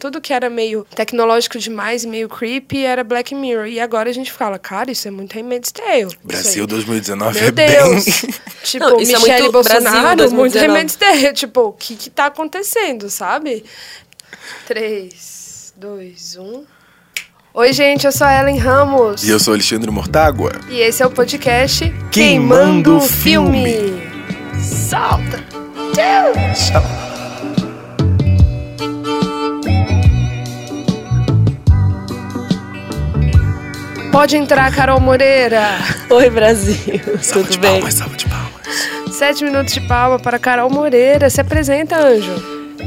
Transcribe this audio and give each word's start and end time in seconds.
Tudo 0.00 0.18
que 0.18 0.32
era 0.32 0.48
meio 0.48 0.86
tecnológico 0.94 1.58
demais, 1.58 2.06
meio 2.06 2.26
creepy, 2.26 2.84
era 2.84 3.04
Black 3.04 3.34
Mirror. 3.34 3.66
E 3.66 3.78
agora 3.78 4.08
a 4.08 4.12
gente 4.12 4.32
fala, 4.32 4.58
cara, 4.58 4.90
isso 4.90 5.06
é 5.06 5.10
muito 5.10 5.34
Handmaid's 5.36 5.70
Tale. 5.70 6.16
Brasil 6.24 6.62
aí. 6.62 6.66
2019 6.66 7.38
Meu 7.38 7.48
é 7.48 7.50
Deus. 7.52 8.04
bem. 8.04 8.34
Tipo, 8.64 8.84
Não, 8.84 8.96
é 8.96 8.98
Michele 9.04 9.40
muito 9.40 9.52
Bolsonaro, 9.52 10.16
Brasil 10.16 10.36
muito 10.36 10.52
2019. 10.54 10.66
Handmaid's 10.66 10.96
Tale. 10.96 11.32
Tipo, 11.36 11.60
o 11.60 11.72
que 11.72 11.96
que 11.96 12.08
tá 12.10 12.26
acontecendo, 12.26 13.10
sabe? 13.10 13.62
3, 14.66 15.74
2, 15.76 16.36
1... 16.38 16.64
Oi, 17.52 17.72
gente, 17.72 18.06
eu 18.06 18.12
sou 18.12 18.26
a 18.26 18.40
Ellen 18.40 18.58
Ramos. 18.58 19.24
E 19.24 19.28
eu 19.30 19.40
sou 19.40 19.52
Alexandre 19.54 19.90
Mortágua. 19.90 20.52
E 20.70 20.78
esse 20.80 21.02
é 21.02 21.06
o 21.06 21.10
podcast 21.10 21.92
Queimando 22.12 22.96
o 22.96 23.00
Filme. 23.00 24.00
Solta! 24.88 25.44
Tchau. 25.92 26.99
Pode 34.20 34.36
entrar, 34.36 34.70
Carol 34.74 35.00
Moreira. 35.00 35.78
Oi, 36.10 36.28
Brasil. 36.28 37.00
Salva 37.22 37.48
Tudo 37.48 37.52
de 37.52 37.58
bem? 37.58 37.80
palmas, 37.80 37.94
salva 37.94 38.16
de 38.18 38.28
palmas. 38.28 39.16
Sete 39.16 39.42
minutos 39.42 39.72
de 39.72 39.80
palma 39.80 40.18
para 40.18 40.38
Carol 40.38 40.68
Moreira. 40.68 41.30
Se 41.30 41.40
apresenta, 41.40 41.96
Anjo. 41.96 42.30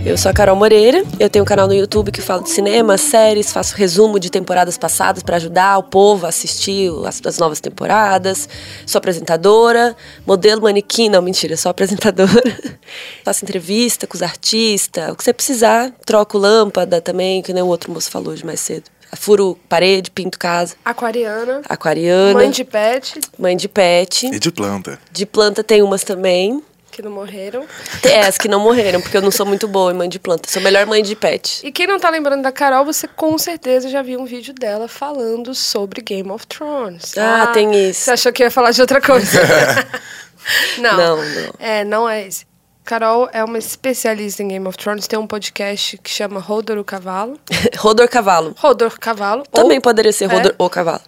Eu 0.06 0.16
sou 0.16 0.30
a 0.30 0.34
Carol 0.34 0.56
Moreira. 0.56 1.04
Eu 1.20 1.32
tenho 1.32 1.42
um 1.42 1.46
canal 1.46 1.66
no 1.66 1.73
YouTube 1.73 2.12
que 2.12 2.22
fala 2.22 2.44
de 2.44 2.52
cinema, 2.52 3.00
séries, 3.00 3.52
faço 3.52 3.76
resumo 3.76 4.20
de 4.20 4.30
temporadas 4.30 4.78
passadas 4.78 5.23
para 5.23 5.38
ajudar 5.38 5.80
o 5.80 5.84
povo 5.84 6.28
a 6.28 6.30
assistir 6.30 6.92
as, 7.04 7.20
as 7.26 7.40
novas 7.40 7.59
temporadas. 7.59 8.48
Sou 8.86 9.00
apresentadora, 9.00 9.98
modelo 10.28 10.62
manequim, 10.62 11.09
não, 11.09 11.23
mentira, 11.23 11.58
sou 11.58 11.72
apresentadora. 11.72 12.44
faço 13.26 13.44
entrevista 13.44 14.06
com 14.06 14.16
os 14.16 14.22
artistas, 14.22 15.09
o 15.09 15.16
que 15.16 15.23
você 15.23 15.34
precisar. 15.34 15.92
Troco 16.06 16.38
lâmpada 16.38 17.02
também, 17.02 17.42
que 17.42 17.52
nem 17.52 17.64
o 17.64 17.68
outro 17.68 17.92
moço 17.92 18.12
falou 18.12 18.36
de 18.36 18.45
mais 18.45 18.59
cedo. 18.59 18.92
Furo 19.16 19.58
parede, 19.70 20.12
pinto 20.12 20.38
casa. 20.40 20.75
Aquariana. 20.83 21.61
Aquariana. 21.67 22.33
Mãe 22.33 22.50
de 22.52 22.64
pet, 22.64 23.19
mãe 23.38 23.56
de 23.58 23.67
pet. 23.67 24.28
E 24.28 24.39
de 24.39 24.52
planta. 24.52 25.00
De 25.11 25.25
planta 25.25 25.64
tem 25.64 25.81
umas 25.81 26.03
também. 26.03 26.61
que 26.92 27.02
não 27.02 27.11
morreram. 27.11 27.66
Tem 28.03 28.19
as 28.19 28.38
que 28.38 28.47
não 28.47 28.59
morreram, 28.59 29.02
porque 29.02 29.17
eu 29.17 29.22
não 29.22 29.31
sou 29.31 29.45
muito 29.47 29.67
boa 29.67 29.91
em 29.91 29.95
mãe 29.95 30.08
de 30.08 30.19
planta. 30.19 30.47
Sou 30.50 30.61
melhor 30.61 30.86
mãe 30.86 31.02
de 31.02 31.16
pet. 31.16 31.66
E 31.66 31.72
quem 31.72 31.88
não 31.88 32.00
tá 32.00 32.09
lembrando 32.09 32.44
da 32.44 32.52
Carol, 32.52 32.86
você 32.86 33.08
com 33.08 33.36
certeza 33.38 33.89
já 33.89 34.03
viu 34.03 34.19
um 34.19 34.25
vídeo 34.25 34.53
dela 34.53 34.88
falando 34.88 35.56
sobre 35.56 36.02
Game 36.02 36.30
of 36.30 36.45
Thrones. 36.45 37.17
Ah, 37.17 37.47
tem 37.47 37.89
isso. 37.89 38.02
Você 38.02 38.11
achou 38.11 38.31
que 38.31 38.44
eu 38.44 38.47
ia 38.47 38.52
falar 38.52 38.69
de 38.72 38.81
outra 38.81 39.02
coisa? 39.02 39.39
não. 40.78 40.97
Não, 40.97 41.17
não. 41.17 41.53
É, 41.58 41.84
não 41.84 42.08
é 42.09 42.28
esse. 42.28 42.45
Carol 42.84 43.30
é 43.31 43.42
uma 43.44 43.58
especialista 43.58 44.44
em 44.44 44.50
Game 44.50 44.67
of 44.67 44.78
Thrones, 44.78 45.08
tem 45.08 45.17
um 45.17 45.26
podcast 45.26 45.98
que 45.98 46.09
chama 46.09 46.39
Rodor 46.39 46.78
o 46.78 46.84
Cavalo. 46.84 47.40
Rodor 47.80 48.09
Cavalo. 48.09 48.53
Rodor 48.58 49.00
Cavalo. 49.00 49.44
Também 49.52 49.78
ou- 49.78 49.81
poderia 49.81 50.12
ser 50.12 50.25
é. 50.25 50.28
Rodor 50.28 50.53
ou 50.58 50.70
Cavalo. 50.70 51.02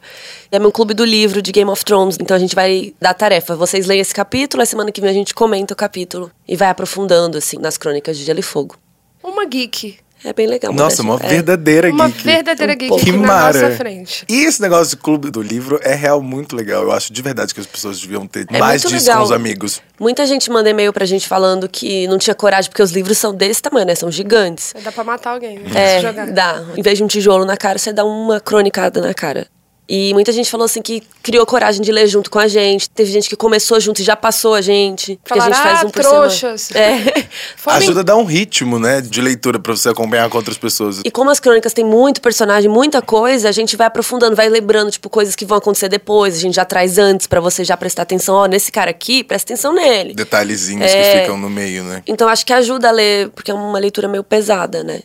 É 0.50 0.58
meu 0.58 0.72
clube 0.72 0.94
do 0.94 1.04
livro 1.04 1.42
de 1.42 1.52
Game 1.52 1.70
of 1.70 1.84
Thrones. 1.84 2.18
Então 2.20 2.36
a 2.36 2.40
gente 2.40 2.56
vai 2.56 2.94
dar 3.00 3.14
tarefa. 3.14 3.56
Vocês 3.56 3.86
leem 3.88 4.00
esse 4.00 4.14
capítulo, 4.14 4.64
a 4.64 4.66
semana 4.66 4.92
que 4.92 5.02
vem 5.02 5.10
a 5.10 5.14
gente 5.14 5.34
comenta 5.34 5.74
o 5.74 5.78
capítulo. 5.78 6.32
E 6.48 6.56
vai 6.56 6.70
aprofundando, 6.70 7.38
assim, 7.38 7.58
nas 7.58 7.78
crônicas 7.78 8.18
de 8.18 8.24
Gelo 8.24 8.40
e 8.40 8.44
Fogo. 8.44 8.78
Uma 9.22 9.44
geek. 9.46 9.98
É 10.26 10.34
bem 10.34 10.48
legal. 10.48 10.74
Nossa, 10.74 11.04
uma 11.04 11.16
é. 11.22 11.28
verdadeira 11.28 11.90
Uma 11.92 12.08
geek. 12.08 12.24
verdadeira 12.24 12.74
Um 12.74 12.78
geek 12.78 12.96
Que 13.06 13.12
na 13.12 13.28
mara. 13.28 13.62
nossa 13.62 13.76
frente. 13.78 14.26
E 14.28 14.44
esse 14.46 14.60
negócio 14.62 14.98
do 14.98 15.02
clube 15.04 15.30
do 15.30 15.42
livro 15.42 15.80
é 15.84 15.94
real 15.94 16.22
muito 16.22 16.56
legal. 16.56 16.82
Eu 16.84 16.92
acho 16.92 17.14
de 17.14 17.22
verdade 17.22 17.54
que 17.54 17.60
as 17.60 17.68
pessoas 17.68 18.00
deviam 18.02 18.26
ter 18.26 18.48
É 18.52 18.58
mais 18.60 18.82
disso 18.82 18.96
legal. 18.96 19.20
com 19.20 19.24
os 19.26 19.32
amigos. 19.32 19.82
Muita 20.00 20.26
gente 20.26 20.50
manda 20.50 20.68
e-mail 20.70 20.92
pra 20.92 21.06
gente 21.06 21.28
falando 21.28 21.70
que 21.70 22.08
não 22.08 22.18
tinha 22.18 22.34
coragem, 22.34 22.70
porque 22.72 22.82
os 22.82 22.92
livros 22.92 23.18
são 23.18 23.34
desse 23.36 23.62
tamanho, 23.62 23.86
né? 23.86 23.94
São 23.94 24.12
gigantes. 24.12 24.74
Dá 24.84 24.92
pra 24.92 25.04
matar 25.04 25.32
alguém, 25.34 25.60
né? 25.60 25.70
É, 25.74 25.96
Se 25.98 26.08
jogar. 26.08 26.32
dá. 26.32 26.64
Em 26.76 26.82
vez 26.82 26.98
de 26.98 27.04
um 27.04 27.08
tijolo 27.08 27.46
na 27.46 27.56
cara, 27.56 27.78
você 27.78 27.94
dá 27.94 28.04
uma 28.04 28.40
cronicada 28.40 29.00
na 29.02 29.14
cara. 29.14 29.48
E 29.88 30.14
muita 30.16 30.32
gente 30.32 30.50
falou 30.50 30.66
assim 30.66 30.82
que 30.82 31.04
criou 31.22 31.46
coragem 31.46 31.80
de 31.82 31.92
ler 31.92 32.08
junto 32.08 32.32
com 32.32 32.40
a 32.40 32.48
gente. 32.48 32.90
Teve 32.90 33.12
gente 33.12 33.30
que 33.30 33.36
começou 33.36 33.80
junto 33.80 34.02
e 34.02 34.04
já 34.04 34.16
passou 34.16 34.56
a 34.56 34.62
gente. 34.62 35.20
Porque 35.24 35.38
a 35.40 35.44
Falaram, 35.44 35.54
gente 35.54 35.64
faz 35.64 35.84
"Ah, 35.84 35.86
um 35.86 35.90
por 35.92 36.02
trouxas." 36.02 36.72
É. 36.72 37.28
Ajuda 37.68 38.00
a 38.00 38.04
dar 38.04 38.16
um 38.16 38.24
ritmo, 38.26 38.80
né, 38.80 39.00
de 39.02 39.22
leitura 39.22 39.60
pra 39.60 39.76
você 39.76 39.90
acompanhar 39.90 40.28
com 40.30 40.38
outras 40.38 40.58
pessoas. 40.58 41.02
E 41.06 41.12
como 41.12 41.30
as 41.30 41.40
crônicas 41.40 41.72
têm 41.74 41.86
muito 41.86 42.20
personagem, 42.20 42.70
muita 42.70 43.00
coisa, 43.02 43.48
a 43.48 43.52
gente 43.52 43.76
vai 43.76 43.86
aprofundando, 43.88 44.36
vai 44.36 44.50
lembrando, 44.50 44.90
tipo, 44.90 45.08
coisas 45.10 45.36
que 45.36 45.46
vão 45.46 45.58
acontecer 45.60 45.88
depois. 45.88 46.36
A 46.36 46.40
gente 46.40 46.56
já 46.56 46.66
traz 46.66 46.98
antes 46.98 47.28
pra 47.28 47.40
você 47.40 47.64
já 47.64 47.78
prestar 47.78 48.02
atenção. 48.04 48.36
Ó, 48.36 48.46
nesse 48.48 48.72
cara 48.72 48.90
aqui, 48.90 49.24
presta 49.24 49.54
atenção 49.54 49.72
nele. 49.72 50.14
Detalhezinhos 50.16 50.92
É. 50.92 51.14
que 51.14 51.20
ficam 51.22 51.38
no 51.38 51.50
meio, 51.50 51.84
né? 51.84 52.02
Então 52.08 52.28
acho 52.28 52.44
que 52.46 52.54
ajuda 52.54 52.88
a 52.90 52.92
ler, 52.92 53.30
porque 53.30 53.52
é 53.52 53.54
uma 53.54 53.78
leitura 53.78 54.08
meio 54.08 54.24
pesada, 54.24 54.84
né? 54.84 55.02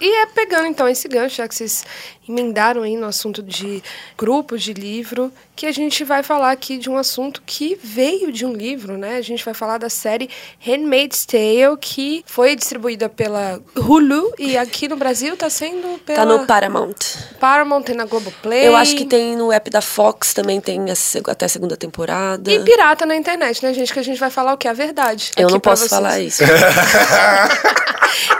E 0.00 0.22
é 0.22 0.26
pegando 0.26 0.66
então 0.66 0.88
esse 0.88 1.06
gancho, 1.06 1.36
já 1.36 1.46
que 1.48 1.54
vocês 1.54 1.84
emendaram 2.28 2.82
aí 2.82 2.96
no 2.96 3.06
assunto 3.06 3.42
de 3.42 3.82
grupos 4.16 4.62
de 4.62 4.72
livro, 4.72 5.32
que 5.56 5.66
a 5.66 5.72
gente 5.72 6.02
vai 6.04 6.22
falar 6.22 6.50
aqui 6.50 6.78
de 6.78 6.90
um 6.90 6.96
assunto 6.96 7.42
que 7.44 7.78
veio 7.82 8.32
de 8.32 8.44
um 8.44 8.52
livro, 8.52 8.98
né? 8.98 9.16
A 9.16 9.22
gente 9.22 9.44
vai 9.44 9.54
falar 9.54 9.78
da 9.78 9.88
série 9.88 10.28
Handmaid's 10.58 11.24
Tale, 11.24 11.76
que 11.80 12.24
foi 12.26 12.56
distribuída 12.56 13.08
pela 13.08 13.60
Hulu 13.76 14.32
e 14.38 14.56
aqui 14.56 14.88
no 14.88 14.96
Brasil 14.96 15.36
tá 15.36 15.48
sendo 15.48 15.98
pela 16.00 16.18
Tá 16.18 16.24
no 16.24 16.46
Paramount. 16.46 16.94
Paramount, 17.38 17.82
tem 17.82 17.94
na 17.94 18.04
Globoplay. 18.04 18.66
Eu 18.66 18.76
acho 18.76 18.96
que 18.96 19.04
tem 19.04 19.36
no 19.36 19.52
app 19.52 19.70
da 19.70 19.80
Fox 19.80 20.34
também 20.34 20.60
tem 20.60 20.80
até 21.28 21.46
a 21.46 21.48
segunda 21.48 21.76
temporada. 21.76 22.50
E 22.50 22.60
pirata 22.60 23.06
na 23.06 23.14
internet, 23.16 23.62
né, 23.62 23.72
gente? 23.72 23.92
Que 23.92 23.98
a 23.98 24.04
gente 24.04 24.18
vai 24.18 24.30
falar 24.30 24.54
o 24.54 24.56
que 24.56 24.66
é 24.66 24.70
a 24.70 24.74
verdade. 24.74 25.30
Eu 25.36 25.48
não 25.48 25.60
posso 25.60 25.82
vocês. 25.82 25.90
falar 25.90 26.20
isso. 26.20 26.42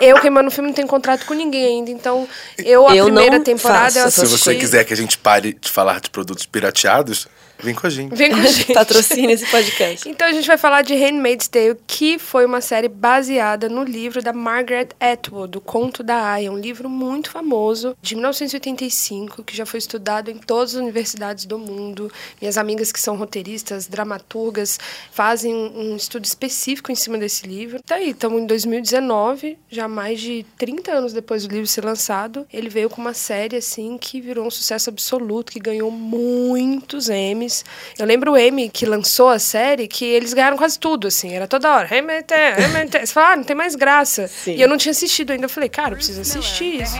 Eu, 0.00 0.20
queimando 0.20 0.48
o 0.48 0.50
filme, 0.50 0.68
não 0.68 0.74
tenho 0.74 0.88
contrato 0.88 1.26
com 1.26 1.34
ninguém 1.34 1.64
ainda. 1.64 1.90
Então, 1.90 2.28
eu, 2.58 2.88
a 2.88 2.94
Eu 2.94 3.06
primeira 3.06 3.36
não 3.36 3.44
temporada, 3.74 3.98
eu 4.00 4.10
Se 4.10 4.26
você 4.26 4.54
quiser 4.54 4.84
que 4.84 4.92
a 4.92 4.96
gente 4.96 5.18
pare 5.18 5.56
de 5.60 5.70
falar 5.70 6.00
de 6.00 6.10
produtos 6.10 6.46
pirateados, 6.46 7.28
vem 7.64 7.74
com 7.74 7.86
a 7.86 7.90
gente. 7.90 8.14
Vem 8.14 8.30
com 8.30 8.36
a 8.36 8.46
gente. 8.46 8.72
Patrocina 8.72 9.32
esse 9.32 9.46
podcast. 9.50 10.08
Então 10.14 10.28
a 10.28 10.32
gente 10.32 10.46
vai 10.46 10.58
falar 10.58 10.82
de 10.82 10.94
Handmaid's 10.94 11.48
Tale, 11.48 11.76
que 11.86 12.18
foi 12.18 12.44
uma 12.46 12.60
série 12.60 12.88
baseada 12.88 13.68
no 13.68 13.82
livro 13.82 14.22
da 14.22 14.32
Margaret 14.32 14.88
Atwood, 15.00 15.58
O 15.58 15.60
Conto 15.60 16.02
da 16.02 16.32
Aya, 16.32 16.52
um 16.52 16.58
livro 16.58 16.88
muito 16.88 17.30
famoso 17.30 17.96
de 18.00 18.14
1985, 18.14 19.42
que 19.42 19.56
já 19.56 19.66
foi 19.66 19.78
estudado 19.78 20.30
em 20.30 20.38
todas 20.38 20.74
as 20.74 20.80
universidades 20.80 21.46
do 21.46 21.58
mundo. 21.58 22.10
Minhas 22.40 22.56
amigas 22.56 22.92
que 22.92 23.00
são 23.00 23.16
roteiristas, 23.16 23.86
dramaturgas, 23.86 24.78
fazem 25.10 25.54
um 25.54 25.96
estudo 25.96 26.24
específico 26.24 26.92
em 26.92 26.94
cima 26.94 27.18
desse 27.18 27.46
livro. 27.46 27.82
Tá 27.82 27.96
aí, 27.96 28.10
estamos 28.10 28.40
em 28.40 28.46
2019, 28.46 29.58
já 29.70 29.88
mais 29.88 30.20
de 30.20 30.44
30 30.58 30.92
anos 30.92 31.12
depois 31.12 31.46
do 31.46 31.52
livro 31.52 31.66
ser 31.66 31.84
lançado, 31.84 32.46
ele 32.52 32.68
veio 32.68 32.90
com 32.90 33.00
uma 33.00 33.14
série 33.14 33.56
assim 33.56 33.96
que 33.98 34.20
virou 34.20 34.46
um 34.46 34.50
sucesso 34.50 34.90
absoluto, 34.90 35.52
que 35.52 35.60
ganhou 35.60 35.90
muitos 35.90 37.08
Emmys. 37.08 37.53
Eu 37.98 38.06
lembro 38.06 38.32
o 38.32 38.38
Emmy 38.38 38.68
que 38.68 38.86
lançou 38.86 39.28
a 39.28 39.38
série, 39.38 39.86
que 39.86 40.04
eles 40.04 40.32
ganharam 40.32 40.56
quase 40.56 40.78
tudo, 40.78 41.08
assim, 41.08 41.34
era 41.34 41.46
toda 41.46 41.70
hora. 41.70 41.88
Você 41.88 43.06
fala, 43.12 43.32
ah, 43.32 43.36
não 43.36 43.44
tem 43.44 43.54
mais 43.54 43.74
graça. 43.74 44.26
Sim. 44.28 44.54
E 44.54 44.62
eu 44.62 44.68
não 44.68 44.76
tinha 44.78 44.92
assistido 44.92 45.32
ainda. 45.32 45.44
Eu 45.44 45.50
falei, 45.50 45.68
cara, 45.68 45.92
eu 45.92 45.96
preciso 45.96 46.20
assistir 46.22 46.82
isso. 46.82 46.96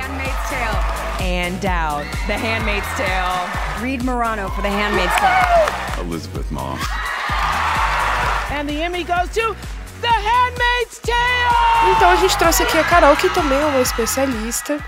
Anne 1.21 1.59
Dowd, 1.61 2.07
The 2.27 2.37
Handmaid's 2.37 2.89
Tale. 2.97 3.49
Reed 3.81 4.03
Morano 4.03 4.51
for 4.51 4.63
The 4.63 4.69
Handmaid's 4.69 5.15
Tale. 5.17 6.07
Elizabeth 6.07 6.51
Moss. 6.51 6.81
And 8.51 8.67
the 8.69 8.83
Emmy 8.83 9.05
goes 9.05 9.29
to 9.31 9.57
The 10.01 10.09
Handmaid's 10.09 10.99
Tale. 11.01 11.95
Então 11.97 12.11
a 12.11 12.17
gente 12.17 12.37
trouxe 12.37 12.63
aqui 12.63 12.79
a 12.79 12.85
Carol, 12.85 13.17
que 13.17 13.29
também 13.31 13.59
é 13.59 13.65
uma 13.65 13.81
especialista, 13.81 14.79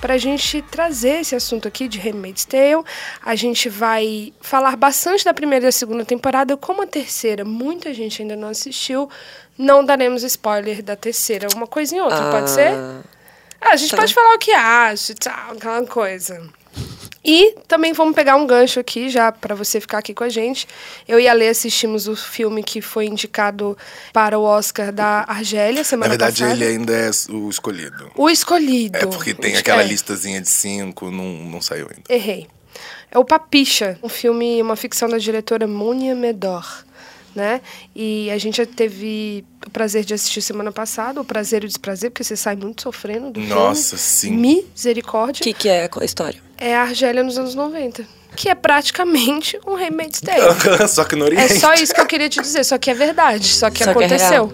pra 0.00 0.18
gente 0.18 0.62
trazer 0.62 1.20
esse 1.20 1.34
assunto 1.34 1.66
aqui 1.66 1.88
de 1.88 1.98
Handmaid's 1.98 2.44
Tale. 2.44 2.84
A 3.24 3.34
gente 3.34 3.68
vai 3.68 4.32
falar 4.40 4.76
bastante 4.76 5.24
da 5.24 5.34
primeira 5.34 5.64
e 5.64 5.68
da 5.68 5.72
segunda 5.72 6.04
temporada. 6.04 6.56
Como 6.56 6.82
a 6.82 6.86
terceira, 6.86 7.44
muita 7.44 7.92
gente 7.92 8.22
ainda 8.22 8.36
não 8.36 8.48
assistiu, 8.48 9.08
não 9.56 9.84
daremos 9.84 10.22
spoiler 10.22 10.82
da 10.82 10.96
terceira. 10.96 11.48
Uma 11.54 11.66
coisa 11.66 11.94
em 11.96 12.00
outra, 12.00 12.30
pode 12.30 12.50
ser? 12.50 12.72
Ah, 13.60 13.72
a 13.72 13.76
gente 13.76 13.90
tá. 13.90 13.96
pode 13.96 14.14
falar 14.14 14.34
o 14.34 14.38
que 14.38 14.52
acha 14.52 15.12
e 15.12 15.14
tal, 15.14 15.52
aquela 15.52 15.86
coisa. 15.86 16.48
E 17.24 17.56
também 17.66 17.92
vamos 17.92 18.14
pegar 18.14 18.36
um 18.36 18.46
gancho 18.46 18.78
aqui, 18.78 19.08
já 19.10 19.32
para 19.32 19.52
você 19.54 19.80
ficar 19.80 19.98
aqui 19.98 20.14
com 20.14 20.22
a 20.22 20.28
gente. 20.28 20.68
Eu 21.08 21.18
e 21.18 21.26
a 21.26 21.32
Lê 21.32 21.48
assistimos 21.48 22.06
o 22.06 22.14
filme 22.14 22.62
que 22.62 22.80
foi 22.80 23.06
indicado 23.06 23.76
para 24.12 24.38
o 24.38 24.42
Oscar 24.44 24.92
da 24.92 25.24
Argélia 25.26 25.80
Na 25.80 25.84
semana 25.84 26.10
verdade, 26.10 26.40
passada. 26.42 26.54
ele 26.64 26.64
ainda 26.64 26.92
é 26.92 27.10
o 27.30 27.50
escolhido. 27.50 28.12
O 28.14 28.30
Escolhido. 28.30 28.96
É 28.98 29.06
porque 29.06 29.34
tem 29.34 29.56
aquela 29.56 29.82
É, 29.82 29.86
listazinha 29.86 30.40
de 30.40 30.48
cinco, 30.48 31.10
não, 31.10 31.24
não 31.24 31.60
saiu 31.60 31.88
ainda. 31.90 32.02
Errei. 32.08 32.46
É 33.10 33.18
o 33.18 33.24
Papicha, 33.24 33.98
um 34.02 34.08
filme, 34.08 34.62
uma 34.62 34.76
ficção 34.76 35.08
da 35.08 35.18
diretora 35.18 35.66
Munia 35.66 36.14
Medor. 36.14 36.84
Né? 37.36 37.60
E 37.94 38.30
a 38.30 38.38
gente 38.38 38.56
já 38.56 38.64
teve 38.64 39.44
o 39.66 39.70
prazer 39.70 40.04
de 40.06 40.14
assistir 40.14 40.40
semana 40.40 40.72
passada, 40.72 41.20
o 41.20 41.24
prazer 41.24 41.62
e 41.62 41.66
o 41.66 41.68
desprazer, 41.68 42.10
porque 42.10 42.24
você 42.24 42.34
sai 42.34 42.56
muito 42.56 42.80
sofrendo 42.80 43.30
do 43.30 43.40
Nossa, 43.40 43.94
filme. 43.98 44.54
sim. 44.62 44.64
Misericórdia. 44.74 45.40
O 45.42 45.44
que, 45.44 45.52
que 45.52 45.68
é 45.68 45.86
a 46.00 46.04
história? 46.04 46.40
É 46.56 46.74
a 46.74 46.80
Argélia 46.80 47.22
nos 47.22 47.36
anos 47.36 47.54
90. 47.54 48.06
Que 48.34 48.48
é 48.48 48.54
praticamente 48.54 49.58
um 49.66 49.74
Handmaid's 49.74 50.20
Tale. 50.22 50.40
só 50.88 51.04
que 51.04 51.14
no 51.14 51.24
É 51.24 51.28
Oriente. 51.28 51.58
só 51.60 51.74
isso 51.74 51.94
que 51.94 52.00
eu 52.00 52.06
queria 52.06 52.28
te 52.30 52.40
dizer, 52.40 52.64
só 52.64 52.78
que 52.78 52.90
é 52.90 52.94
verdade, 52.94 53.46
só 53.48 53.68
que 53.70 53.84
Só 53.84 53.92
que 53.92 54.02
é 54.02 54.06
aconteceu. 54.06 54.50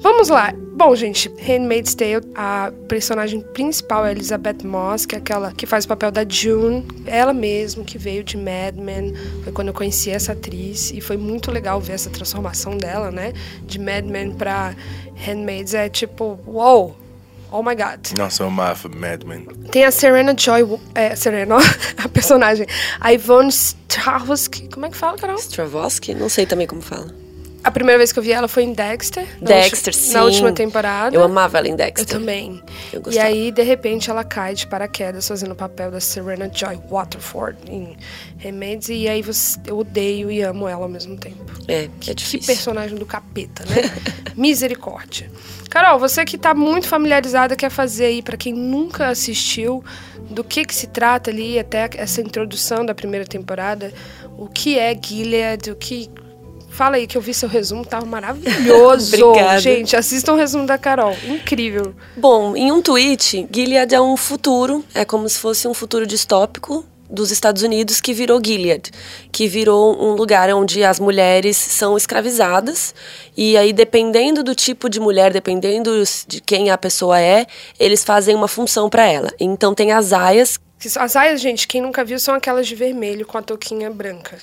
Vamos 0.00 0.28
lá. 0.28 0.54
Bom, 0.78 0.94
gente, 0.94 1.28
Handmaid's 1.40 1.92
Tale, 1.92 2.20
a 2.36 2.72
personagem 2.86 3.40
principal 3.40 4.06
é 4.06 4.12
Elizabeth 4.12 4.64
Moss, 4.64 5.04
que 5.04 5.16
é 5.16 5.18
aquela 5.18 5.50
que 5.50 5.66
faz 5.66 5.84
o 5.84 5.88
papel 5.88 6.12
da 6.12 6.24
June, 6.28 6.86
ela 7.04 7.32
mesma 7.32 7.82
que 7.82 7.98
veio 7.98 8.22
de 8.22 8.36
Mad 8.36 8.76
Men. 8.76 9.12
Foi 9.42 9.52
quando 9.52 9.68
eu 9.68 9.74
conheci 9.74 10.10
essa 10.10 10.32
atriz 10.32 10.92
e 10.92 11.00
foi 11.00 11.16
muito 11.16 11.50
legal 11.50 11.80
ver 11.80 11.94
essa 11.94 12.08
transformação 12.10 12.76
dela, 12.76 13.10
né? 13.10 13.32
De 13.64 13.76
Mad 13.80 14.04
Men 14.04 14.30
pra 14.30 14.72
Handmaids. 15.16 15.74
É 15.74 15.88
tipo, 15.88 16.38
uou! 16.46 16.96
Oh 17.50 17.62
my 17.62 17.74
god. 17.74 18.16
Nossa, 18.16 18.44
eu 18.44 18.46
amava 18.46 18.88
Mad 18.88 19.24
Men. 19.24 19.46
Tem 19.72 19.84
a 19.84 19.90
Serena 19.90 20.32
Joy, 20.38 20.78
é, 20.94 21.16
Serena, 21.16 21.56
a 22.04 22.08
personagem. 22.08 22.66
A 23.00 23.10
Yvonne 23.10 23.48
Strahovski, 23.48 24.68
como 24.68 24.86
é 24.86 24.90
que 24.90 24.96
fala, 24.96 25.16
Carol? 25.16 25.38
Stravosky? 25.38 26.14
Não 26.14 26.28
sei 26.28 26.46
também 26.46 26.68
como 26.68 26.82
fala. 26.82 27.27
A 27.64 27.70
primeira 27.70 27.98
vez 27.98 28.12
que 28.12 28.18
eu 28.18 28.22
vi 28.22 28.32
ela 28.32 28.46
foi 28.48 28.62
em 28.62 28.72
Dexter. 28.72 29.26
na 29.40 29.48
Dexter, 29.48 29.92
ulti- 29.92 30.06
sim. 30.06 30.12
Na 30.14 30.24
última 30.24 30.52
temporada. 30.52 31.14
Eu 31.14 31.22
amava 31.22 31.58
ela 31.58 31.66
em 31.68 31.72
Eu 31.72 31.76
Dexter. 31.76 32.06
também. 32.06 32.62
Eu 32.92 33.02
e 33.10 33.18
aí, 33.18 33.50
de 33.50 33.62
repente, 33.62 34.08
ela 34.10 34.22
cai 34.24 34.54
de 34.54 34.66
paraquedas 34.66 35.26
fazendo 35.26 35.52
o 35.52 35.56
papel 35.56 35.90
da 35.90 36.00
Serena 36.00 36.50
Joy 36.52 36.78
Waterford 36.90 37.58
em 37.70 37.96
Remédios. 38.38 38.88
E 38.88 39.08
aí 39.08 39.20
você, 39.22 39.58
eu 39.66 39.78
odeio 39.78 40.30
e 40.30 40.40
amo 40.40 40.68
ela 40.68 40.84
ao 40.84 40.88
mesmo 40.88 41.16
tempo. 41.16 41.44
É, 41.66 41.84
é 41.84 41.90
Que 42.00 42.14
difícil. 42.14 42.46
personagem 42.46 42.96
do 42.96 43.04
capeta, 43.04 43.64
né? 43.66 43.90
Misericórdia. 44.36 45.30
Carol, 45.68 45.98
você 45.98 46.24
que 46.24 46.38
tá 46.38 46.54
muito 46.54 46.88
familiarizada, 46.88 47.54
quer 47.56 47.70
fazer 47.70 48.06
aí, 48.06 48.22
pra 48.22 48.36
quem 48.36 48.54
nunca 48.54 49.08
assistiu, 49.08 49.84
do 50.30 50.42
que 50.42 50.64
que 50.64 50.74
se 50.74 50.86
trata 50.86 51.30
ali, 51.30 51.58
até 51.58 51.90
essa 51.96 52.20
introdução 52.22 52.86
da 52.86 52.94
primeira 52.94 53.26
temporada, 53.26 53.92
o 54.38 54.46
que 54.46 54.78
é 54.78 54.96
Gilead, 54.98 55.70
o 55.72 55.76
que... 55.76 56.08
Fala 56.78 56.94
aí, 56.94 57.08
que 57.08 57.18
eu 57.18 57.20
vi 57.20 57.34
seu 57.34 57.48
resumo, 57.48 57.84
tava 57.84 58.06
maravilhoso. 58.06 59.16
Obrigada. 59.26 59.58
Gente, 59.58 59.96
assistam 59.96 60.34
o 60.34 60.36
resumo 60.36 60.64
da 60.64 60.78
Carol. 60.78 61.12
Incrível. 61.26 61.92
Bom, 62.16 62.54
em 62.54 62.70
um 62.70 62.80
tweet, 62.80 63.48
Gilead 63.52 63.92
é 63.92 64.00
um 64.00 64.16
futuro, 64.16 64.84
é 64.94 65.04
como 65.04 65.28
se 65.28 65.40
fosse 65.40 65.66
um 65.66 65.74
futuro 65.74 66.06
distópico 66.06 66.84
dos 67.10 67.32
Estados 67.32 67.64
Unidos 67.64 68.00
que 68.00 68.14
virou 68.14 68.40
Gilead, 68.40 68.92
que 69.32 69.48
virou 69.48 70.00
um 70.00 70.12
lugar 70.12 70.54
onde 70.54 70.84
as 70.84 71.00
mulheres 71.00 71.56
são 71.56 71.96
escravizadas 71.96 72.94
e 73.36 73.56
aí 73.56 73.72
dependendo 73.72 74.44
do 74.44 74.54
tipo 74.54 74.88
de 74.88 75.00
mulher, 75.00 75.32
dependendo 75.32 76.00
de 76.28 76.40
quem 76.40 76.70
a 76.70 76.78
pessoa 76.78 77.20
é, 77.20 77.46
eles 77.80 78.04
fazem 78.04 78.36
uma 78.36 78.46
função 78.46 78.88
para 78.88 79.04
ela. 79.04 79.32
Então 79.40 79.74
tem 79.74 79.90
as 79.90 80.12
aias, 80.12 80.60
As 80.96 81.16
aias, 81.16 81.40
gente, 81.40 81.66
quem 81.66 81.82
nunca 81.82 82.04
viu, 82.04 82.20
são 82.20 82.36
aquelas 82.36 82.68
de 82.68 82.76
vermelho 82.76 83.26
com 83.26 83.36
a 83.36 83.42
touquinha 83.42 83.90
branca. 83.90 84.38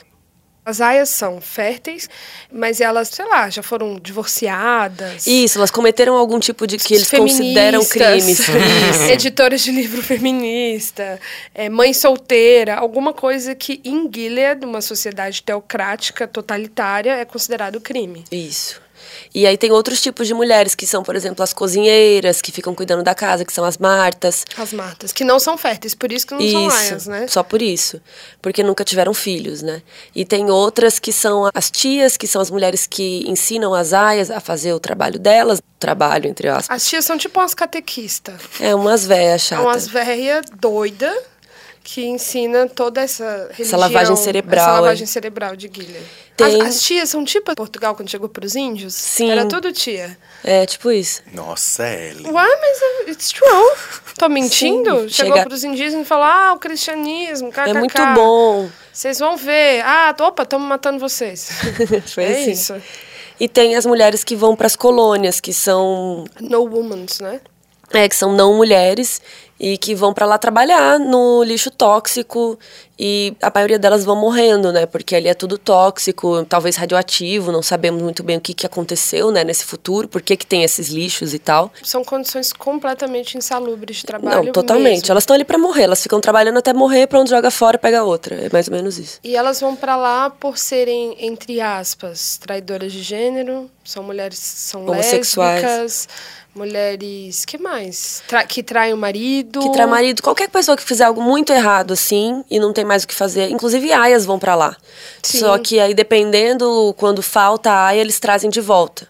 As 0.65 0.81
aias 0.81 1.09
são 1.09 1.39
férteis, 1.39 2.09
mas 2.51 2.81
elas, 2.81 3.09
sei 3.09 3.25
lá, 3.25 3.47
já 3.51 3.61
foram 3.61 3.99
divorciadas. 4.01 5.27
isso, 5.27 5.59
elas 5.59 5.69
cometeram 5.69 6.15
algum 6.15 6.39
tipo 6.39 6.65
de 6.65 6.79
que 6.79 6.95
eles 6.95 7.09
consideram 7.09 7.85
crimes. 7.85 8.39
Editoras 9.11 9.61
de 9.61 9.71
livro 9.71 10.01
feminista, 10.01 11.19
é, 11.53 11.69
mãe 11.69 11.93
solteira, 11.93 12.75
alguma 12.75 13.13
coisa 13.13 13.53
que 13.53 13.79
em 13.85 14.09
Gilead, 14.11 14.65
uma 14.65 14.81
sociedade 14.81 15.43
teocrática 15.43 16.27
totalitária, 16.27 17.11
é 17.11 17.25
considerado 17.25 17.79
crime. 17.79 18.23
Isso. 18.31 18.84
E 19.33 19.45
aí 19.45 19.57
tem 19.57 19.71
outros 19.71 20.01
tipos 20.01 20.27
de 20.27 20.33
mulheres, 20.33 20.75
que 20.75 20.85
são, 20.87 21.03
por 21.03 21.15
exemplo, 21.15 21.43
as 21.43 21.53
cozinheiras, 21.53 22.41
que 22.41 22.51
ficam 22.51 22.73
cuidando 22.73 23.03
da 23.03 23.13
casa, 23.15 23.43
que 23.45 23.53
são 23.53 23.63
as 23.65 23.77
martas. 23.77 24.45
As 24.57 24.73
martas, 24.73 25.11
que 25.11 25.23
não 25.23 25.39
são 25.39 25.57
férteis, 25.57 25.93
por 25.93 26.11
isso 26.11 26.25
que 26.27 26.33
não 26.33 26.41
são 26.41 26.67
Isso, 26.67 26.77
aias, 26.77 27.07
né? 27.07 27.27
só 27.27 27.43
por 27.43 27.61
isso. 27.61 28.01
Porque 28.41 28.63
nunca 28.63 28.83
tiveram 28.83 29.13
filhos, 29.13 29.61
né? 29.61 29.81
E 30.15 30.23
tem 30.25 30.49
outras 30.49 30.99
que 30.99 31.11
são 31.11 31.49
as 31.53 31.69
tias, 31.71 32.17
que 32.17 32.27
são 32.27 32.41
as 32.41 32.49
mulheres 32.49 32.85
que 32.87 33.23
ensinam 33.27 33.73
as 33.73 33.93
aias 33.93 34.31
a 34.31 34.39
fazer 34.39 34.73
o 34.73 34.79
trabalho 34.79 35.19
delas. 35.19 35.61
Trabalho, 35.77 36.27
entre 36.27 36.47
aspas. 36.47 36.69
As 36.75 36.85
tias 36.87 37.05
são 37.05 37.17
tipo 37.17 37.39
umas 37.39 37.53
catequistas. 37.53 38.35
É 38.59 38.73
umas 38.73 39.05
véias 39.05 39.43
São 39.43 39.57
chatas. 39.57 39.65
umas 39.65 39.87
velhas 39.87 40.45
doida 40.57 41.15
que 41.87 42.03
ensina 42.03 42.67
toda 42.67 42.99
essa 42.99 43.47
religião, 43.51 43.79
lavagem 43.79 44.15
cerebral, 44.15 44.65
essa 44.65 44.69
é. 44.77 44.81
lavagem 44.81 45.05
cerebral 45.05 45.55
de 45.55 45.69
Gilead. 45.71 46.03
Tem- 46.35 46.59
As, 46.63 46.67
as 46.77 46.81
tias 46.81 47.09
são 47.09 47.23
tipo 47.23 47.55
Portugal 47.55 47.93
quando 47.95 48.09
chegou 48.09 48.27
pros 48.27 48.55
índios? 48.55 48.95
Sim. 48.95 49.29
Era 49.29 49.45
tudo 49.45 49.71
tia. 49.71 50.17
É, 50.43 50.65
tipo 50.65 50.91
isso. 50.91 51.21
Nossa, 51.31 51.87
Ellie. 51.87 52.25
Ué, 52.25 52.57
mas 52.59 52.81
é- 53.07 53.11
it's 53.11 53.31
true. 53.31 53.47
Tô 54.17 54.27
mentindo? 54.27 55.01
Sim, 55.01 55.09
Chegou 55.09 55.33
chega- 55.37 55.45
pros 55.47 55.63
indígenas 55.63 56.05
e 56.05 56.09
falou, 56.09 56.23
ah, 56.25 56.53
o 56.55 56.59
cristianismo, 56.59 57.51
kkk. 57.51 57.69
É 57.69 57.73
muito 57.75 58.01
bom. 58.15 58.67
Vocês 58.91 59.19
vão 59.19 59.37
ver. 59.37 59.81
Ah, 59.85 60.13
opa, 60.19 60.41
estamos 60.41 60.67
matando 60.67 60.97
vocês. 60.97 61.49
Foi 62.15 62.23
é 62.23 62.31
assim. 62.41 62.51
isso. 62.51 62.75
E 63.39 63.47
tem 63.47 63.75
as 63.75 63.85
mulheres 63.85 64.23
que 64.23 64.35
vão 64.35 64.55
para 64.55 64.65
as 64.65 64.75
colônias, 64.75 65.39
que 65.39 65.53
são 65.53 66.25
No 66.41 66.63
womans, 66.63 67.19
né? 67.19 67.39
É, 67.93 68.09
que 68.09 68.15
são 68.15 68.33
não 68.33 68.55
mulheres 68.55 69.21
e 69.59 69.77
que 69.77 69.95
vão 69.95 70.13
pra 70.13 70.25
lá 70.25 70.37
trabalhar 70.37 70.99
no 70.99 71.41
lixo 71.43 71.71
tóxico 71.71 72.59
e 72.97 73.33
a 73.41 73.51
maioria 73.53 73.77
delas 73.79 74.05
vão 74.05 74.15
morrendo, 74.15 74.71
né? 74.71 74.85
Porque 74.85 75.15
ali 75.15 75.27
é 75.27 75.33
tudo 75.33 75.57
tóxico, 75.57 76.45
talvez 76.45 76.75
radioativo, 76.75 77.51
não 77.51 77.61
sabemos 77.61 78.01
muito 78.01 78.23
bem 78.23 78.37
o 78.37 78.41
que, 78.41 78.53
que 78.53 78.65
aconteceu, 78.65 79.31
né, 79.31 79.43
nesse 79.43 79.65
futuro, 79.65 80.07
por 80.07 80.21
que, 80.21 80.37
que 80.37 80.45
tem 80.45 80.63
esses 80.63 80.89
lixos 80.89 81.33
e 81.33 81.39
tal. 81.39 81.71
São 81.83 82.03
condições 82.03 82.53
completamente 82.53 83.37
insalubres 83.37 83.97
de 83.97 84.05
trabalho 84.05 84.45
não, 84.45 84.51
totalmente. 84.51 84.99
mesmo. 84.99 85.11
Elas 85.11 85.23
estão 85.23 85.33
ali 85.33 85.43
pra 85.43 85.57
morrer, 85.57 85.83
elas 85.83 86.01
ficam 86.01 86.21
trabalhando 86.21 86.57
até 86.57 86.73
morrer, 86.73 87.07
pra 87.07 87.19
onde 87.19 87.29
joga 87.29 87.51
fora 87.51 87.77
pega 87.77 88.03
outra. 88.03 88.35
É 88.35 88.49
mais 88.51 88.67
ou 88.67 88.73
menos 88.73 88.97
isso. 88.97 89.19
E 89.23 89.35
elas 89.35 89.59
vão 89.59 89.75
pra 89.75 89.95
lá 89.95 90.29
por 90.29 90.57
serem, 90.57 91.15
entre 91.19 91.59
aspas, 91.59 92.37
traidoras 92.37 92.91
de 92.93 93.01
gênero. 93.01 93.69
São 93.83 94.03
mulheres 94.03 94.39
são 94.39 94.85
Homossexuais. 94.85 95.61
lésbicas, 95.61 96.07
mulheres. 96.55 97.45
que 97.45 97.57
mais? 97.57 98.23
Tra- 98.27 98.45
que 98.45 98.63
traem 98.63 98.93
o 98.93 98.97
marido. 98.97 99.59
Que 99.59 99.71
trai 99.71 99.85
marido, 99.85 100.21
qualquer 100.23 100.49
pessoa 100.49 100.75
que 100.77 100.83
fizer 100.83 101.03
algo 101.03 101.21
muito 101.21 101.51
errado 101.51 101.91
assim 101.93 102.43
e 102.49 102.59
não 102.59 102.71
tem 102.73 102.85
mais 102.85 103.03
o 103.03 103.07
que 103.07 103.13
fazer, 103.13 103.49
inclusive 103.51 103.91
aias 103.91 104.25
vão 104.25 104.39
pra 104.39 104.55
lá. 104.55 104.75
Sim. 105.21 105.39
Só 105.39 105.57
que 105.57 105.79
aí 105.79 105.93
dependendo 105.93 106.93
quando 106.97 107.21
falta 107.21 107.69
a 107.71 107.85
aia, 107.87 108.01
eles 108.01 108.19
trazem 108.19 108.49
de 108.49 108.61
volta. 108.61 109.07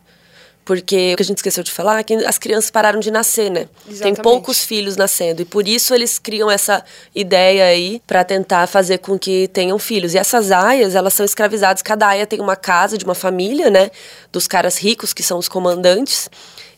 Porque 0.66 1.14
o 1.14 1.18
que 1.18 1.22
a 1.22 1.26
gente 1.26 1.38
esqueceu 1.38 1.64
de 1.64 1.72
falar 1.72 2.00
é 2.00 2.04
que 2.04 2.16
as 2.26 2.40
crianças 2.40 2.72
pararam 2.72 3.00
de 3.00 3.12
nascer, 3.12 3.52
né? 3.52 3.68
Tem 3.86 3.94
Exatamente. 3.94 4.22
poucos 4.24 4.64
filhos 4.64 4.98
nascendo 4.98 5.44
e 5.44 5.46
por 5.46 5.68
isso 5.68 5.94
eles 5.94 6.18
criam 6.18 6.50
essa 6.50 6.84
ideia 7.14 7.66
aí 7.66 8.02
pra 8.08 8.24
tentar 8.24 8.66
fazer 8.66 8.98
com 8.98 9.16
que 9.20 9.48
tenham 9.50 9.78
filhos. 9.78 10.16
E 10.16 10.18
essas 10.18 10.52
aias, 10.52 10.96
elas 10.96 11.14
são 11.14 11.24
escravizadas, 11.24 11.84
cada 11.84 12.08
aia 12.08 12.26
tem 12.26 12.42
uma 12.42 12.56
casa 12.56 12.98
de 12.98 13.06
uma 13.06 13.14
família, 13.14 13.70
né? 13.70 13.92
Dos 14.32 14.48
caras 14.48 14.76
ricos 14.80 15.14
que 15.14 15.22
são 15.22 15.38
os 15.38 15.48
comandantes. 15.48 16.32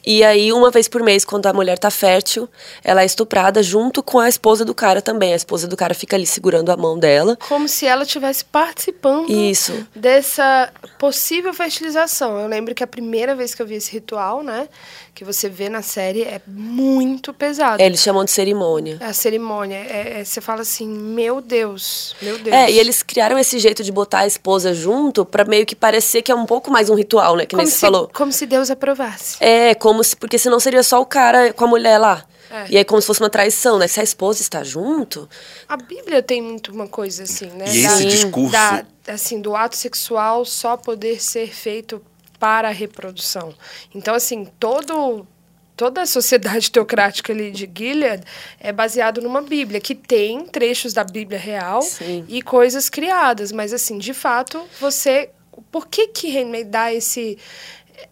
E 0.10 0.24
aí, 0.24 0.54
uma 0.54 0.72
vez 0.72 0.88
por 0.88 1.04
mês, 1.04 1.26
quando 1.26 1.48
a 1.48 1.54
mulher 1.54 1.78
tá 1.78 1.92
fértil, 1.92 2.48
ela 2.82 3.02
é 3.02 3.06
estuprada 3.06 3.62
junto 3.62 4.02
com 4.02 4.20
a 4.20 4.30
esposa 4.30 4.64
do 4.64 4.74
cara 4.74 5.02
também. 5.02 5.34
A 5.34 5.36
esposa 5.36 5.68
do 5.68 5.76
cara 5.76 5.94
fica 5.94 6.16
ali 6.16 6.26
segurando 6.26 6.72
a 6.72 6.78
mão 6.78 6.98
dela. 6.98 7.38
Como 7.50 7.68
se 7.68 7.86
ela 7.86 8.04
estivesse 8.04 8.46
participando 8.46 9.30
Isso. 9.30 9.86
dessa 9.94 10.72
possível 10.98 11.54
fertilização. 11.54 12.40
Eu 12.40 12.48
lembro 12.48 12.74
que 12.74 12.82
a 12.82 12.88
primeira 12.88 13.36
vez 13.36 13.54
que 13.54 13.62
eu 13.62 13.68
vi 13.68 13.76
esse 13.76 13.92
ritual, 13.92 14.44
né? 14.44 14.70
Que 15.18 15.24
você 15.26 15.50
vê 15.50 15.68
na 15.68 15.82
série, 15.82 16.22
é 16.22 16.40
muito 16.46 17.34
pesado. 17.34 17.82
É, 17.82 17.88
eles 17.88 18.00
chamam 18.02 18.24
de 18.24 18.30
cerimônia. 18.30 19.00
A 19.02 19.12
cerimônia. 19.14 19.76
É, 19.78 20.20
é- 20.20 20.24
você 20.24 20.40
fala 20.40 20.62
assim, 20.62 20.88
meu 20.88 21.42
Deus, 21.42 22.16
meu 22.22 22.38
Deus. 22.38 22.56
É, 22.56 22.70
e 22.70 22.78
eles 22.78 23.02
criaram 23.02 23.36
esse 23.40 23.58
jeito 23.58 23.84
de 23.84 23.92
botar 23.92 24.20
a 24.20 24.28
esposa 24.28 24.76
junto 24.76 25.26
pra 25.26 25.44
meio 25.44 25.66
que 25.66 25.76
parecer 25.76 26.22
que 26.22 26.32
é 26.32 26.36
um 26.36 26.46
pouco 26.46 26.70
mais 26.70 26.88
um 26.92 26.94
ritual, 26.94 27.36
né? 27.36 27.48
Que 27.48 27.56
nem 27.56 27.66
como 27.66 27.72
você 27.72 27.76
se, 27.80 27.82
falou. 27.82 28.12
Como 28.14 28.32
se 28.32 28.46
Deus 28.46 28.70
aprovasse. 28.70 29.38
É, 29.44 29.74
como 29.74 30.04
se. 30.04 30.16
Porque 30.16 30.38
senão 30.38 30.60
seria 30.60 30.84
só 30.84 31.02
o 31.02 31.06
cara 31.08 31.52
com 31.52 31.66
a 31.66 31.68
mulher 31.68 31.98
lá. 31.98 32.24
É. 32.52 32.66
E 32.70 32.78
aí, 32.78 32.86
como 32.86 33.02
se 33.02 33.08
fosse 33.08 33.20
uma 33.20 33.30
traição, 33.32 33.80
né? 33.80 33.88
Se 33.88 34.00
a 34.00 34.04
esposa 34.04 34.44
está 34.44 34.64
junto. 34.64 35.28
A 35.68 35.78
Bíblia 35.78 36.22
tem 36.22 36.44
muito 36.44 36.72
uma 36.72 36.88
coisa 36.88 37.24
assim, 37.24 37.48
né? 37.48 37.66
E 37.70 37.84
esse 37.88 38.06
discurso- 38.06 38.52
da- 38.52 38.86
assim, 39.08 39.42
do 39.42 39.56
ato 39.56 39.76
sexual 39.76 40.46
só 40.46 40.78
poder 40.78 41.20
ser 41.20 41.48
feito 41.52 42.00
para 42.40 42.70
a 42.70 42.72
reprodução. 42.72 43.54
Então, 43.94 44.14
assim, 44.14 44.46
todo 44.60 45.28
toda 45.76 46.02
a 46.02 46.06
sociedade 46.08 46.72
teocrática 46.72 47.32
ali 47.32 47.52
de 47.52 47.70
Gilead 47.74 48.24
é 48.60 48.72
baseado 48.72 49.22
numa 49.22 49.42
Bíblia 49.44 49.80
que 49.80 49.94
tem 49.94 50.46
trechos 50.46 50.92
da 50.92 51.04
Bíblia 51.04 51.38
real 51.38 51.84
Sim. 51.84 52.26
e 52.28 52.42
coisas 52.42 52.90
criadas, 52.90 53.52
mas 53.52 53.72
assim, 53.72 54.00
de 54.00 54.14
fato, 54.14 54.66
você 54.82 55.30
por 55.72 55.88
que 55.88 56.08
que 56.08 56.30
Handmaid 56.30 56.70
dá 56.70 56.94
esse 56.94 57.38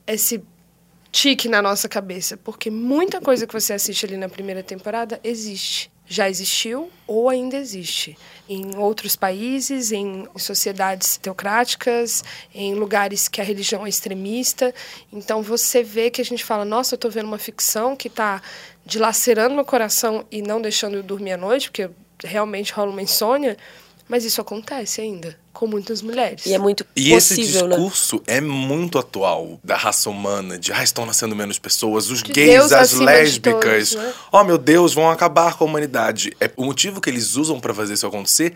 esse 0.08 0.44
tique 1.12 1.48
na 1.48 1.62
nossa 1.62 1.88
cabeça, 1.88 2.36
porque 2.36 2.70
muita 2.70 3.22
coisa 3.22 3.48
que 3.48 3.54
você 3.54 3.74
assiste 3.74 4.06
ali 4.06 4.18
na 4.18 4.28
primeira 4.28 4.62
temporada 4.62 5.20
existe. 5.24 5.90
Já 6.06 6.30
existiu 6.30 6.92
ou 7.08 7.30
ainda 7.30 7.56
existe. 7.56 8.18
Em 8.48 8.78
outros 8.78 9.16
países, 9.16 9.92
em 9.92 10.28
sociedades 10.38 11.18
teocráticas, 11.18 12.24
em 12.54 12.76
lugares 12.76 13.28
que 13.28 13.42
a 13.42 13.44
religião 13.44 13.86
é 13.86 13.90
extremista. 13.90 14.74
Então 15.12 15.42
você 15.42 15.82
vê 15.82 16.12
que 16.12 16.22
a 16.22 16.26
gente 16.26 16.44
fala: 16.44 16.64
nossa, 16.64 16.94
eu 16.94 16.98
estou 16.98 17.10
vendo 17.10 17.26
uma 17.26 17.40
ficção 17.40 17.96
que 17.96 18.08
está 18.08 18.42
dilacerando 18.86 19.56
meu 19.56 19.66
coração 19.66 20.26
e 20.32 20.42
não 20.42 20.62
deixando 20.62 20.96
eu 20.96 21.04
dormir 21.04 21.32
à 21.32 21.38
noite, 21.38 21.72
porque 21.72 21.90
realmente 22.24 22.72
rola 22.72 22.92
uma 22.92 23.02
insônia. 23.02 23.58
Mas 24.08 24.24
isso 24.24 24.40
acontece 24.40 25.02
ainda 25.02 25.36
com 25.52 25.66
muitas 25.66 26.02
mulheres. 26.02 26.46
E 26.46 26.54
é 26.54 26.58
muito 26.60 26.86
E 26.96 27.14
esse 27.14 27.36
possível, 27.38 27.68
né? 27.68 27.76
discurso 27.76 28.22
é 28.28 28.40
muito 28.42 29.00
atual 29.00 29.58
da 29.64 29.76
raça 29.76 30.10
humana, 30.10 30.60
de 30.60 30.72
ah, 30.74 30.84
estão 30.84 31.06
nascendo 31.06 31.36
menos 31.36 31.58
pessoas, 31.58 32.10
os 32.12 32.22
De 32.22 32.32
gays, 32.34 32.50
Deus 32.52 32.72
as 32.72 32.92
lésbicas. 32.94 33.92
todos, 33.92 34.06
né? 34.06 34.14
Oh 34.32 34.44
meu 34.44 34.58
Deus, 34.58 34.94
vão 34.94 35.10
acabar 35.10 35.58
com 35.58 35.64
a 35.64 35.68
humanidade. 35.68 36.36
É, 36.42 36.52
o 36.58 36.66
motivo 36.66 37.00
que 37.02 37.10
eles 37.10 37.36
usam 37.36 37.60
pra 37.60 37.74
fazer 37.74 37.94
isso 37.94 38.06
acontecer 38.06 38.54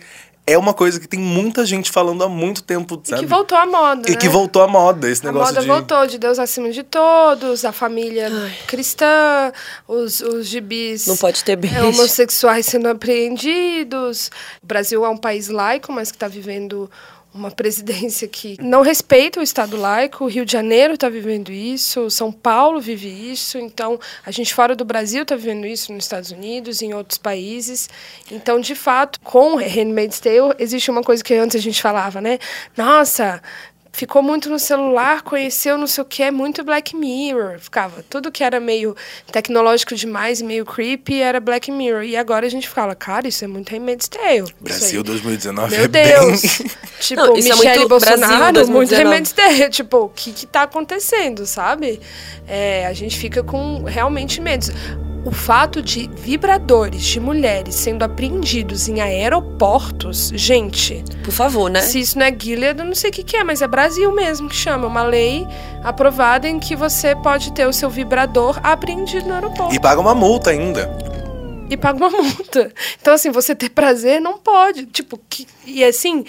é 0.51 0.57
uma 0.57 0.73
coisa 0.73 0.99
que 0.99 1.07
tem 1.07 1.19
muita 1.19 1.65
gente 1.65 1.91
falando 1.91 2.23
há 2.23 2.29
muito 2.29 2.63
tempo, 2.63 3.01
E 3.05 3.09
sabe? 3.09 3.21
que 3.21 3.27
voltou 3.27 3.57
à 3.57 3.65
moda. 3.65 4.07
E 4.09 4.11
né? 4.11 4.17
que 4.17 4.27
voltou 4.29 4.61
à 4.61 4.67
moda, 4.67 5.09
esse 5.09 5.21
A 5.25 5.31
negócio 5.31 5.53
moda 5.53 5.61
de. 5.61 5.67
voltou 5.67 6.07
de 6.07 6.17
Deus 6.17 6.39
acima 6.39 6.69
de 6.71 6.83
todos, 6.83 7.63
a 7.65 7.71
família 7.71 8.29
cristã, 8.67 9.51
os, 9.87 10.21
os 10.21 10.47
gibis 10.47 11.05
Não 11.07 11.17
pode 11.17 11.43
ter 11.43 11.55
beijo. 11.55 11.87
homossexuais 11.87 12.65
sendo 12.65 12.87
apreendidos. 12.87 14.31
O 14.61 14.65
Brasil 14.67 15.05
é 15.05 15.09
um 15.09 15.17
país 15.17 15.47
laico, 15.49 15.91
mas 15.91 16.11
que 16.11 16.15
está 16.17 16.27
vivendo 16.27 16.89
uma 17.33 17.51
presidência 17.51 18.27
que 18.27 18.57
não 18.61 18.81
respeita 18.81 19.39
o 19.39 19.43
Estado 19.43 19.77
laico. 19.77 20.23
O 20.23 20.27
Rio 20.27 20.45
de 20.45 20.51
Janeiro 20.51 20.95
está 20.95 21.09
vivendo 21.09 21.51
isso, 21.51 22.09
São 22.09 22.31
Paulo 22.31 22.81
vive 22.81 23.07
isso. 23.07 23.57
Então, 23.57 23.99
a 24.25 24.31
gente 24.31 24.53
fora 24.53 24.75
do 24.75 24.83
Brasil 24.83 25.23
está 25.23 25.35
vivendo 25.35 25.65
isso 25.65 25.93
nos 25.93 26.05
Estados 26.05 26.31
Unidos, 26.31 26.81
em 26.81 26.93
outros 26.93 27.17
países. 27.17 27.89
Então, 28.31 28.59
de 28.59 28.75
fato, 28.75 29.19
com 29.21 29.55
Handmaid's 29.55 30.19
Tale, 30.19 30.55
existe 30.57 30.89
uma 30.89 31.03
coisa 31.03 31.23
que 31.23 31.33
antes 31.33 31.55
a 31.55 31.61
gente 31.61 31.81
falava, 31.81 32.19
né? 32.19 32.39
Nossa, 32.75 33.41
ficou 33.99 34.23
muito 34.23 34.49
no 34.49 34.57
celular, 34.57 35.21
conheceu 35.23 35.77
não 35.77 35.85
sei 35.85 36.01
o 36.01 36.05
que, 36.05 36.23
é 36.23 36.31
muito 36.31 36.63
Black 36.63 36.95
Mirror. 36.95 37.59
Ficava 37.59 38.01
tudo 38.09 38.31
que 38.31 38.45
era 38.45 38.57
meio 38.57 38.95
tecnológico 39.29 39.93
demais, 39.93 40.41
meio 40.41 40.65
creepy, 40.65 41.21
era 41.21 41.37
Black 41.41 41.69
Mirror. 41.69 42.03
E 42.03 42.15
agora 42.15 42.45
a 42.45 42.49
gente 42.49 42.69
fala, 42.69 42.95
cara, 42.95 43.27
isso 43.27 43.43
é 43.43 43.47
muito 43.47 43.73
Handmaid's 43.73 44.07
Tale. 44.07 44.53
Brasil 44.61 45.01
aí. 45.01 45.03
2019 45.05 45.75
Meu 45.75 45.83
é 45.83 45.87
Deus. 45.87 46.41
bem. 46.41 46.71
Tipo, 46.99 47.21
Não, 47.21 47.37
isso 47.37 47.47
é 47.47 47.55
Michele 47.55 47.77
muito 47.79 47.99
Brasil 47.99 48.17
Bolsonaro, 48.19 48.53
2019. 48.53 48.71
muito 48.71 48.95
Handmaid's 48.95 49.31
Tale. 49.33 49.69
Tipo, 49.71 49.97
o 49.97 50.09
que 50.09 50.31
que 50.31 50.45
tá 50.45 50.63
acontecendo, 50.63 51.45
sabe? 51.45 51.99
É, 52.47 52.85
a 52.87 52.93
gente 52.93 53.17
fica 53.17 53.43
com 53.43 53.83
realmente 53.83 54.39
medos. 54.41 54.71
O 55.25 55.31
fato 55.31 55.81
de 55.81 56.09
vibradores 56.15 57.03
de 57.03 57.19
mulheres 57.19 57.75
sendo 57.75 58.03
apreendidos 58.03 58.87
em 58.87 59.01
aeroportos, 59.01 60.31
gente, 60.33 61.03
Por 61.23 61.31
favor, 61.33 61.69
né? 61.69 61.81
se 61.81 61.99
isso 61.99 62.17
não 62.17 62.25
é 62.25 62.33
Gilead, 62.37 62.79
eu 62.79 62.85
não 62.85 62.95
sei 62.95 63.09
o 63.09 63.13
que, 63.13 63.23
que 63.23 63.35
é, 63.37 63.43
mas 63.43 63.61
é 63.61 63.67
Brasil 63.67 64.11
mesmo 64.13 64.47
que 64.47 64.55
chama. 64.55 64.87
Uma 64.87 65.03
lei 65.03 65.45
aprovada 65.83 66.47
em 66.47 66.57
que 66.57 66.75
você 66.75 67.15
pode 67.15 67.51
ter 67.53 67.67
o 67.67 67.73
seu 67.73 67.89
vibrador 67.89 68.59
apreendido 68.63 69.27
no 69.27 69.33
aeroporto 69.35 69.73
E 69.75 69.79
paga 69.79 69.99
uma 69.99 70.15
multa 70.15 70.51
ainda. 70.51 70.89
e 71.69 71.75
paga 71.77 71.97
uma 71.99 72.09
multa. 72.09 72.71
Então, 73.01 73.13
assim, 73.13 73.29
você 73.29 73.53
ter 73.53 73.69
prazer 73.69 74.19
não 74.21 74.37
pode. 74.39 74.85
Tipo, 74.87 75.19
que, 75.29 75.45
e 75.65 75.83
assim, 75.83 76.23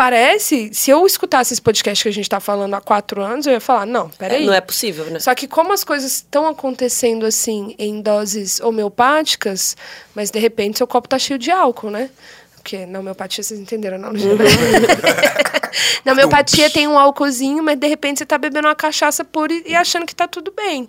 parece, 0.00 0.70
se 0.72 0.90
eu 0.90 1.04
escutasse 1.04 1.52
esse 1.52 1.60
podcast 1.60 2.02
que 2.02 2.08
a 2.08 2.12
gente 2.12 2.26
tá 2.26 2.40
falando 2.40 2.72
há 2.72 2.80
quatro 2.80 3.20
anos, 3.20 3.46
eu 3.46 3.52
ia 3.52 3.60
falar, 3.60 3.84
não, 3.84 4.08
peraí. 4.08 4.46
Não 4.46 4.54
é 4.54 4.60
possível, 4.62 5.04
né? 5.04 5.20
Só 5.20 5.34
que 5.34 5.46
como 5.46 5.74
as 5.74 5.84
coisas 5.84 6.10
estão 6.12 6.48
acontecendo 6.48 7.26
assim 7.26 7.74
em 7.78 8.00
doses 8.00 8.60
homeopáticas, 8.60 9.76
mas 10.14 10.30
de 10.30 10.38
repente 10.38 10.78
seu 10.78 10.86
copo 10.86 11.06
tá 11.06 11.18
cheio 11.18 11.38
de 11.38 11.50
álcool, 11.50 11.90
né? 11.90 12.08
Porque 12.62 12.84
na 12.86 12.98
homeopatia 13.00 13.42
vocês 13.42 13.58
entenderam, 13.58 13.98
não? 13.98 14.12
na 16.04 16.12
homeopatia 16.12 16.70
tem 16.70 16.86
um 16.86 16.98
álcoolzinho, 16.98 17.62
mas 17.62 17.78
de 17.78 17.86
repente 17.86 18.18
você 18.18 18.26
tá 18.26 18.36
bebendo 18.38 18.68
uma 18.68 18.74
cachaça 18.74 19.24
pura 19.24 19.52
e, 19.52 19.74
achando 19.74 20.06
que 20.06 20.14
tá 20.14 20.26
tudo 20.28 20.52
bem. 20.52 20.88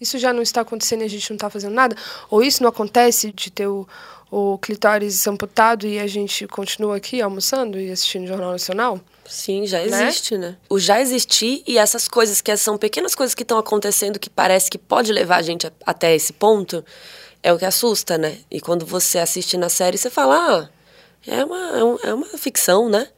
Isso 0.00 0.18
já 0.18 0.32
não 0.32 0.42
está 0.42 0.60
acontecendo 0.62 1.02
e 1.02 1.04
a 1.04 1.08
gente 1.08 1.30
não 1.30 1.36
tá 1.38 1.48
fazendo 1.50 1.74
nada? 1.74 1.96
Ou 2.30 2.42
isso 2.42 2.62
não 2.62 2.68
acontece 2.70 3.32
de 3.32 3.50
ter 3.50 3.66
o, 3.66 3.86
o 4.30 4.58
clitóris 4.58 5.26
amputado 5.26 5.86
e 5.86 5.98
a 5.98 6.06
gente 6.06 6.46
continua 6.46 6.96
aqui 6.96 7.20
almoçando 7.22 7.78
e 7.78 7.90
assistindo 7.90 8.24
o 8.24 8.28
Jornal 8.28 8.52
Nacional? 8.52 9.00
Sim, 9.26 9.66
já 9.66 9.78
Né? 9.84 9.84
existe, 10.08 10.36
né? 10.36 10.56
O 10.68 10.78
já 10.78 11.00
existir 11.00 11.62
e 11.66 11.78
essas 11.78 12.08
coisas 12.08 12.40
que 12.40 12.54
são 12.56 12.76
pequenas 12.76 13.14
coisas 13.14 13.34
que 13.34 13.42
estão 13.42 13.58
acontecendo 13.58 14.18
que 14.18 14.28
parece 14.28 14.68
que 14.70 14.78
pode 14.78 15.12
levar 15.12 15.36
a 15.36 15.42
gente 15.42 15.66
a- 15.66 15.72
até 15.86 16.14
esse 16.14 16.32
ponto 16.32 16.84
é 17.42 17.52
o 17.52 17.58
que 17.58 17.64
assusta, 17.64 18.18
né? 18.18 18.38
E 18.50 18.60
quando 18.60 18.84
você 18.86 19.18
assiste 19.18 19.56
na 19.56 19.68
série, 19.68 19.96
você 19.98 20.10
fala, 20.10 20.36
ah, 20.36 20.68
é 21.26 21.44
uma, 21.44 21.98
é 22.04 22.08
é 22.08 22.14
uma 22.14 22.26
ficção, 22.38 22.88
né? 22.88 23.08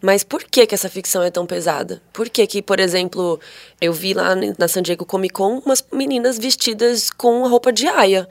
Mas 0.00 0.24
por 0.24 0.42
que, 0.42 0.66
que 0.66 0.74
essa 0.74 0.88
ficção 0.88 1.22
é 1.22 1.30
tão 1.30 1.46
pesada? 1.46 2.02
Por 2.12 2.28
que, 2.28 2.44
que, 2.46 2.60
por 2.60 2.80
exemplo, 2.80 3.38
eu 3.80 3.92
vi 3.92 4.14
lá 4.14 4.34
na 4.58 4.66
San 4.66 4.82
Diego 4.82 5.06
Comic 5.06 5.32
Con 5.32 5.62
umas 5.64 5.84
meninas 5.92 6.38
vestidas 6.38 7.08
com 7.08 7.46
roupa 7.46 7.72
de 7.72 7.86
aia. 7.86 8.28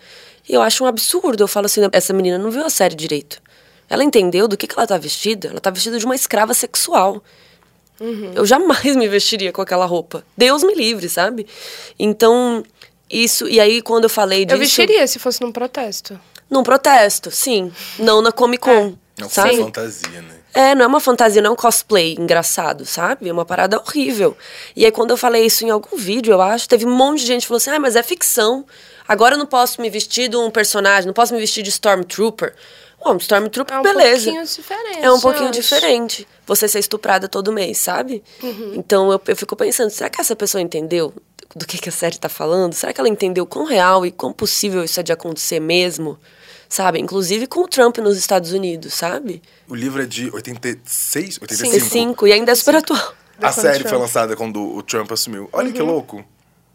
E 0.48 0.54
eu 0.54 0.62
acho 0.62 0.84
um 0.84 0.88
absurdo. 0.88 1.42
Eu 1.42 1.48
falo 1.48 1.68
assim, 1.68 1.82
essa 1.94 2.12
menina 2.12 2.38
não 2.38 2.52
viu 2.52 2.66
a 2.66 2.70
série 2.70 2.94
direito. 2.94 3.42
Ela 3.90 4.04
entendeu 4.04 4.50
do 4.50 4.58
que, 4.58 4.68
que 4.68 4.78
ela 4.78 4.86
tá 4.86 4.98
vestida? 4.98 5.48
Ela 5.48 5.62
tá 5.62 5.70
vestida 5.70 5.98
de 5.98 6.06
uma 6.06 6.16
escrava 6.16 6.54
sexual. 6.54 7.24
Eu 8.36 8.46
jamais 8.46 8.96
me 8.96 9.08
vestiria 9.08 9.54
com 9.54 9.62
aquela 9.62 9.86
roupa. 9.86 10.26
Deus 10.36 10.64
me 10.64 10.74
livre, 10.74 11.08
sabe? 11.08 11.48
Então, 11.98 12.64
isso. 13.10 13.48
E 13.48 13.60
aí, 13.60 13.82
quando 13.82 14.06
eu 14.06 14.10
falei 14.10 14.44
disso. 14.44 14.56
Eu 14.56 14.60
vestiria 14.60 15.08
se 15.08 15.20
fosse 15.20 15.40
num 15.42 15.52
protesto. 15.52 16.20
Num 16.50 16.64
protesto, 16.64 17.32
sim. 17.32 17.72
Não 18.00 18.22
na 18.22 18.32
Comic 18.32 18.64
Con. 18.64 18.96
Não 19.18 19.30
sabe? 19.30 19.56
foi 19.56 19.64
fantasia, 19.66 20.22
né? 20.22 20.36
É, 20.54 20.76
não 20.76 20.84
é 20.84 20.88
uma 20.88 21.00
fantasia, 21.00 21.42
não 21.42 21.52
é 21.52 21.54
um 21.54 21.56
cosplay 21.56 22.16
engraçado, 22.20 22.86
sabe? 22.86 23.30
É 23.30 23.32
uma 23.34 23.46
parada 23.46 23.80
horrível. 23.80 24.36
E 24.76 24.86
aí, 24.86 24.92
quando 24.92 25.12
eu 25.12 25.18
falei 25.18 25.46
isso 25.46 25.66
em 25.66 25.70
algum 25.70 25.96
vídeo, 25.96 26.34
eu 26.34 26.42
acho, 26.42 26.68
teve 26.68 26.86
um 26.86 26.94
monte 26.94 27.22
de 27.22 27.28
gente 27.28 27.42
que 27.42 27.48
falou 27.48 27.58
assim: 27.58 27.70
ah, 27.70 27.80
mas 27.80 27.96
é 27.96 28.04
ficção. 28.04 28.66
Agora 29.08 29.36
eu 29.36 29.40
não 29.40 29.46
posso 29.46 29.82
me 29.82 29.90
vestir 29.90 30.30
de 30.30 30.38
um 30.38 30.50
personagem, 30.50 31.06
não 31.08 31.14
posso 31.14 31.34
me 31.34 31.40
vestir 31.40 31.64
de 31.64 31.70
Stormtrooper. 31.70 32.54
Bom, 33.04 33.18
Stormtrooper, 33.18 33.76
É 33.76 33.80
um 33.80 33.84
beleza. 33.84 34.26
pouquinho 34.26 34.46
diferente. 34.46 35.00
É 35.02 35.12
um 35.12 35.20
pouquinho 35.20 35.52
diferente. 35.52 36.28
Você 36.46 36.68
ser 36.68 36.80
estuprada 36.80 37.28
todo 37.28 37.52
mês, 37.52 37.78
sabe? 37.80 38.24
Então 38.74 39.12
eu, 39.12 39.20
eu 39.28 39.36
fico 39.36 39.56
pensando, 39.56 39.90
será 39.90 40.10
que 40.10 40.22
essa 40.22 40.36
pessoa 40.36 40.62
entendeu 40.62 41.14
do 41.56 41.66
que, 41.66 41.78
que 41.80 41.90
a 41.90 41.92
série 41.92 42.18
tá 42.18 42.30
falando? 42.30 42.74
Será 42.74 42.94
que 42.94 43.02
ela 43.02 43.10
entendeu 43.10 43.46
quão 43.46 43.66
real 43.66 44.06
e 44.06 44.12
quão 44.12 44.32
possível 44.32 44.84
isso 44.84 45.00
é 45.00 45.04
de 45.04 45.12
acontecer 45.12 45.60
mesmo? 45.60 46.18
Sabe? 46.72 47.00
Inclusive 47.02 47.48
com 47.48 47.66
o 47.66 47.68
Trump 47.68 47.98
nos 47.98 48.18
Estados 48.18 48.54
Unidos, 48.54 48.94
sabe? 48.94 49.42
O 49.68 49.76
livro 49.76 50.02
é 50.02 50.06
de 50.06 50.32
86, 50.34 51.38
85. 51.42 51.76
E 51.76 51.82
cinco, 51.82 52.28
e 52.28 52.32
ainda 52.32 52.54
é 52.54 52.56
super 52.56 52.78
atual. 52.78 53.14
A 53.42 53.52
série 53.52 53.80
Trump. 53.80 53.90
foi 53.90 53.98
lançada 53.98 54.38
quando 54.38 54.62
o 54.78 54.82
Trump 54.82 55.12
assumiu. 55.12 55.50
Olha 55.52 55.68
Uhum. 55.68 55.74
que 55.74 55.82
louco. 55.82 56.24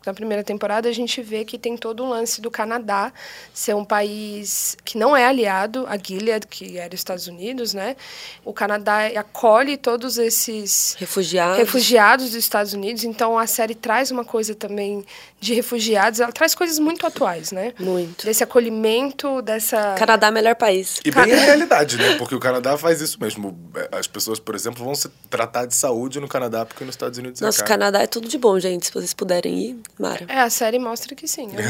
Na 0.06 0.14
primeira 0.14 0.44
temporada, 0.44 0.88
a 0.88 0.92
gente 0.92 1.20
vê 1.20 1.44
que 1.44 1.58
tem 1.58 1.76
todo 1.76 2.04
o 2.04 2.08
lance 2.08 2.40
do 2.40 2.50
Canadá 2.50 3.12
ser 3.52 3.74
um 3.74 3.84
país 3.84 4.76
que 4.84 4.96
não 4.96 5.16
é 5.16 5.26
aliado 5.26 5.84
a 5.88 5.98
Gilead, 5.98 6.46
que 6.46 6.78
era 6.78 6.94
os 6.94 7.00
Estados 7.00 7.26
Unidos, 7.26 7.74
né? 7.74 7.96
O 8.44 8.52
Canadá 8.52 9.06
acolhe 9.18 9.76
todos 9.76 10.16
esses 10.16 10.96
Refugiados. 10.98 11.58
refugiados 11.58 12.26
dos 12.26 12.34
Estados 12.36 12.72
Unidos, 12.72 13.02
então 13.02 13.36
a 13.36 13.46
série 13.46 13.74
traz 13.74 14.10
uma 14.10 14.24
coisa 14.24 14.54
também 14.54 15.04
de 15.40 15.54
refugiados, 15.54 16.20
ela 16.20 16.32
traz 16.32 16.54
coisas 16.54 16.78
muito 16.78 17.06
atuais, 17.06 17.52
né? 17.52 17.72
Muito. 17.78 18.24
Desse 18.24 18.42
acolhimento, 18.42 19.42
dessa... 19.42 19.94
Canadá 19.98 20.28
é 20.28 20.30
o 20.30 20.32
melhor 20.32 20.54
país. 20.54 21.00
E 21.04 21.10
bem 21.10 21.32
a 21.32 21.36
realidade, 21.36 21.96
né? 21.98 22.16
Porque 22.16 22.34
o 22.34 22.40
Canadá 22.40 22.78
faz 22.78 23.00
isso 23.00 23.20
mesmo. 23.20 23.58
As 23.92 24.06
pessoas, 24.06 24.38
por 24.38 24.54
exemplo, 24.54 24.84
vão 24.84 24.94
se 24.94 25.08
tratar 25.28 25.66
de 25.66 25.74
saúde 25.74 26.20
no 26.20 26.28
Canadá 26.28 26.64
porque 26.64 26.84
nos 26.84 26.94
Estados 26.94 27.18
Unidos 27.18 27.42
é 27.42 27.44
Nossa, 27.44 27.58
caro. 27.58 27.68
Canadá 27.68 28.02
é 28.02 28.06
tudo 28.06 28.28
de 28.28 28.38
bom, 28.38 28.58
gente. 28.58 28.86
Se 28.86 28.92
vocês 28.92 29.12
puderem 29.12 29.58
ir, 29.58 29.80
Mara. 29.98 30.26
É, 30.28 30.40
a 30.40 30.50
série 30.50 30.78
mostra 30.78 31.14
que 31.14 31.26
sim. 31.26 31.46
né? 31.46 31.62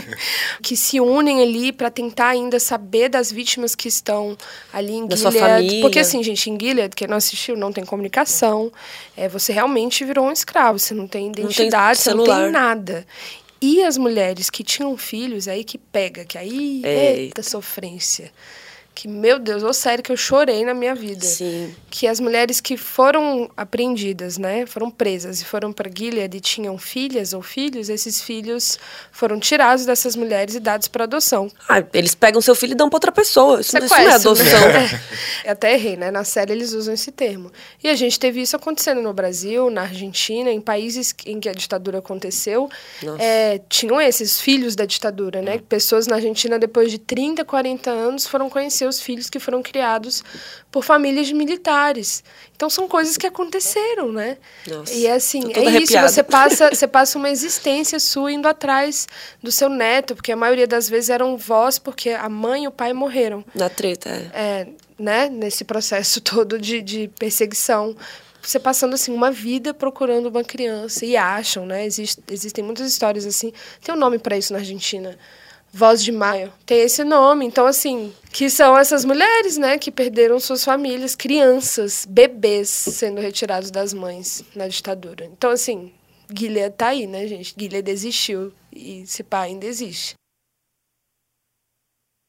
que 0.62 0.76
se 0.76 1.00
unem 1.00 1.40
ali 1.40 1.72
para 1.72 1.90
tentar 1.90 2.28
ainda 2.28 2.60
saber 2.60 3.08
das 3.08 3.32
vítimas 3.32 3.74
que 3.74 3.88
estão 3.88 4.36
ali 4.72 4.92
em 4.92 5.06
Da 5.06 5.16
sua 5.16 5.30
Gilead. 5.30 5.54
família. 5.54 5.80
Porque 5.80 5.98
assim, 5.98 6.22
gente, 6.22 6.50
em 6.50 6.58
Gilead, 6.60 6.94
quem 6.94 7.08
não 7.08 7.16
assistiu, 7.16 7.56
não 7.56 7.72
tem 7.72 7.84
comunicação. 7.84 8.70
É, 9.16 9.26
você 9.28 9.52
realmente 9.52 10.04
virou 10.04 10.26
um 10.26 10.32
escravo. 10.32 10.78
Você 10.78 10.92
não 10.92 11.06
tem 11.08 11.32
tem 11.32 11.44
identidade, 11.44 11.98
você 11.98 12.12
não 12.14 12.24
tem 12.24 12.50
nada. 12.50 13.06
E 13.60 13.82
as 13.84 13.96
mulheres 13.96 14.50
que 14.50 14.64
tinham 14.64 14.96
filhos, 14.96 15.46
aí 15.46 15.62
que 15.62 15.78
pega, 15.78 16.24
que 16.24 16.36
aí, 16.36 16.82
eita, 16.84 17.20
Eita. 17.20 17.42
sofrência. 17.42 18.32
Que, 18.94 19.08
meu 19.08 19.38
Deus, 19.38 19.62
ô 19.62 19.72
sério 19.72 20.04
que 20.04 20.12
eu 20.12 20.16
chorei 20.16 20.64
na 20.64 20.74
minha 20.74 20.94
vida 20.94 21.24
Sim. 21.24 21.74
que 21.90 22.06
as 22.06 22.20
mulheres 22.20 22.60
que 22.60 22.76
foram 22.76 23.50
apreendidas, 23.56 24.36
né, 24.36 24.66
foram 24.66 24.90
presas 24.90 25.40
e 25.40 25.44
foram 25.46 25.72
para 25.72 25.90
Gilead 25.90 26.36
e 26.36 26.40
tinham 26.40 26.76
filhas 26.76 27.32
ou 27.32 27.40
filhos, 27.40 27.88
esses 27.88 28.20
filhos 28.20 28.78
foram 29.10 29.40
tirados 29.40 29.86
dessas 29.86 30.14
mulheres 30.14 30.54
e 30.54 30.60
dados 30.60 30.88
para 30.88 31.04
adoção. 31.04 31.50
Ah, 31.66 31.82
eles 31.94 32.14
pegam 32.14 32.40
seu 32.42 32.54
filho 32.54 32.72
e 32.72 32.74
dão 32.74 32.90
pra 32.90 32.96
outra 32.98 33.12
pessoa. 33.12 33.60
Isso, 33.60 33.76
isso 33.78 33.94
não 33.94 33.96
é 33.96 34.18
Sequestro, 34.18 34.30
adoção. 34.30 34.60
né? 34.68 35.00
Até 35.46 35.72
errei, 35.72 35.96
né? 35.96 36.10
Na 36.10 36.24
série 36.24 36.52
eles 36.52 36.74
usam 36.74 36.92
esse 36.92 37.10
termo. 37.10 37.50
E 37.82 37.88
a 37.88 37.94
gente 37.94 38.20
teve 38.20 38.42
isso 38.42 38.54
acontecendo 38.54 39.00
no 39.00 39.12
Brasil, 39.14 39.70
na 39.70 39.82
Argentina, 39.82 40.50
em 40.50 40.60
países 40.60 41.14
em 41.24 41.40
que 41.40 41.48
a 41.48 41.52
ditadura 41.52 41.98
aconteceu. 41.98 42.68
É, 43.18 43.60
tinham 43.70 43.98
esses 44.00 44.38
filhos 44.38 44.76
da 44.76 44.84
ditadura, 44.84 45.40
né? 45.40 45.58
Pessoas 45.66 46.06
na 46.06 46.16
Argentina, 46.16 46.58
depois 46.58 46.90
de 46.90 46.98
30, 46.98 47.42
40 47.44 47.90
anos, 47.90 48.26
foram 48.26 48.50
conhecidas 48.50 48.81
os 48.86 49.00
filhos 49.00 49.28
que 49.28 49.38
foram 49.38 49.62
criados 49.62 50.22
por 50.70 50.82
famílias 50.84 51.30
militares. 51.32 52.22
Então 52.54 52.70
são 52.70 52.86
coisas 52.88 53.16
que 53.16 53.26
aconteceram, 53.26 54.12
né? 54.12 54.38
Nossa, 54.66 54.92
e 54.92 55.06
é 55.06 55.14
assim, 55.14 55.50
é 55.50 55.54
toda 55.54 55.60
isso, 55.60 55.68
arrepiada. 55.68 56.08
você 56.08 56.22
passa, 56.22 56.70
você 56.70 56.86
passa 56.86 57.18
uma 57.18 57.30
existência 57.30 57.98
sua 57.98 58.32
indo 58.32 58.46
atrás 58.46 59.06
do 59.42 59.50
seu 59.50 59.68
neto, 59.68 60.14
porque 60.14 60.32
a 60.32 60.36
maioria 60.36 60.66
das 60.66 60.88
vezes 60.88 61.10
eram 61.10 61.36
vós, 61.36 61.78
porque 61.78 62.10
a 62.10 62.28
mãe 62.28 62.64
e 62.64 62.68
o 62.68 62.70
pai 62.70 62.92
morreram 62.92 63.44
Na 63.54 63.68
treta, 63.68 64.08
é. 64.08 64.30
é, 64.32 64.68
né, 64.98 65.28
nesse 65.28 65.64
processo 65.64 66.20
todo 66.22 66.58
de, 66.58 66.80
de 66.80 67.08
perseguição. 67.18 67.96
Você 68.40 68.58
passando 68.58 68.94
assim 68.94 69.12
uma 69.12 69.30
vida 69.30 69.72
procurando 69.72 70.26
uma 70.26 70.42
criança 70.42 71.06
e 71.06 71.16
acham, 71.16 71.64
né? 71.64 71.86
Existe, 71.86 72.20
existem 72.28 72.64
muitas 72.64 72.90
histórias 72.90 73.24
assim. 73.24 73.52
Tem 73.80 73.94
um 73.94 73.98
nome 73.98 74.18
para 74.18 74.36
isso 74.36 74.52
na 74.52 74.58
Argentina. 74.58 75.16
Voz 75.72 76.04
de 76.04 76.12
Maio. 76.12 76.52
Tem 76.66 76.82
esse 76.82 77.02
nome. 77.02 77.46
Então, 77.46 77.66
assim, 77.66 78.12
que 78.30 78.50
são 78.50 78.76
essas 78.76 79.06
mulheres, 79.06 79.56
né, 79.56 79.78
que 79.78 79.90
perderam 79.90 80.38
suas 80.38 80.62
famílias, 80.62 81.16
crianças, 81.16 82.06
bebês 82.06 82.68
sendo 82.68 83.20
retirados 83.20 83.70
das 83.70 83.94
mães 83.94 84.44
na 84.54 84.68
ditadura. 84.68 85.24
Então, 85.24 85.50
assim, 85.50 85.90
Gilead 86.36 86.74
tá 86.76 86.88
aí, 86.88 87.06
né, 87.06 87.26
gente? 87.26 87.54
Gilead 87.58 87.82
desistiu 87.82 88.52
e 88.70 89.06
se 89.06 89.22
pá 89.22 89.40
ainda 89.40 89.64
existe. 89.64 90.14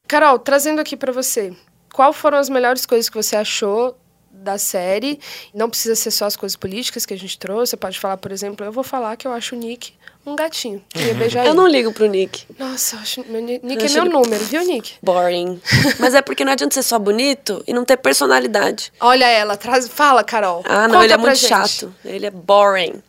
Carol, 0.08 0.38
trazendo 0.38 0.80
aqui 0.80 0.96
pra 0.96 1.12
você, 1.12 1.54
qual 1.92 2.12
foram 2.12 2.38
as 2.38 2.48
melhores 2.48 2.86
coisas 2.86 3.10
que 3.10 3.16
você 3.16 3.36
achou 3.36 3.96
da 4.30 4.58
série? 4.58 5.20
Não 5.52 5.68
precisa 5.68 5.94
ser 5.94 6.10
só 6.10 6.26
as 6.26 6.36
coisas 6.36 6.56
políticas 6.56 7.04
que 7.04 7.14
a 7.14 7.18
gente 7.18 7.38
trouxe. 7.38 7.70
Você 7.70 7.76
pode 7.76 8.00
falar, 8.00 8.16
por 8.16 8.32
exemplo, 8.32 8.64
eu 8.64 8.72
vou 8.72 8.84
falar 8.84 9.16
que 9.16 9.26
eu 9.26 9.32
acho 9.32 9.54
o 9.54 9.58
Nick 9.58 9.92
um 10.26 10.34
gatinho. 10.36 10.82
Queria 10.88 11.14
beijar 11.14 11.40
Eu 11.44 11.50
ele. 11.52 11.56
não 11.56 11.66
ligo 11.66 11.92
pro 11.92 12.06
Nick. 12.06 12.44
Nossa, 12.58 12.96
eu 12.96 13.00
acho, 13.00 13.24
meu, 13.28 13.40
Ni- 13.42 13.60
Nick 13.62 13.82
Eu 13.84 13.88
é 13.88 13.92
meu 14.04 14.04
número, 14.20 14.44
viu, 14.44 14.64
Nick? 14.64 14.94
Boring. 15.02 15.60
Mas 16.00 16.14
é 16.14 16.22
porque 16.22 16.44
não 16.44 16.52
adianta 16.52 16.74
ser 16.74 16.82
só 16.82 16.98
bonito 16.98 17.62
e 17.66 17.72
não 17.72 17.84
ter 17.84 17.96
personalidade. 17.96 18.92
Olha 19.00 19.26
ela, 19.26 19.56
traz, 19.56 19.88
fala, 19.88 20.24
Carol. 20.24 20.62
Ah, 20.66 20.88
não, 20.88 20.94
Conta 20.94 21.04
ele 21.04 21.12
é 21.12 21.16
muito 21.16 21.36
gente. 21.36 21.48
chato. 21.48 21.94
Ele 22.04 22.26
é 22.26 22.30
boring. 22.30 23.02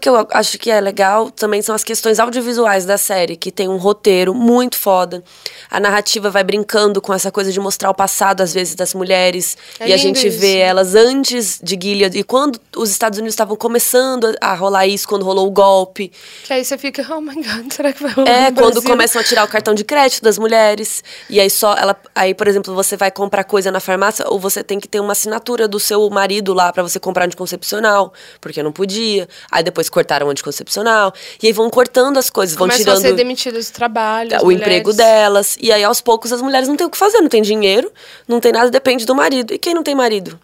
Que 0.00 0.08
eu 0.08 0.26
acho 0.30 0.58
que 0.58 0.70
é 0.70 0.80
legal 0.80 1.30
também 1.30 1.60
são 1.62 1.74
as 1.74 1.84
questões 1.84 2.18
audiovisuais 2.18 2.84
da 2.84 2.96
série, 2.96 3.36
que 3.36 3.50
tem 3.50 3.68
um 3.68 3.76
roteiro 3.76 4.34
muito 4.34 4.76
foda. 4.78 5.22
A 5.70 5.78
narrativa 5.78 6.30
vai 6.30 6.42
brincando 6.42 7.00
com 7.00 7.12
essa 7.12 7.30
coisa 7.30 7.52
de 7.52 7.60
mostrar 7.60 7.90
o 7.90 7.94
passado, 7.94 8.40
às 8.40 8.54
vezes, 8.54 8.74
das 8.74 8.94
mulheres. 8.94 9.56
É 9.78 9.88
e 9.88 9.92
a 9.92 9.96
gente 9.96 10.26
isso. 10.26 10.38
vê 10.38 10.56
elas 10.56 10.94
antes 10.94 11.60
de 11.62 11.78
Gilead. 11.80 12.18
E 12.18 12.24
quando 12.24 12.58
os 12.76 12.90
Estados 12.90 13.18
Unidos 13.18 13.34
estavam 13.34 13.56
começando 13.56 14.34
a 14.40 14.54
rolar 14.54 14.86
isso, 14.86 15.06
quando 15.06 15.22
rolou 15.24 15.46
o 15.46 15.50
golpe. 15.50 16.10
Que 16.44 16.54
aí 16.54 16.64
você 16.64 16.78
fica, 16.78 17.06
oh 17.14 17.20
my 17.20 17.34
god, 17.34 17.70
será 17.72 17.92
que 17.92 18.02
vai 18.02 18.12
rolar 18.12 18.30
É, 18.30 18.50
quando 18.50 18.82
começam 18.82 19.20
a 19.20 19.24
tirar 19.24 19.44
o 19.44 19.48
cartão 19.48 19.74
de 19.74 19.84
crédito 19.84 20.22
das 20.22 20.38
mulheres. 20.38 21.04
E 21.28 21.38
aí 21.38 21.50
só 21.50 21.74
ela. 21.74 21.94
Aí, 22.14 22.34
por 22.34 22.48
exemplo, 22.48 22.74
você 22.74 22.96
vai 22.96 23.10
comprar 23.10 23.44
coisa 23.44 23.70
na 23.70 23.80
farmácia, 23.80 24.24
ou 24.28 24.40
você 24.40 24.64
tem 24.64 24.80
que 24.80 24.88
ter 24.88 25.00
uma 25.00 25.12
assinatura 25.12 25.68
do 25.68 25.78
seu 25.78 26.08
marido 26.08 26.54
lá 26.54 26.72
pra 26.72 26.82
você 26.82 26.98
comprar 26.98 27.26
anticoncepcional, 27.26 28.12
porque 28.40 28.62
não 28.62 28.72
podia. 28.72 29.28
Aí 29.50 29.62
depois 29.62 29.89
cortaram 29.90 30.26
o 30.28 30.30
anticoncepcional. 30.30 31.12
E 31.42 31.46
aí 31.48 31.52
vão 31.52 31.68
cortando 31.68 32.16
as 32.18 32.30
coisas, 32.30 32.56
vão 32.56 32.68
Começam 32.68 32.92
a 32.92 32.96
ser 32.96 33.02
tirando 33.02 33.16
demitidas 33.16 33.70
do 33.70 33.74
trabalho. 33.74 34.30
o 34.42 34.50
emprego 34.52 34.90
mulheres. 34.90 34.96
delas. 34.96 35.56
E 35.60 35.72
aí, 35.72 35.84
aos 35.84 36.00
poucos, 36.00 36.32
as 36.32 36.40
mulheres 36.40 36.68
não 36.68 36.76
têm 36.76 36.86
o 36.86 36.90
que 36.90 36.96
fazer, 36.98 37.20
não 37.20 37.28
tem 37.28 37.42
dinheiro, 37.42 37.92
não 38.26 38.40
tem 38.40 38.52
nada, 38.52 38.70
depende 38.70 39.04
do 39.04 39.14
marido. 39.14 39.52
E 39.52 39.58
quem 39.58 39.74
não 39.74 39.82
tem 39.82 39.94
marido? 39.94 40.38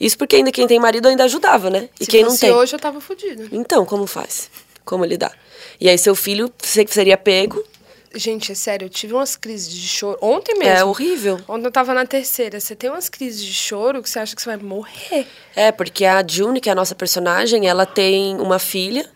Isso 0.00 0.16
porque 0.18 0.36
ainda 0.36 0.50
quem 0.50 0.66
tem 0.66 0.80
marido 0.80 1.06
ainda 1.08 1.24
ajudava, 1.24 1.70
né? 1.70 1.88
E 2.00 2.04
Se 2.04 2.10
quem 2.10 2.24
não 2.24 2.36
tem. 2.36 2.50
hoje, 2.50 2.74
eu 2.74 2.78
tava 2.80 3.00
fodida. 3.00 3.46
Então, 3.52 3.84
como 3.84 4.06
faz? 4.06 4.50
Como 4.84 5.04
lidar? 5.04 5.32
E 5.80 5.88
aí, 5.88 5.96
seu 5.96 6.14
filho 6.14 6.52
se- 6.58 6.86
seria 6.88 7.16
pego. 7.16 7.62
Gente, 8.14 8.52
é 8.52 8.54
sério, 8.54 8.86
eu 8.86 8.90
tive 8.90 9.14
umas 9.14 9.36
crises 9.36 9.72
de 9.72 9.88
choro. 9.88 10.18
Ontem 10.20 10.58
mesmo. 10.58 10.76
É 10.76 10.84
horrível. 10.84 11.40
Ontem 11.48 11.66
eu 11.66 11.72
tava 11.72 11.94
na 11.94 12.04
terceira. 12.06 12.60
Você 12.60 12.74
tem 12.76 12.90
umas 12.90 13.08
crises 13.08 13.42
de 13.42 13.52
choro 13.52 14.02
que 14.02 14.10
você 14.10 14.18
acha 14.18 14.36
que 14.36 14.42
você 14.42 14.50
vai 14.50 14.58
morrer. 14.58 15.26
É, 15.56 15.72
porque 15.72 16.04
a 16.04 16.22
June, 16.26 16.60
que 16.60 16.68
é 16.68 16.72
a 16.72 16.74
nossa 16.74 16.94
personagem, 16.94 17.68
ela 17.68 17.86
tem 17.86 18.36
uma 18.38 18.58
filha. 18.58 19.08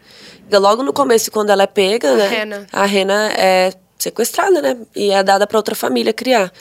Logo 0.51 0.83
no 0.83 0.93
começo, 0.93 1.31
quando 1.31 1.51
ela 1.51 1.65
é 1.65 1.67
pega, 1.67 2.15
né? 2.17 2.29
Hannah. 2.29 2.67
A 2.73 2.85
Rena 2.87 3.33
é 3.33 3.73
sequestrada, 3.99 4.63
né? 4.63 4.77
E 4.95 5.11
é 5.11 5.23
dada 5.23 5.47
pra 5.47 5.59
outra 5.59 5.75
família 5.75 6.13
criar. 6.13 6.53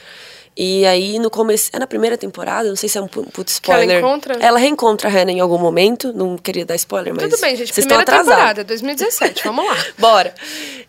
E 0.57 0.85
aí, 0.85 1.19
no 1.19 1.29
começo... 1.29 1.69
É 1.73 1.79
na 1.79 1.85
primeira 1.85 2.17
temporada, 2.17 2.69
não 2.69 2.77
sei 2.77 2.87
se 2.87 2.97
é 2.97 3.01
um 3.01 3.07
pu- 3.07 3.23
puto 3.29 3.51
Que 3.61 3.71
ela 3.71 3.81
spoiler. 3.81 3.99
encontra? 4.01 4.35
Ela 4.39 4.57
reencontra 4.57 5.09
a 5.09 5.11
Hannah 5.11 5.33
em 5.33 5.41
algum 5.41 5.57
momento. 5.57 6.13
Não 6.13 6.37
queria 6.37 6.65
dar 6.65 6.75
spoiler, 6.75 7.13
mas... 7.13 7.29
Tudo 7.29 7.41
bem, 7.41 7.57
gente. 7.57 7.73
Vocês 7.73 7.79
estão 7.85 7.97
Primeira 7.97 8.21
atrasados. 8.21 8.31
temporada, 8.35 8.63
2017. 8.63 9.43
Vamos 9.43 9.65
lá. 9.67 9.75
Bora. 9.99 10.33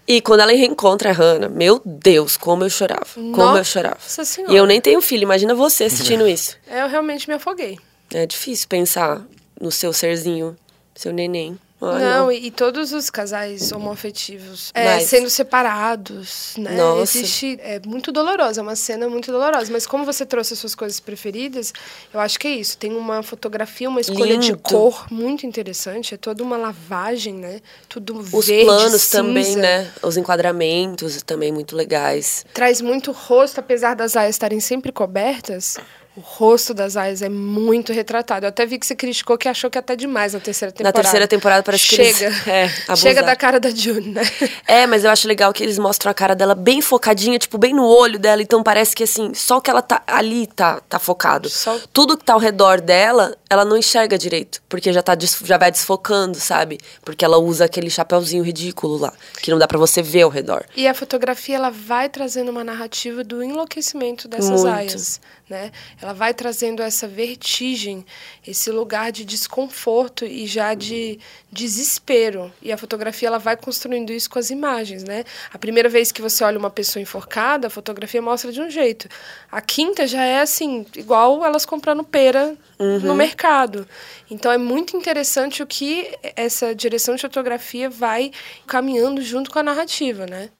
E 0.06 0.20
quando 0.20 0.40
ela 0.40 0.52
reencontra 0.52 1.10
a 1.10 1.12
Hannah, 1.12 1.48
meu 1.48 1.82
Deus, 1.84 2.36
como 2.36 2.62
eu 2.64 2.70
chorava. 2.70 3.06
Como 3.14 3.28
eu 3.42 3.46
Nossa 3.46 3.64
chorava. 3.64 3.98
Senhora. 4.00 4.52
E 4.52 4.56
eu 4.56 4.66
nem 4.66 4.80
tenho 4.80 5.00
filho, 5.02 5.24
imagina 5.24 5.52
você 5.52 5.84
assistindo 5.84 6.26
isso. 6.28 6.56
Eu 6.70 6.86
realmente 6.88 7.28
me 7.28 7.34
afoguei. 7.34 7.76
É 8.14 8.24
difícil 8.24 8.68
pensar 8.68 9.20
no 9.60 9.72
seu 9.72 9.92
serzinho, 9.92 10.56
seu 10.94 11.12
neném. 11.12 11.58
Ai, 11.94 12.00
não, 12.02 12.32
E, 12.32 12.46
e 12.46 12.50
todos 12.50 12.92
os 12.92 13.08
casais 13.10 13.72
homoafetivos 13.72 14.70
é, 14.74 14.84
Mas- 14.96 15.04
sendo 15.04 15.28
separados, 15.30 16.54
né? 16.58 16.72
Nossa. 16.76 17.18
Existe. 17.18 17.58
É 17.62 17.80
muito 17.86 18.10
dolorosa, 18.12 18.60
é 18.60 18.62
uma 18.62 18.76
cena 18.76 19.08
muito 19.08 19.30
dolorosa. 19.32 19.70
Mas 19.72 19.86
como 19.86 20.04
você 20.04 20.24
trouxe 20.26 20.54
as 20.54 20.58
suas 20.58 20.74
coisas 20.74 21.00
preferidas, 21.00 21.72
eu 22.12 22.20
acho 22.20 22.38
que 22.38 22.46
é 22.48 22.52
isso. 22.52 22.76
Tem 22.78 22.92
uma 22.94 23.22
fotografia, 23.22 23.88
uma 23.88 24.00
escolha 24.00 24.36
de 24.38 24.48
Lindo. 24.52 24.58
cor 24.62 25.06
muito 25.10 25.46
interessante. 25.46 26.14
É 26.14 26.16
toda 26.16 26.42
uma 26.42 26.56
lavagem, 26.56 27.34
né? 27.34 27.60
Tudo 27.88 28.18
Os 28.18 28.46
verde, 28.46 28.64
planos 28.64 29.02
cinza. 29.02 29.18
também, 29.22 29.56
né? 29.56 29.90
Os 30.02 30.16
enquadramentos 30.16 31.22
também 31.22 31.52
muito 31.52 31.74
legais. 31.76 32.44
Traz 32.52 32.80
muito 32.80 33.12
rosto, 33.12 33.58
apesar 33.60 33.94
das 33.94 34.16
aias 34.16 34.34
estarem 34.34 34.60
sempre 34.60 34.92
cobertas. 34.92 35.76
O 36.16 36.20
rosto 36.20 36.72
das 36.72 36.96
aias 36.96 37.20
é 37.20 37.28
muito 37.28 37.92
retratado. 37.92 38.46
Eu 38.46 38.48
até 38.48 38.64
vi 38.64 38.78
que 38.78 38.86
você 38.86 38.96
criticou 38.96 39.36
que 39.36 39.48
achou 39.48 39.68
que 39.70 39.76
é 39.76 39.80
até 39.80 39.94
demais 39.94 40.32
na 40.32 40.40
terceira 40.40 40.70
Na 40.70 40.76
temporada. 40.76 41.02
terceira 41.02 41.28
temporada 41.28 41.62
parece 41.62 41.86
que 41.88 41.96
Chega. 41.96 42.26
eles... 42.26 42.46
É, 42.48 42.96
Chega 42.96 43.22
da 43.22 43.36
cara 43.36 43.60
da 43.60 43.68
June, 43.68 44.08
né? 44.12 44.22
É, 44.66 44.86
mas 44.86 45.04
eu 45.04 45.10
acho 45.10 45.28
legal 45.28 45.52
que 45.52 45.62
eles 45.62 45.78
mostram 45.78 46.10
a 46.10 46.14
cara 46.14 46.34
dela 46.34 46.54
bem 46.54 46.80
focadinha, 46.80 47.38
tipo, 47.38 47.58
bem 47.58 47.74
no 47.74 47.84
olho 47.86 48.18
dela. 48.18 48.40
Então 48.40 48.62
parece 48.62 48.96
que, 48.96 49.02
assim, 49.04 49.34
só 49.34 49.58
o 49.58 49.60
que 49.60 49.68
ela 49.68 49.82
tá 49.82 50.02
ali 50.06 50.46
tá, 50.46 50.80
tá 50.88 50.98
focado. 50.98 51.50
Só- 51.50 51.78
Tudo 51.92 52.16
que 52.16 52.24
tá 52.24 52.32
ao 52.32 52.38
redor 52.40 52.80
dela, 52.80 53.36
ela 53.50 53.64
não 53.64 53.76
enxerga 53.76 54.16
direito. 54.16 54.62
Porque 54.70 54.90
já, 54.94 55.02
tá, 55.02 55.16
já 55.44 55.58
vai 55.58 55.70
desfocando, 55.70 56.40
sabe? 56.40 56.78
Porque 57.04 57.24
ela 57.26 57.36
usa 57.36 57.66
aquele 57.66 57.90
chapéuzinho 57.90 58.42
ridículo 58.42 58.96
lá, 58.96 59.12
que 59.42 59.50
não 59.50 59.58
dá 59.58 59.68
pra 59.68 59.78
você 59.78 60.00
ver 60.02 60.22
ao 60.22 60.30
redor. 60.30 60.64
E 60.74 60.88
a 60.88 60.94
fotografia 60.94 61.56
ela 61.56 61.70
vai 61.70 62.08
trazendo 62.08 62.50
uma 62.50 62.64
narrativa 62.64 63.22
do 63.22 63.42
enlouquecimento 63.42 64.26
dessas 64.28 64.62
Muito. 64.62 64.68
aias, 64.68 65.20
né? 65.48 65.70
Ela 66.06 66.14
vai 66.14 66.32
trazendo 66.32 66.84
essa 66.84 67.08
vertigem, 67.08 68.06
esse 68.46 68.70
lugar 68.70 69.10
de 69.10 69.24
desconforto 69.24 70.24
e 70.24 70.46
já 70.46 70.72
de 70.72 71.18
desespero. 71.50 72.52
E 72.62 72.70
a 72.70 72.78
fotografia 72.78 73.26
ela 73.26 73.40
vai 73.40 73.56
construindo 73.56 74.12
isso 74.12 74.30
com 74.30 74.38
as 74.38 74.50
imagens, 74.50 75.02
né? 75.02 75.24
A 75.52 75.58
primeira 75.58 75.88
vez 75.88 76.12
que 76.12 76.22
você 76.22 76.44
olha 76.44 76.60
uma 76.60 76.70
pessoa 76.70 77.02
enforcada, 77.02 77.66
a 77.66 77.70
fotografia 77.70 78.22
mostra 78.22 78.52
de 78.52 78.60
um 78.60 78.70
jeito. 78.70 79.08
A 79.50 79.60
quinta 79.60 80.06
já 80.06 80.22
é 80.22 80.40
assim, 80.40 80.86
igual 80.94 81.44
elas 81.44 81.66
comprando 81.66 82.04
pera 82.04 82.56
no 82.78 83.16
mercado. 83.16 83.84
Então 84.30 84.52
é 84.52 84.58
muito 84.58 84.96
interessante 84.96 85.60
o 85.60 85.66
que 85.66 86.16
essa 86.36 86.72
direção 86.72 87.16
de 87.16 87.22
fotografia 87.22 87.90
vai 87.90 88.30
caminhando 88.64 89.20
junto 89.22 89.50
com 89.50 89.58
a 89.58 89.62
narrativa, 89.64 90.24
né? 90.24 90.50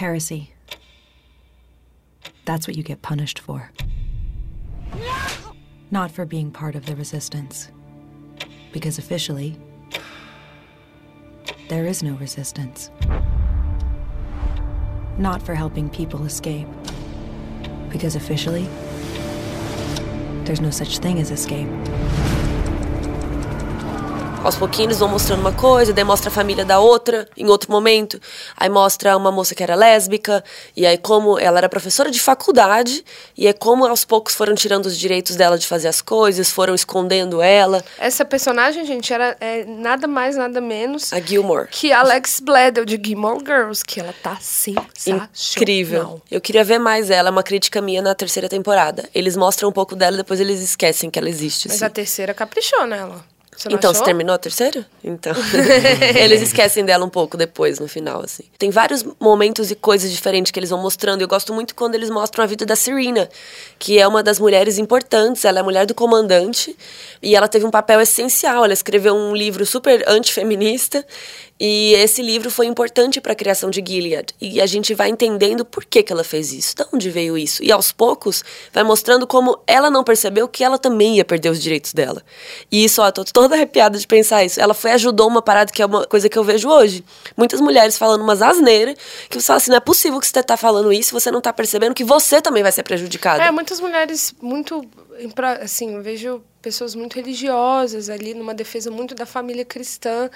Heresy. 0.00 0.51
That's 2.44 2.66
what 2.66 2.76
you 2.76 2.82
get 2.82 3.02
punished 3.02 3.38
for. 3.38 3.70
Not 5.90 6.10
for 6.10 6.24
being 6.24 6.50
part 6.50 6.74
of 6.74 6.86
the 6.86 6.96
resistance. 6.96 7.70
Because 8.72 8.98
officially, 8.98 9.56
there 11.68 11.86
is 11.86 12.02
no 12.02 12.14
resistance. 12.14 12.90
Not 15.18 15.42
for 15.42 15.54
helping 15.54 15.88
people 15.88 16.24
escape. 16.24 16.66
Because 17.90 18.16
officially, 18.16 18.68
there's 20.44 20.60
no 20.60 20.70
such 20.70 20.98
thing 20.98 21.20
as 21.20 21.30
escape. 21.30 21.68
Aos 24.44 24.56
pouquinhos 24.56 24.98
vão 24.98 25.08
mostrando 25.08 25.38
uma 25.38 25.52
coisa, 25.52 25.92
daí 25.92 26.02
mostra 26.02 26.28
a 26.28 26.32
família 26.32 26.64
da 26.64 26.80
outra 26.80 27.28
em 27.36 27.46
outro 27.46 27.70
momento. 27.70 28.20
Aí 28.56 28.68
mostra 28.68 29.16
uma 29.16 29.30
moça 29.30 29.54
que 29.54 29.62
era 29.62 29.76
lésbica, 29.76 30.42
e 30.76 30.84
aí 30.84 30.98
como 30.98 31.38
ela 31.38 31.58
era 31.58 31.68
professora 31.68 32.10
de 32.10 32.18
faculdade, 32.18 33.04
e 33.38 33.46
é 33.46 33.52
como 33.52 33.86
aos 33.86 34.04
poucos 34.04 34.34
foram 34.34 34.56
tirando 34.56 34.86
os 34.86 34.98
direitos 34.98 35.36
dela 35.36 35.56
de 35.56 35.64
fazer 35.64 35.86
as 35.86 36.02
coisas, 36.02 36.50
foram 36.50 36.74
escondendo 36.74 37.40
ela. 37.40 37.84
Essa 37.96 38.24
personagem, 38.24 38.84
gente, 38.84 39.12
era 39.12 39.36
é, 39.40 39.64
nada 39.64 40.08
mais, 40.08 40.36
nada 40.36 40.60
menos 40.60 41.12
A 41.12 41.20
Gilmore. 41.20 41.68
que 41.70 41.92
Alex 41.92 42.40
Bledel 42.40 42.84
de 42.84 43.00
Gilmore 43.00 43.44
Girls, 43.46 43.84
que 43.84 44.00
ela 44.00 44.12
tá 44.24 44.38
sensacional. 44.40 45.28
Incrível. 45.56 46.20
Eu 46.28 46.40
queria 46.40 46.64
ver 46.64 46.80
mais 46.80 47.10
ela, 47.10 47.28
é 47.28 47.30
uma 47.30 47.44
crítica 47.44 47.80
minha 47.80 48.02
na 48.02 48.12
terceira 48.12 48.48
temporada. 48.48 49.08
Eles 49.14 49.36
mostram 49.36 49.68
um 49.68 49.72
pouco 49.72 49.94
dela 49.94 50.14
e 50.14 50.18
depois 50.18 50.40
eles 50.40 50.60
esquecem 50.60 51.08
que 51.08 51.18
ela 51.18 51.28
existe. 51.28 51.68
Mas 51.68 51.76
assim. 51.76 51.84
a 51.84 51.90
terceira 51.90 52.34
caprichou 52.34 52.88
nela. 52.88 53.24
Você 53.54 53.68
Então, 53.68 53.90
achou? 53.90 54.00
você 54.00 54.04
terminou 54.04 54.34
a 54.34 54.38
terceira? 54.38 54.86
Então. 55.04 55.32
eles 56.16 56.40
esquecem 56.40 56.84
dela 56.84 57.04
um 57.04 57.08
pouco 57.08 57.36
depois, 57.36 57.78
no 57.78 57.86
final, 57.86 58.22
assim. 58.24 58.44
Tem 58.58 58.70
vários 58.70 59.04
momentos 59.20 59.70
e 59.70 59.74
coisas 59.74 60.10
diferentes 60.10 60.50
que 60.50 60.58
eles 60.58 60.70
vão 60.70 60.80
mostrando. 60.80 61.20
Eu 61.20 61.28
gosto 61.28 61.52
muito 61.52 61.74
quando 61.74 61.94
eles 61.94 62.08
mostram 62.08 62.42
a 62.44 62.46
vida 62.46 62.64
da 62.64 62.74
Serena, 62.74 63.28
que 63.78 63.98
é 63.98 64.08
uma 64.08 64.22
das 64.22 64.38
mulheres 64.38 64.78
importantes. 64.78 65.44
Ela 65.44 65.58
é 65.58 65.60
a 65.60 65.64
mulher 65.64 65.84
do 65.86 65.94
comandante 65.94 66.74
e 67.22 67.36
ela 67.36 67.46
teve 67.46 67.66
um 67.66 67.70
papel 67.70 68.00
essencial. 68.00 68.64
Ela 68.64 68.72
escreveu 68.72 69.14
um 69.14 69.36
livro 69.36 69.66
super 69.66 70.02
antifeminista 70.08 71.04
e 71.64 71.94
esse 71.94 72.20
livro 72.20 72.50
foi 72.50 72.66
importante 72.66 73.20
para 73.20 73.34
a 73.34 73.36
criação 73.36 73.70
de 73.70 73.80
Gilead. 73.86 74.34
E 74.40 74.60
a 74.60 74.66
gente 74.66 74.94
vai 74.94 75.08
entendendo 75.08 75.64
por 75.64 75.84
que, 75.84 76.02
que 76.02 76.12
ela 76.12 76.24
fez 76.24 76.52
isso, 76.52 76.74
de 76.74 76.84
onde 76.92 77.08
veio 77.08 77.38
isso. 77.38 77.62
E 77.62 77.70
aos 77.70 77.92
poucos 77.92 78.42
vai 78.72 78.82
mostrando 78.82 79.28
como 79.28 79.56
ela 79.64 79.88
não 79.88 80.02
percebeu 80.02 80.48
que 80.48 80.64
ela 80.64 80.76
também 80.76 81.18
ia 81.18 81.24
perder 81.24 81.50
os 81.50 81.62
direitos 81.62 81.92
dela. 81.92 82.20
E 82.68 82.82
isso, 82.82 83.00
ó, 83.00 83.12
tô 83.12 83.24
toda 83.24 83.54
arrepiada 83.56 83.96
de 83.96 84.08
pensar 84.08 84.42
isso. 84.44 84.60
Ela 84.60 84.74
foi 84.74 84.90
ajudou 84.90 85.28
uma 85.28 85.40
parada 85.40 85.70
que 85.70 85.80
é 85.80 85.86
uma 85.86 86.04
coisa 86.04 86.28
que 86.28 86.36
eu 86.36 86.42
vejo 86.42 86.68
hoje. 86.68 87.04
Muitas 87.36 87.60
mulheres 87.60 87.96
falando 87.96 88.22
umas 88.22 88.42
asneiras, 88.42 88.96
que 89.30 89.40
você 89.40 89.46
fala 89.46 89.58
assim, 89.58 89.70
não 89.70 89.76
é 89.76 89.80
possível 89.80 90.18
que 90.18 90.26
você 90.26 90.42
tá 90.42 90.56
falando 90.56 90.92
isso 90.92 91.12
você 91.12 91.30
não 91.30 91.40
tá 91.40 91.52
percebendo 91.52 91.94
que 91.94 92.02
você 92.02 92.42
também 92.42 92.64
vai 92.64 92.72
ser 92.72 92.82
prejudicada. 92.82 93.44
É, 93.44 93.52
muitas 93.52 93.78
mulheres 93.78 94.34
muito. 94.42 94.84
Assim, 95.60 95.94
eu 95.94 96.02
vejo 96.02 96.42
pessoas 96.62 96.94
muito 96.94 97.14
religiosas 97.14 98.08
ali, 98.08 98.32
numa 98.32 98.54
defesa 98.54 98.90
muito 98.90 99.14
da 99.14 99.26
família 99.26 99.64
cristã. 99.64 100.30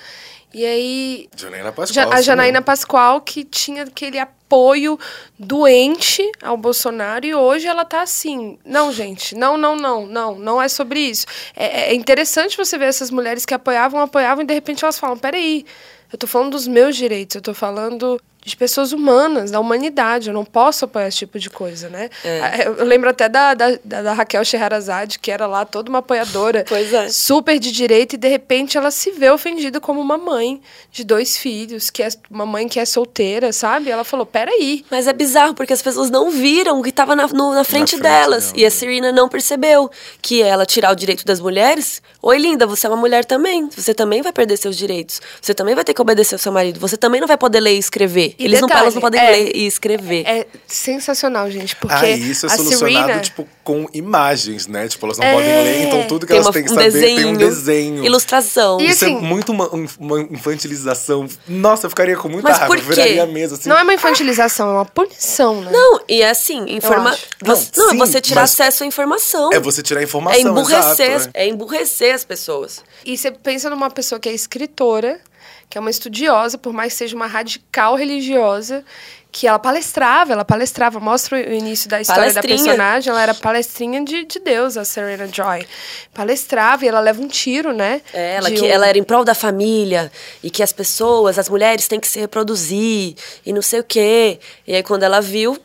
E 0.53 0.65
aí. 0.67 1.29
Janaína 1.37 1.73
Pascoal. 1.73 2.13
A 2.13 2.21
Janaína 2.21 2.53
mesmo. 2.59 2.67
Pascoal, 2.67 3.21
que 3.21 3.45
tinha 3.45 3.85
aquele 3.85 4.19
apoio 4.19 4.99
doente 5.39 6.23
ao 6.43 6.57
Bolsonaro, 6.57 7.25
e 7.25 7.35
hoje 7.35 7.67
ela 7.67 7.85
tá 7.85 8.03
assim. 8.03 8.59
Não, 8.65 8.93
gente, 8.93 9.35
não, 9.35 9.57
não, 9.57 9.77
não, 9.77 10.07
não, 10.07 10.35
não 10.39 10.61
é 10.61 10.69
sobre 10.69 11.01
isso. 11.01 11.27
É, 11.55 11.91
é 11.91 11.95
interessante 11.95 12.57
você 12.57 12.77
ver 12.77 12.87
essas 12.87 13.11
mulheres 13.11 13.47
que 13.47 13.55
apoiavam, 13.55 14.01
apoiavam, 14.01 14.43
e 14.43 14.47
de 14.47 14.55
repente 14.55 14.85
elas 14.85 14.99
falam: 14.99 15.17
peraí, 15.17 15.65
eu 16.13 16.19
tô 16.19 16.27
falando 16.27 16.53
dos 16.53 16.67
meus 16.67 16.97
direitos, 16.97 17.35
eu 17.37 17.43
tô 17.43 17.55
falando 17.55 18.21
de 18.45 18.57
pessoas 18.57 18.93
humanas, 18.93 19.51
da 19.51 19.59
humanidade. 19.59 20.29
Eu 20.29 20.35
não 20.35 20.45
posso 20.45 20.85
apoiar 20.85 21.09
esse 21.09 21.17
tipo 21.19 21.37
de 21.37 21.51
coisa, 21.51 21.89
né? 21.89 22.09
É. 22.23 22.69
Eu 22.69 22.85
lembro 22.85 23.11
até 23.11 23.29
da, 23.29 23.55
da, 23.55 23.77
da- 23.83 24.13
Raquel 24.13 24.45
Scheherazade, 24.45 25.19
que 25.19 25.33
era 25.33 25.49
lá 25.49 25.65
toda 25.65 25.91
uma 25.91 25.99
apoiadora 25.99 26.65
Pois 26.69 26.93
é. 26.93 27.09
super 27.09 27.59
de 27.59 27.73
direita, 27.73 28.15
e 28.15 28.19
de 28.19 28.29
repente 28.29 28.79
ela 28.79 28.93
se 28.93 29.11
vê 29.11 29.29
ofendida 29.33 29.81
como 29.81 30.01
uma 30.01 30.17
mãe 30.17 30.61
de 30.93 31.03
dois 31.03 31.37
filhos, 31.37 31.91
que 31.91 32.05
é 32.05 32.09
uma 32.31 32.47
mãe 32.47 32.69
que 32.69 32.79
é 32.79 32.85
solteira, 32.85 33.53
sabe? 33.53 33.91
Ela 33.91 34.05
falou: 34.05 34.25
peraí. 34.25 34.85
Mas 34.89 35.09
é 35.09 35.13
bizarro, 35.13 35.53
porque 35.53 35.73
as 35.73 35.83
pessoas 35.83 36.09
não 36.09 36.31
viram 36.31 36.79
o 36.79 36.85
que 36.85 36.91
estava 36.91 37.17
na, 37.17 37.27
no- 37.27 37.53
na 37.53 37.65
frente 37.65 37.97
frente 37.97 38.01
delas. 38.01 38.53
dela. 38.53 38.61
E 38.63 38.65
a 38.65 38.71
Serena 38.71 39.11
não 39.11 39.29
percebeu 39.29 39.91
que 40.23 40.41
ela 40.41 40.65
tirar 40.65 40.93
o 40.93 40.95
direito 40.95 41.25
das 41.25 41.41
mulheres. 41.41 42.01
Oi, 42.23 42.39
linda, 42.39 42.65
você 42.65 42.87
é 42.87 42.91
uma 42.91 42.97
mulher 42.97 43.25
também. 43.25 43.69
Você 43.77 43.93
também 43.93 44.23
vai 44.23 44.33
perder 44.33 44.57
seus 44.57 44.77
direitos. 44.77 45.21
Você 45.43 45.53
também 45.53 45.75
vai 45.75 45.83
ter 45.83 45.95
que 45.95 46.01
obedecer 46.07 46.35
ao 46.37 46.39
seu 46.39 46.53
marido. 46.53 46.79
Você 46.81 46.97
também 46.97 47.21
não 47.21 47.29
vai 47.29 47.37
poder 47.37 47.61
ler 47.61 47.75
e 47.75 47.79
escrever. 47.79 48.35
E 48.39 48.45
Eles 48.45 48.61
não, 48.61 48.69
detalhe, 48.69 48.85
elas 48.85 48.95
não 48.95 49.01
podem 49.03 49.21
é- 49.21 49.31
ler 49.31 49.53
e 49.57 49.67
escrever. 49.67 50.25
É 50.27 50.47
sensacional, 50.67 51.51
gente, 51.51 51.75
porque 51.77 51.95
Ah, 51.95 52.09
isso 52.11 52.47
é 52.47 52.51
a 52.53 52.57
solucionado, 52.57 53.07
Serena, 53.07 53.21
tipo, 53.21 53.49
com 53.65 53.89
imagens, 53.93 54.67
né? 54.67 54.87
Tipo, 54.89 55.07
elas 55.07 55.19
não 55.19 55.27
É. 55.27 55.33
podem 55.33 55.49
ler, 55.65 55.83
então 55.87 56.07
tudo 56.07 56.21
que 56.27 56.29
Tem 56.29 56.37
elas 56.37 56.47
uma- 56.47 56.53
têm 56.53 56.65
que 56.65 56.71
um 56.71 56.75
saber 56.75 56.91
desenho, 56.93 57.17
tem 57.17 57.27
um 57.27 57.37
desenho. 57.37 58.05
ilustração. 58.05 58.81
E 58.81 58.87
Isso 58.89 59.05
assim- 59.05 59.17
é 59.17 59.21
muito 59.21 59.51
uma, 59.53 59.69
uma 59.99 60.21
infantilização. 60.21 61.27
Nossa, 61.49 61.87
eu 61.87 61.91
ficaria 61.91 62.17
com 62.17 62.29
muita 62.29 62.49
Mas 62.49 62.59
raiva. 62.59 62.75
por 62.75 62.79
Eu 62.83 62.89
viraria 62.89 63.15
quê? 63.15 63.21
a 63.21 63.27
mesa 63.27 63.55
assim. 63.57 63.69
não 63.69 63.77
é 63.77 63.83
uma 63.83 63.95
infantilização, 63.95 64.69
é 64.71 64.73
uma 64.73 64.85
punição, 64.85 65.61
né? 65.61 65.71
Não, 65.73 66.01
e 66.09 66.23
é 66.23 66.31
assim, 66.31 66.65
informa... 66.69 67.17
Você, 67.43 67.71
Não, 67.77 67.85
não, 67.87 67.91
sim, 67.91 67.97
é 67.97 67.99
você 68.07 68.21
tirar 68.21 68.43
acesso 68.43 68.85
à 68.85 68.87
informação. 68.87 69.51
É 69.53 69.61
você 69.61 69.83
tirar 69.83 70.01
a 70.01 70.03
É 70.03 70.05
informação, 70.05 70.41
emburrecer, 70.41 71.11
exato, 71.13 71.31
é 71.35 71.47
emburrecer 71.49 72.15
as 72.15 72.25
pessoas. 72.25 72.83
E 73.05 73.17
você 73.17 73.31
pensa 73.31 73.69
numa 73.71 73.91
pessoa 73.91 74.19
que 74.21 74.29
é 74.29 74.33
escritora, 74.33 75.21
que 75.69 75.77
é 75.79 75.81
uma 75.81 75.91
estudiosa, 75.91 76.57
por 76.59 76.73
mais 76.73 76.93
que 76.93 76.99
seja 76.99 77.17
uma 77.17 77.27
radical 77.27 77.95
religiosa, 77.97 78.85
que 79.33 79.47
ela 79.47 79.59
palestrava, 79.59 80.33
ela 80.33 80.45
palestrava, 80.47 80.99
mostra 80.99 81.37
o 81.37 81.53
início 81.53 81.91
da 81.91 82.01
história 82.01 82.23
da 82.33 82.41
personagem, 82.65 83.11
ela 83.11 83.21
era 83.23 83.35
palestrinha 83.35 84.03
de, 84.03 84.25
de 84.25 84.39
Deus, 84.39 84.79
a 84.79 84.85
Serena 84.85 85.29
Joy. 85.31 85.67
Palestrava 86.15 86.85
e 86.85 86.89
ela 86.89 87.01
leva 87.01 87.21
um 87.21 87.29
tiro, 87.29 87.73
né? 87.75 88.01
É, 88.15 88.37
ela, 88.37 88.51
que, 88.51 88.63
um- 88.63 88.65
ela 88.67 88.87
era 88.87 88.97
em 88.97 89.05
prol 89.05 89.25
da 89.25 89.35
família 89.35 90.11
e 90.43 90.51
que 90.51 90.63
as 90.63 90.73
pessoas, 90.73 91.39
as 91.39 91.49
mulheres 91.51 91.87
têm 91.87 92.01
que 92.01 92.09
se 92.09 92.19
reproduzir 92.19 93.15
e 93.45 93.53
não 93.53 93.61
sei 93.61 93.81
o 93.81 93.85
quê. 93.85 94.39
E 94.67 94.75
aí 94.75 94.83
quando 94.83 95.03
ela 95.03 95.21
viu, 95.21 95.59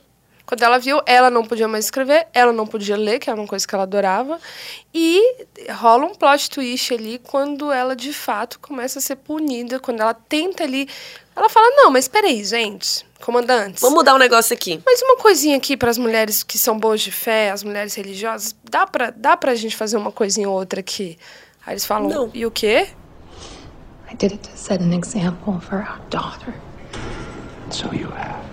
Quando 0.45 0.63
ela 0.63 0.77
viu, 0.77 1.01
ela 1.05 1.29
não 1.29 1.43
podia 1.43 1.67
mais 1.67 1.85
escrever, 1.85 2.27
ela 2.33 2.51
não 2.51 2.67
podia 2.67 2.97
ler, 2.97 3.19
que 3.19 3.29
era 3.29 3.39
uma 3.39 3.47
coisa 3.47 3.67
que 3.67 3.73
ela 3.73 3.83
adorava. 3.83 4.39
E 4.93 5.45
rola 5.73 6.05
um 6.05 6.15
plot 6.15 6.49
twist 6.49 6.93
ali 6.93 7.19
quando 7.19 7.71
ela 7.71 7.95
de 7.95 8.13
fato 8.13 8.59
começa 8.59 8.99
a 8.99 9.01
ser 9.01 9.15
punida, 9.17 9.79
quando 9.79 10.01
ela 10.01 10.13
tenta 10.13 10.63
ali. 10.63 10.87
Ela 11.35 11.49
fala: 11.49 11.67
Não, 11.75 11.91
mas 11.91 12.07
peraí, 12.07 12.43
gente, 12.43 13.05
comandantes. 13.21 13.81
vamos 13.81 13.97
mudar 13.97 14.15
um 14.15 14.17
negócio 14.17 14.53
aqui. 14.53 14.81
Mas 14.85 15.01
uma 15.01 15.17
coisinha 15.17 15.57
aqui 15.57 15.77
para 15.77 15.89
as 15.89 15.97
mulheres 15.97 16.43
que 16.43 16.57
são 16.57 16.77
boas 16.77 17.01
de 17.01 17.11
fé, 17.11 17.51
as 17.51 17.63
mulheres 17.63 17.93
religiosas, 17.95 18.55
dá 18.63 18.85
pra, 18.85 19.11
dá 19.11 19.37
pra 19.37 19.55
gente 19.55 19.75
fazer 19.75 19.97
uma 19.97 20.11
coisinha 20.11 20.49
ou 20.49 20.55
outra 20.55 20.79
aqui? 20.79 21.17
Aí 21.65 21.73
eles 21.73 21.85
falam: 21.85 22.09
Não. 22.09 22.31
E 22.33 22.45
o 22.45 22.51
quê? 22.51 22.89
I 24.11 24.15
did 24.15 24.33
it 24.33 24.49
to 24.49 24.57
set 24.57 24.81
an 24.81 24.93
example 24.93 25.61
for 25.61 25.77
our 25.77 25.99
daughter. 26.09 26.53
So 27.69 27.93
you 27.93 28.09
have. 28.11 28.50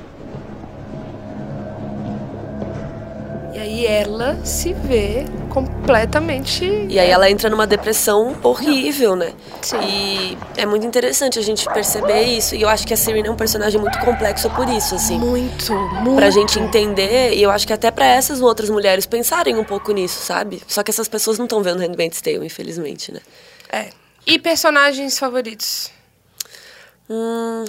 E 3.59 3.61
aí 3.61 3.87
ela 3.87 4.38
se 4.44 4.73
vê 4.73 5.25
completamente. 5.51 6.64
E 6.88 6.97
aí 6.97 7.11
ela 7.11 7.29
entra 7.29 7.51
numa 7.51 7.66
depressão 7.66 8.37
horrível, 8.40 9.16
né? 9.16 9.33
Sim. 9.61 9.79
E 9.83 10.38
é 10.57 10.64
muito 10.64 10.87
interessante 10.87 11.40
a 11.40 11.42
gente 11.42 11.64
perceber 11.64 12.23
isso. 12.23 12.55
E 12.55 12.62
eu 12.62 12.68
acho 12.68 12.87
que 12.87 12.94
a 12.94 12.97
Serena 12.97 13.27
é 13.27 13.31
um 13.33 13.37
personagem 13.37 13.81
muito 13.81 13.99
complexo 13.99 14.49
por 14.51 14.68
isso, 14.68 14.94
assim. 14.94 15.18
Muito, 15.18 15.73
muito. 15.73 16.14
Pra 16.14 16.31
gente 16.31 16.61
entender, 16.61 17.35
e 17.35 17.42
eu 17.42 17.51
acho 17.51 17.66
que 17.66 17.73
até 17.73 17.90
pra 17.90 18.07
essas 18.07 18.40
outras 18.40 18.71
mulheres 18.71 19.07
pensarem 19.07 19.57
um 19.57 19.64
pouco 19.64 19.90
nisso, 19.90 20.25
sabe? 20.25 20.62
Só 20.68 20.85
que 20.85 20.92
essas 20.92 21.09
pessoas 21.09 21.37
não 21.37 21.47
estão 21.47 21.61
vendo 21.61 21.81
Handmaid's 21.81 22.21
Tale, 22.21 22.47
infelizmente, 22.47 23.12
né? 23.12 23.21
É. 23.73 23.88
E 24.25 24.38
personagens 24.38 25.18
favoritos? 25.18 25.90
Hum, 27.11 27.64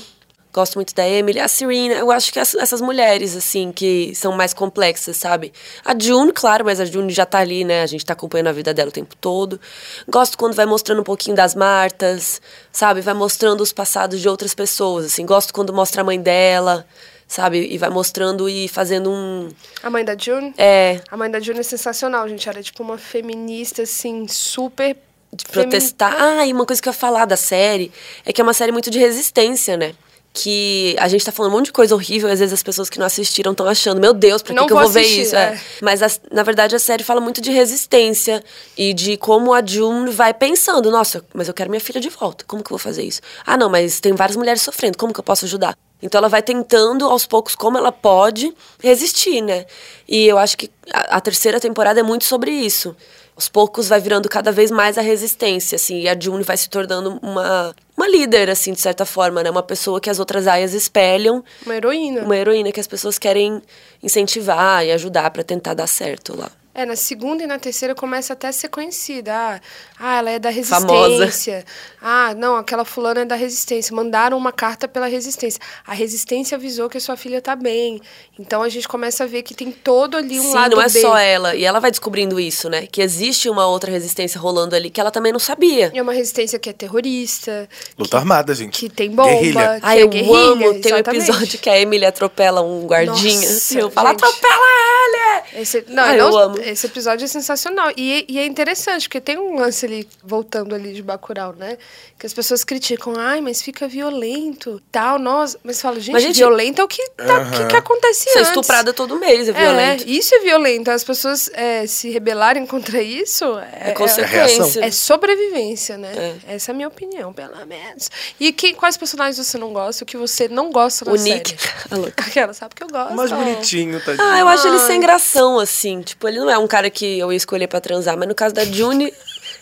gosto 0.51 0.75
muito 0.75 0.93
da 0.95 1.07
Emily. 1.07 1.39
A 1.39 1.47
Serena, 1.47 1.95
eu 1.95 2.09
acho 2.11 2.33
que 2.33 2.39
as- 2.39 2.55
essas 2.55 2.81
mulheres, 2.81 3.35
assim, 3.35 3.71
que 3.71 4.13
são 4.15 4.31
mais 4.31 4.53
complexas, 4.53 5.15
sabe? 5.17 5.53
A 5.85 5.93
June, 5.97 6.31
claro, 6.33 6.65
mas 6.65 6.79
a 6.79 6.85
June 6.85 7.11
já 7.13 7.25
tá 7.25 7.39
ali, 7.39 7.63
né? 7.63 7.83
A 7.83 7.85
gente 7.87 8.05
tá 8.05 8.13
acompanhando 8.13 8.47
a 8.47 8.51
vida 8.51 8.73
dela 8.73 8.89
o 8.89 8.91
tempo 8.91 9.15
todo. 9.15 9.59
Gosto 10.07 10.37
quando 10.37 10.53
vai 10.55 10.65
mostrando 10.65 11.01
um 11.01 11.03
pouquinho 11.03 11.35
das 11.35 11.53
Martas, 11.55 12.41
sabe? 12.71 13.01
Vai 13.01 13.13
mostrando 13.13 13.61
os 13.61 13.71
passados 13.71 14.19
de 14.19 14.27
outras 14.27 14.53
pessoas, 14.55 15.05
assim. 15.05 15.25
Gosto 15.25 15.53
quando 15.53 15.71
mostra 15.73 16.01
a 16.01 16.03
mãe 16.03 16.19
dela, 16.19 16.85
sabe? 17.27 17.67
E 17.71 17.77
vai 17.77 17.89
mostrando 17.89 18.49
e 18.49 18.67
fazendo 18.67 19.11
um... 19.11 19.49
A 19.83 19.89
mãe 19.89 20.03
da 20.03 20.17
June? 20.17 20.53
É, 20.57 20.99
A 21.11 21.15
mãe 21.15 21.29
da 21.29 21.39
June 21.39 21.59
é 21.59 21.63
sensacional, 21.63 22.27
gente. 22.27 22.49
Ela 22.49 22.59
é 22.59 22.63
tipo 22.63 22.81
uma 22.81 22.97
feminista, 22.97 23.83
assim, 23.83 24.27
super. 24.27 24.97
de 25.31 25.45
protestar. 25.45 26.15
Ah, 26.19 26.43
e 26.47 26.51
uma 26.51 26.65
coisa 26.65 26.81
que 26.81 26.89
eu 26.89 26.91
ia 26.91 26.97
falar 26.97 27.25
da 27.25 27.37
série 27.37 27.91
é 28.25 28.33
que 28.33 28.41
é 28.41 28.43
uma 28.43 28.51
série 28.53 28.71
muito 28.71 28.89
de 28.89 28.97
resistência, 28.97 29.77
né? 29.77 29.93
Que 30.31 30.95
a 30.99 31.07
gente 31.07 31.25
tá 31.25 31.31
falando 31.31 31.51
um 31.51 31.55
monte 31.57 31.65
de 31.65 31.71
coisa 31.71 31.93
horrível, 31.95 32.29
e 32.29 32.31
às 32.31 32.39
vezes 32.39 32.53
as 32.53 32.61
pessoas 32.63 32.87
que 32.89 32.99
não 32.99 33.05
assistiram 33.07 33.51
estão 33.51 33.67
achando, 33.67 33.99
meu 33.99 34.13
Deus, 34.13 34.41
pra 34.43 34.53
que, 34.53 34.59
que 34.67 34.71
eu 34.71 34.75
vou 34.77 34.83
vou 34.85 34.93
ver 34.93 34.99
assistir, 35.01 35.21
isso? 35.23 35.35
é. 35.35 35.59
Mas 35.81 36.03
a- 36.03 36.09
na 36.31 36.43
verdade 36.43 36.75
a 36.75 36.79
série 36.79 37.03
fala 37.03 37.19
muito 37.19 37.41
de 37.41 37.51
resistência 37.51 38.43
e 38.77 38.93
de 38.93 39.17
como 39.17 39.53
a 39.53 39.65
June 39.65 40.11
vai 40.11 40.33
pensando, 40.33 40.91
nossa, 40.91 41.25
mas 41.33 41.47
eu 41.47 41.53
quero 41.53 41.69
minha 41.69 41.81
filha 41.81 41.99
de 41.99 42.09
volta, 42.09 42.45
como 42.47 42.63
que 42.63 42.67
eu 42.71 42.77
vou 42.77 42.79
fazer 42.79 43.01
isso? 43.03 43.21
Ah, 43.45 43.57
não, 43.57 43.69
mas 43.69 43.99
tem 43.99 44.13
várias 44.13 44.37
mulheres 44.37 44.61
sofrendo, 44.61 44.97
como 44.97 45.11
que 45.13 45.19
eu 45.19 45.23
posso 45.23 45.45
ajudar? 45.45 45.75
Então 46.01 46.19
ela 46.19 46.29
vai 46.29 46.41
tentando 46.43 47.05
aos 47.05 47.25
poucos 47.25 47.55
como 47.55 47.77
ela 47.77 47.91
pode 47.91 48.53
resistir, 48.81 49.41
né? 49.41 49.65
E 50.07 50.27
eu 50.27 50.37
acho 50.37 50.57
que 50.57 50.69
a, 50.93 51.17
a 51.17 51.21
terceira 51.21 51.59
temporada 51.59 51.99
é 51.99 52.03
muito 52.03 52.23
sobre 52.23 52.51
isso. 52.51 52.95
Aos 53.35 53.49
poucos 53.49 53.87
vai 53.87 53.99
virando 53.99 54.27
cada 54.29 54.51
vez 54.51 54.69
mais 54.69 54.97
a 54.97 55.01
resistência, 55.01 55.75
assim, 55.77 56.01
e 56.01 56.09
a 56.09 56.17
June 56.19 56.43
vai 56.43 56.55
se 56.57 56.69
tornando 56.69 57.17
uma, 57.21 57.73
uma 57.99 58.07
líder, 58.07 58.49
assim, 58.49 58.71
de 58.71 58.79
certa 58.79 59.05
forma, 59.05 59.43
né? 59.43 59.49
Uma 59.51 59.61
pessoa 59.61 59.99
que 59.99 60.09
as 60.09 60.19
outras 60.19 60.47
aias 60.47 60.73
espelham, 60.73 61.43
Uma 61.65 61.75
heroína. 61.75 62.21
uma 62.23 62.37
heroína 62.37 62.71
que 62.71 62.79
as 62.79 62.87
pessoas 62.87 63.19
querem 63.19 63.61
incentivar 64.01 64.85
e 64.85 64.91
ajudar 64.93 65.29
pra 65.31 65.43
tentar 65.43 65.73
dar 65.73 65.85
certo 65.87 66.33
lá. 66.37 66.49
É, 66.73 66.85
na 66.85 66.95
segunda 66.95 67.43
e 67.43 67.47
na 67.47 67.57
terceira 67.59 67.93
começa 67.95 68.33
até 68.33 68.47
a 68.47 68.51
ser 68.51 68.69
conhecida. 68.69 69.33
Ah, 69.35 69.59
ah, 69.99 70.17
ela 70.19 70.29
é 70.29 70.39
da 70.39 70.51
Famosa. 70.53 71.25
resistência. 71.25 71.65
Ah, 72.01 72.33
não, 72.37 72.55
aquela 72.55 72.85
fulana 72.85 73.21
é 73.21 73.25
da 73.25 73.35
resistência. 73.35 73.93
Mandaram 73.93 74.37
uma 74.37 74.51
carta 74.51 74.87
pela 74.87 75.07
resistência. 75.07 75.59
A 75.85 75.93
resistência 75.93 76.55
avisou 76.55 76.87
que 76.87 76.97
a 76.97 77.01
sua 77.01 77.17
filha 77.17 77.41
tá 77.41 77.55
bem. 77.55 77.99
Então 78.39 78.61
a 78.61 78.69
gente 78.69 78.87
começa 78.87 79.23
a 79.23 79.27
ver 79.27 79.41
que 79.43 79.53
tem 79.53 79.71
todo 79.71 80.15
ali 80.15 80.39
um 80.39 80.43
Sim, 80.43 80.53
lado 80.53 80.75
não 80.75 80.81
é 80.83 80.87
B. 80.89 81.01
só 81.01 81.17
ela. 81.17 81.55
E 81.55 81.65
ela 81.65 81.79
vai 81.79 81.89
descobrindo 81.91 82.39
isso, 82.39 82.69
né? 82.69 82.85
Que 82.85 83.01
existe 83.01 83.49
uma 83.49 83.65
outra 83.67 83.91
resistência 83.91 84.39
rolando 84.39 84.75
ali 84.75 84.89
que 84.89 85.01
ela 85.01 85.11
também 85.11 85.33
não 85.33 85.39
sabia. 85.39 85.91
E 85.93 85.97
é 85.97 86.01
uma 86.01 86.13
resistência 86.13 86.57
que 86.59 86.69
é 86.69 86.73
terrorista. 86.73 87.67
Luta 87.97 88.15
armada, 88.17 88.53
gente. 88.55 88.79
Que 88.79 88.89
tem 88.89 89.09
bomba. 89.09 89.27
Guerrilha. 89.29 89.79
Que 89.79 89.85
Ai, 89.85 89.99
é 89.99 90.03
eu 90.03 90.07
guerrilha, 90.07 90.37
amo. 90.37 90.59
Tem 90.79 90.93
um 90.93 90.97
exatamente. 90.97 91.29
episódio 91.29 91.59
que 91.59 91.69
a 91.69 91.77
Emily 91.77 92.05
atropela 92.05 92.61
um 92.61 92.85
guardinha. 92.85 93.49
Nossa, 93.49 93.79
eu 93.79 93.89
falo, 93.89 94.09
gente. 94.09 94.23
atropela 94.23 94.65
ele! 94.65 95.61
Esse, 95.61 95.83
não, 95.89 96.03
Ah, 96.03 96.07
não- 96.09 96.15
eu 96.29 96.37
amo. 96.37 96.58
Esse 96.65 96.85
episódio 96.87 97.25
é 97.25 97.27
sensacional. 97.27 97.91
E, 97.95 98.25
e 98.27 98.39
é 98.39 98.45
interessante, 98.45 99.07
porque 99.07 99.21
tem 99.21 99.37
um 99.37 99.55
lance 99.57 99.85
ali, 99.85 100.07
voltando 100.23 100.75
ali 100.75 100.93
de 100.93 101.01
Bacurau, 101.01 101.53
né? 101.53 101.77
Que 102.17 102.25
as 102.25 102.33
pessoas 102.33 102.63
criticam, 102.63 103.13
ai, 103.17 103.41
mas 103.41 103.61
fica 103.61 103.87
violento, 103.87 104.81
tal, 104.91 105.17
nós... 105.17 105.57
Mas 105.63 105.81
fala, 105.81 105.99
gente, 105.99 106.13
Mas, 106.13 106.23
gente, 106.23 106.37
violento 106.37 106.81
é 106.81 106.83
o 106.83 106.87
que, 106.87 107.09
tá, 107.11 107.49
que, 107.51 107.65
que 107.67 107.75
acontece 107.75 108.23
Ser 108.29 108.39
antes. 108.39 108.49
estuprada 108.49 108.93
todo 108.93 109.15
mês 109.17 109.47
é 109.47 109.53
violento. 109.53 110.03
É, 110.03 110.09
isso 110.09 110.35
é 110.35 110.39
violento. 110.39 110.91
As 110.91 111.03
pessoas 111.03 111.49
é, 111.53 111.87
se 111.87 112.09
rebelarem 112.09 112.65
contra 112.65 113.01
isso 113.01 113.57
É, 113.59 113.91
é, 113.91 113.93
consequência. 113.93 114.83
é 114.83 114.91
sobrevivência, 114.91 115.97
né? 115.97 116.39
Essa 116.47 116.71
é 116.71 116.73
a 116.73 116.75
minha 116.75 116.87
opinião, 116.87 117.31
pelo 117.31 117.65
menos. 117.65 118.09
E 118.39 118.51
que, 118.51 118.73
quais 118.73 118.97
personagens 118.97 119.37
você 119.37 119.57
não 119.57 119.71
gosta? 119.71 120.03
O 120.03 120.07
que 120.07 120.17
você 120.17 120.47
não 120.47 120.71
gosta 120.71 121.05
na 121.05 121.11
O 121.13 121.17
série? 121.17 121.35
Nick. 121.35 121.55
A 121.89 121.95
louca. 121.95 122.23
Aquela, 122.25 122.53
sabe 122.53 122.75
que 122.75 122.83
eu 122.83 122.87
gosto. 122.87 123.13
O 123.13 123.15
mais 123.15 123.31
bonitinho, 123.31 123.99
tadinho. 124.03 124.27
Ah, 124.27 124.39
eu 124.39 124.47
acho 124.47 124.67
ele 124.67 124.79
sem 124.79 124.99
gração, 124.99 125.59
assim. 125.59 126.01
Tipo, 126.01 126.27
ele 126.27 126.39
não 126.39 126.48
é 126.49 126.57
um 126.57 126.67
cara 126.67 126.89
que 126.89 127.19
eu 127.19 127.31
ia 127.31 127.37
escolher 127.37 127.67
pra 127.67 127.79
transar, 127.81 128.17
mas 128.17 128.27
no 128.27 128.35
caso 128.35 128.53
da 128.55 128.63
June, 128.65 129.13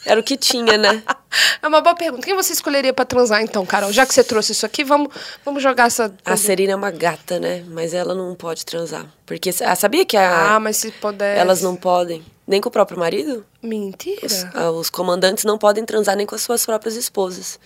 era 0.06 0.20
o 0.20 0.24
que 0.24 0.38
tinha, 0.38 0.78
né? 0.78 1.02
É 1.62 1.68
uma 1.68 1.82
boa 1.82 1.94
pergunta. 1.94 2.26
Quem 2.26 2.36
você 2.36 2.54
escolheria 2.54 2.94
pra 2.94 3.04
transar, 3.04 3.42
então, 3.44 3.66
Carol? 3.66 3.92
Já 3.92 4.06
que 4.06 4.14
você 4.14 4.24
trouxe 4.24 4.54
isso 4.54 4.66
aqui, 4.66 4.84
vamos, 4.84 5.10
vamos 5.44 5.62
jogar 5.62 5.88
essa... 5.88 6.12
A 6.26 6.38
Serena 6.38 6.72
é 6.72 6.76
uma 6.76 6.90
gata, 6.90 7.38
né? 7.40 7.64
Mas 7.68 7.94
ela 7.94 8.16
não 8.16 8.34
pode 8.34 8.66
transar. 8.66 9.06
Porque, 9.26 9.52
ah, 9.64 9.76
sabia 9.76 10.06
que 10.06 10.16
a, 10.16 10.56
Ah, 10.56 10.60
mas 10.60 10.78
se 10.78 10.90
puder... 10.92 11.38
elas 11.38 11.62
não 11.62 11.76
podem? 11.76 12.24
Nem 12.48 12.62
com 12.62 12.70
o 12.70 12.72
próprio 12.72 12.98
marido? 12.98 13.46
Mentira. 13.62 14.22
Ah, 14.56 14.72
Os 14.72 14.90
comandantes 14.90 15.44
não 15.44 15.58
podem 15.58 15.84
transar 15.84 16.16
nem 16.16 16.26
com 16.26 16.34
as 16.34 16.42
suas 16.42 16.66
próprias 16.66 16.96
esposas. 16.96 17.60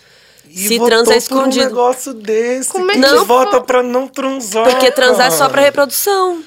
E 0.50 0.68
Se 0.68 0.80
transa 0.80 1.14
é 1.14 1.18
escondido. 1.18 1.66
um 1.66 1.70
negócio 1.70 2.14
desse. 2.14 2.72
Como 2.72 2.90
é 2.90 2.96
que 2.96 3.00
não? 3.00 3.24
vota 3.26 3.62
pra 3.62 3.84
não 3.84 4.08
transar? 4.08 4.64
Porque 4.70 4.92
transar 4.92 5.28
é 5.28 5.32
só 5.32 5.48
pra 5.48 5.62
reprodução. 5.62 6.44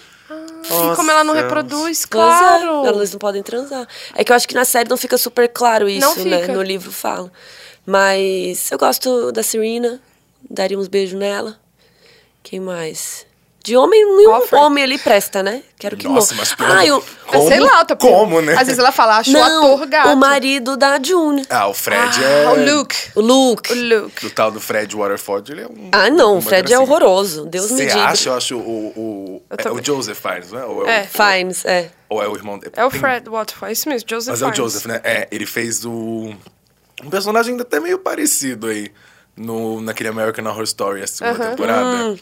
E 0.66 0.96
como 0.96 1.10
ela 1.10 1.22
não 1.24 1.34
Nossa. 1.34 1.46
reproduz, 1.46 2.06
Pois 2.06 2.24
é, 2.24 2.38
claro. 2.38 2.86
elas 2.86 3.12
não 3.12 3.18
podem 3.18 3.42
transar. 3.42 3.86
É 4.14 4.24
que 4.24 4.32
eu 4.32 4.36
acho 4.36 4.48
que 4.48 4.54
na 4.54 4.64
série 4.64 4.88
não 4.88 4.96
fica 4.96 5.16
super 5.18 5.48
claro 5.48 5.88
isso, 5.88 6.00
Não 6.06 6.24
né? 6.24 6.40
fica. 6.40 6.52
No 6.52 6.62
livro 6.62 6.90
fala. 6.90 7.30
Mas 7.86 8.70
eu 8.70 8.78
gosto 8.78 9.30
da 9.32 9.42
Serena, 9.42 10.00
daria 10.48 10.78
uns 10.78 10.88
beijos 10.88 11.18
nela. 11.18 11.58
Quem 12.42 12.60
mais? 12.60 13.26
De 13.64 13.74
homem, 13.78 14.04
nenhum 14.16 14.34
Alfred. 14.34 14.62
homem 14.62 14.84
ali 14.84 14.98
presta, 14.98 15.42
né? 15.42 15.62
Quero 15.78 15.96
que 15.96 16.06
Nossa, 16.06 16.34
morra. 16.34 16.46
mas 16.46 16.54
pelo- 16.54 16.72
Ah, 16.78 16.84
eu... 16.86 17.02
Mas 17.32 17.44
sei 17.44 17.58
Como? 17.58 17.70
lá, 17.72 17.80
eu 17.80 17.84
tô 17.86 17.96
Como, 17.96 18.42
né? 18.42 18.52
Às 18.52 18.66
vezes 18.66 18.78
ela 18.78 18.92
fala, 18.92 19.16
acho 19.16 19.30
o 19.30 19.32
Não, 19.32 19.74
ator 19.74 19.86
gato. 19.86 20.08
o 20.10 20.16
marido 20.16 20.76
da 20.76 21.02
June. 21.02 21.46
Ah, 21.48 21.66
o 21.68 21.72
Fred 21.72 22.22
Ah, 22.22 22.22
é... 22.22 22.48
o 22.48 22.76
Luke. 22.76 22.96
O 23.14 23.20
Luke. 23.22 23.72
O 23.72 23.74
Luke. 23.74 24.26
O 24.26 24.30
tal 24.30 24.50
do 24.50 24.60
Fred 24.60 24.94
Waterford, 24.94 25.50
ele 25.50 25.62
é 25.62 25.66
um... 25.66 25.88
Ah, 25.92 26.10
não, 26.10 26.36
o 26.36 26.42
Fred 26.42 26.58
é 26.58 26.76
gracinha. 26.76 26.80
horroroso. 26.82 27.46
Deus 27.46 27.70
me 27.70 27.78
Você 27.78 27.86
diga. 27.86 28.04
acha? 28.04 28.28
Eu 28.28 28.34
acho 28.36 28.56
o... 28.58 28.60
o 28.60 29.42
é 29.56 29.70
o 29.70 29.82
Joseph 29.82 30.18
Fiennes, 30.20 30.52
não 30.52 30.60
é? 30.60 30.64
Ou 30.66 30.86
É. 30.86 31.00
o, 31.02 31.06
Fines, 31.08 31.64
é. 31.64 31.90
ou 32.10 32.22
é 32.22 32.28
o 32.28 32.34
irmão 32.36 32.58
dele? 32.58 32.72
É 32.76 32.84
o 32.84 32.90
Fred 32.90 33.30
Waterford, 33.30 33.72
isso 33.72 33.88
mesmo, 33.88 34.06
Joseph 34.06 34.30
Mas 34.32 34.42
é 34.42 34.44
o 34.44 34.52
Fiennes. 34.52 34.72
Joseph, 34.72 34.84
né? 34.86 35.00
É, 35.02 35.26
ele 35.30 35.46
fez 35.46 35.86
o... 35.86 36.34
Um 37.02 37.08
personagem 37.10 37.52
ainda 37.52 37.62
até 37.62 37.80
meio 37.80 37.98
parecido 37.98 38.66
aí. 38.66 38.92
No, 39.36 39.80
naquele 39.80 40.10
American 40.10 40.44
Horror 40.46 40.62
Story, 40.64 41.02
a 41.02 41.06
segunda 41.08 41.42
Aham. 41.42 41.50
temporada. 41.50 42.16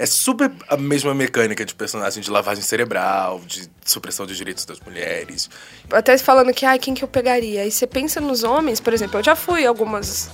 É 0.00 0.06
super 0.06 0.50
a 0.66 0.78
mesma 0.78 1.12
mecânica 1.12 1.62
de 1.62 1.74
personagem 1.74 2.22
de 2.22 2.30
lavagem 2.30 2.64
cerebral, 2.64 3.38
de 3.46 3.68
supressão 3.84 4.24
de 4.24 4.34
direitos 4.34 4.64
das 4.64 4.80
mulheres. 4.80 5.50
Até 5.92 6.16
falando 6.16 6.54
que, 6.54 6.64
ai, 6.64 6.78
quem 6.78 6.94
que 6.94 7.04
eu 7.04 7.08
pegaria? 7.08 7.60
Aí 7.60 7.70
você 7.70 7.86
pensa 7.86 8.18
nos 8.18 8.42
homens, 8.42 8.80
por 8.80 8.94
exemplo, 8.94 9.18
eu 9.18 9.22
já 9.22 9.36
fui 9.36 9.66
algumas 9.66 10.30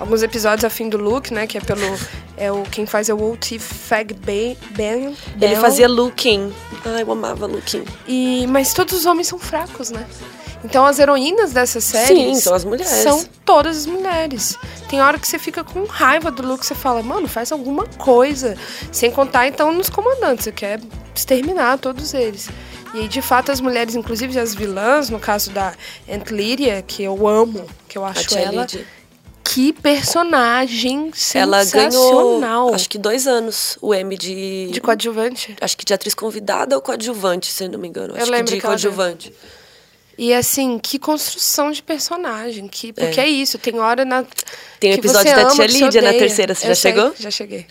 alguns 0.00 0.24
episódios 0.24 0.64
a 0.64 0.70
fim 0.70 0.88
do 0.88 0.96
Luke, 0.96 1.32
né, 1.32 1.46
que 1.46 1.58
é 1.58 1.60
pelo 1.60 1.80
é 2.36 2.50
o 2.50 2.64
quem 2.64 2.86
faz 2.86 3.08
é 3.08 3.14
o 3.14 3.22
O.T. 3.22 3.60
Fag 3.60 4.14
Ben, 4.14 4.56
Ele 5.40 5.54
fazia 5.54 5.86
looking. 5.86 6.52
Ai, 6.84 7.02
eu 7.02 7.12
amava 7.12 7.46
looking. 7.46 7.84
E 8.04 8.48
mas 8.48 8.74
todos 8.74 8.98
os 8.98 9.06
homens 9.06 9.28
são 9.28 9.38
fracos, 9.38 9.90
né? 9.90 10.04
Então 10.64 10.84
as 10.84 10.98
heroínas 10.98 11.52
dessa 11.52 11.80
série 11.80 12.34
Sim, 12.34 12.34
são 12.34 12.54
as 12.54 12.64
mulheres. 12.64 12.88
São 12.88 13.24
todas 13.44 13.76
as 13.78 13.86
mulheres. 13.86 14.58
Tem 14.88 15.00
hora 15.00 15.18
que 15.18 15.26
você 15.26 15.38
fica 15.38 15.62
com 15.62 15.84
raiva 15.84 16.30
do 16.30 16.42
Luke, 16.42 16.64
você 16.66 16.74
fala, 16.74 17.02
mano, 17.02 17.28
faz 17.28 17.52
alguma 17.52 17.86
coisa. 17.86 18.56
Sem 18.90 19.10
contar, 19.10 19.46
então, 19.46 19.72
nos 19.72 19.88
comandantes, 19.88 20.44
você 20.44 20.52
quer 20.52 20.80
exterminar 21.14 21.78
todos 21.78 22.14
eles. 22.14 22.48
E 22.94 23.06
de 23.06 23.20
fato, 23.20 23.52
as 23.52 23.60
mulheres, 23.60 23.94
inclusive 23.94 24.38
as 24.38 24.54
vilãs, 24.54 25.10
no 25.10 25.20
caso 25.20 25.50
da 25.50 25.74
Aunt 26.08 26.30
Lydia, 26.30 26.82
que 26.82 27.02
eu 27.02 27.28
amo, 27.28 27.64
que 27.86 27.98
eu 27.98 28.04
acho 28.04 28.36
ela. 28.36 28.62
Lydia. 28.62 28.86
Que 29.44 29.72
personagem 29.72 31.10
Ela 31.34 31.64
ganhou, 31.64 31.90
sensacional. 31.90 32.74
acho 32.74 32.88
que 32.88 32.98
dois 32.98 33.26
anos, 33.26 33.78
o 33.80 33.94
M 33.94 34.16
de... 34.16 34.68
De 34.70 34.80
coadjuvante. 34.80 35.56
Acho 35.58 35.76
que 35.76 35.86
de 35.86 35.94
atriz 35.94 36.14
convidada 36.14 36.76
ou 36.76 36.82
coadjuvante, 36.82 37.50
se 37.50 37.66
não 37.66 37.78
me 37.78 37.88
engano. 37.88 38.14
Acho 38.14 38.30
lembro 38.30 38.46
que 38.46 38.54
de 38.56 38.60
que 38.60 38.66
ela 38.66 38.76
ganhou. 38.76 38.94
coadjuvante. 38.94 39.32
E 40.18 40.34
assim, 40.34 40.80
que 40.80 40.98
construção 40.98 41.70
de 41.70 41.80
personagem. 41.80 42.66
Que, 42.66 42.92
porque 42.92 43.20
é, 43.20 43.28
isso, 43.28 43.56
tem 43.56 43.78
hora 43.78 44.04
na. 44.04 44.24
Tem 44.80 44.90
o 44.90 44.94
episódio 44.94 45.32
da 45.32 45.42
ama, 45.42 45.50
tia 45.52 45.66
Lídia 45.66 46.02
na 46.02 46.12
terceira, 46.12 46.56
você 46.56 46.66
Eu 46.66 46.68
já 46.70 46.74
sei, 46.74 46.92
chegou? 46.92 47.14
Já 47.16 47.30
cheguei. 47.30 47.66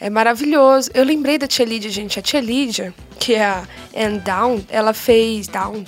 É 0.00 0.08
maravilhoso. 0.08 0.90
Eu 0.94 1.04
lembrei 1.04 1.36
da 1.36 1.46
tia 1.46 1.66
Lídia, 1.66 1.90
gente. 1.90 2.18
A 2.18 2.22
tia 2.22 2.40
Lídia, 2.40 2.94
que 3.20 3.34
é 3.34 3.44
a 3.44 3.62
Anne 3.94 4.18
Down, 4.20 4.64
ela 4.70 4.94
fez. 4.94 5.46
Down. 5.48 5.84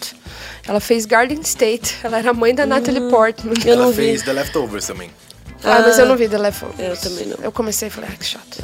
Ela 0.69 0.79
fez 0.79 1.07
Garden 1.07 1.41
State. 1.41 1.97
Ela 2.05 2.19
era 2.19 2.31
a 2.31 2.35
mãe 2.35 2.55
da 2.55 2.67
Natalie 2.67 3.09
Portman. 3.11 3.55
Hum, 3.55 3.63
Eu 3.65 3.73
Ela 3.73 3.85
não 3.87 3.91
vi. 3.91 4.03
fez 4.03 4.23
The 4.23 4.33
Leftovers 4.35 4.87
também. 4.87 5.11
Ah, 5.65 5.81
mas 5.81 5.99
eu 5.99 6.05
não 6.05 6.17
vi 6.17 6.29
The 6.29 6.37
Leftovers. 6.37 6.79
eu 6.79 7.11
também 7.11 7.27
não. 7.27 7.39
Eu 7.43 7.51
comecei 7.51 7.89
e 7.89 7.91
falei, 7.91 8.11
ah, 8.13 8.17
que 8.17 8.27
chato. 8.27 8.59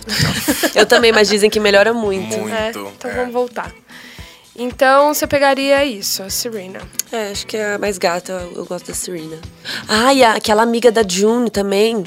Eu 0.75 0.85
também, 0.85 1.11
mas 1.11 1.29
dizem 1.31 1.49
que 1.49 1.59
melhora 1.59 1.95
muito. 1.95 2.37
Muito. 2.37 2.55
É, 2.55 2.69
então 2.69 3.11
é. 3.11 3.15
vamos 3.15 3.33
voltar. 3.33 3.73
Então 4.63 5.15
você 5.15 5.27
pegaria 5.27 5.83
isso, 5.87 6.23
a 6.23 6.29
Serena. 6.29 6.81
É, 7.11 7.31
acho 7.31 7.47
que 7.47 7.57
é 7.57 7.75
a 7.75 7.79
mais 7.79 7.97
gata, 7.97 8.47
eu, 8.55 8.67
gosto 8.67 8.89
da 8.89 8.95
Serena. 8.95 9.39
Ah, 9.89 10.13
e 10.13 10.23
a- 10.23 10.35
aquela 10.35 10.63
amiga 10.63 10.93
da 10.93 11.03
June 11.03 11.49
também, 11.49 12.05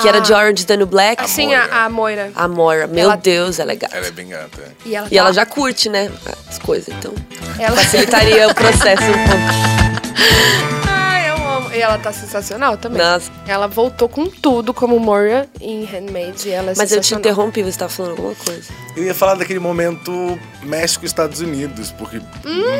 que 0.00 0.08
era 0.08 0.18
de 0.20 0.32
Orange 0.32 0.54
is 0.62 0.64
the 0.64 0.76
New 0.76 0.86
Black. 0.88 1.22
Assim, 1.22 1.54
a, 1.54 1.84
a 1.84 1.88
Moira. 1.88 2.32
A 2.34 2.48
Moira, 2.48 2.88
meu 2.88 3.04
Ela- 3.04 3.14
Deus, 3.16 3.60
ela 3.60 3.70
é 3.70 3.76
gata. 3.76 3.96
Ela 3.96 4.08
é 4.08 4.10
bem 4.10 4.28
gata. 4.28 4.60
é. 4.60 4.70
E 4.88 4.96
ela, 4.96 5.08
E 5.08 5.16
ela 5.18 5.28
tá- 5.28 5.34
já 5.34 5.46
curte, 5.46 5.88
né, 5.88 6.10
as 6.48 6.58
coisas, 6.58 6.88
então 6.88 7.14
Ela... 7.60 7.76
facilitaria 7.76 8.48
o 8.48 8.54
processo 8.56 9.04
um 9.04 9.28
pouco. 9.28 10.88
E 11.74 11.80
ela 11.80 11.98
tá 11.98 12.12
sensacional 12.12 12.76
também. 12.76 13.00
Nossa. 13.02 13.30
Ela 13.46 13.66
voltou 13.66 14.08
com 14.08 14.26
tudo 14.28 14.72
como 14.74 14.98
Moira 14.98 15.48
em 15.60 15.84
Handmaids 15.84 16.44
e 16.44 16.50
ela 16.50 16.72
é 16.72 16.74
Mas 16.76 16.92
eu 16.92 17.00
te 17.00 17.14
interrompi, 17.14 17.62
você 17.62 17.78
tava 17.78 17.90
falando 17.92 18.12
alguma 18.12 18.34
coisa. 18.34 18.72
Eu 18.96 19.04
ia 19.04 19.14
falar 19.14 19.34
daquele 19.34 19.58
momento 19.60 20.38
México-Estados 20.62 21.40
Unidos, 21.40 21.90
porque 21.92 22.20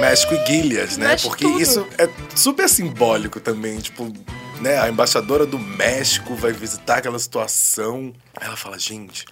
México 0.01 0.35
e 0.35 0.47
Gilead, 0.47 0.99
né? 0.99 1.15
Hum, 1.15 1.17
Porque 1.23 1.45
tudo. 1.45 1.61
isso 1.61 1.87
é 1.97 2.09
super 2.35 2.69
simbólico 2.69 3.41
também, 3.41 3.79
tipo, 3.79 4.13
né? 4.61 4.79
A 4.81 4.89
embaixadora 4.89 5.47
do 5.47 5.59
México 5.59 6.35
vai 6.35 6.53
visitar 6.53 6.99
aquela 6.99 7.19
situação. 7.19 8.13
Aí 8.37 8.47
ela 8.47 8.57
fala, 8.57 8.79
gente, 8.79 9.25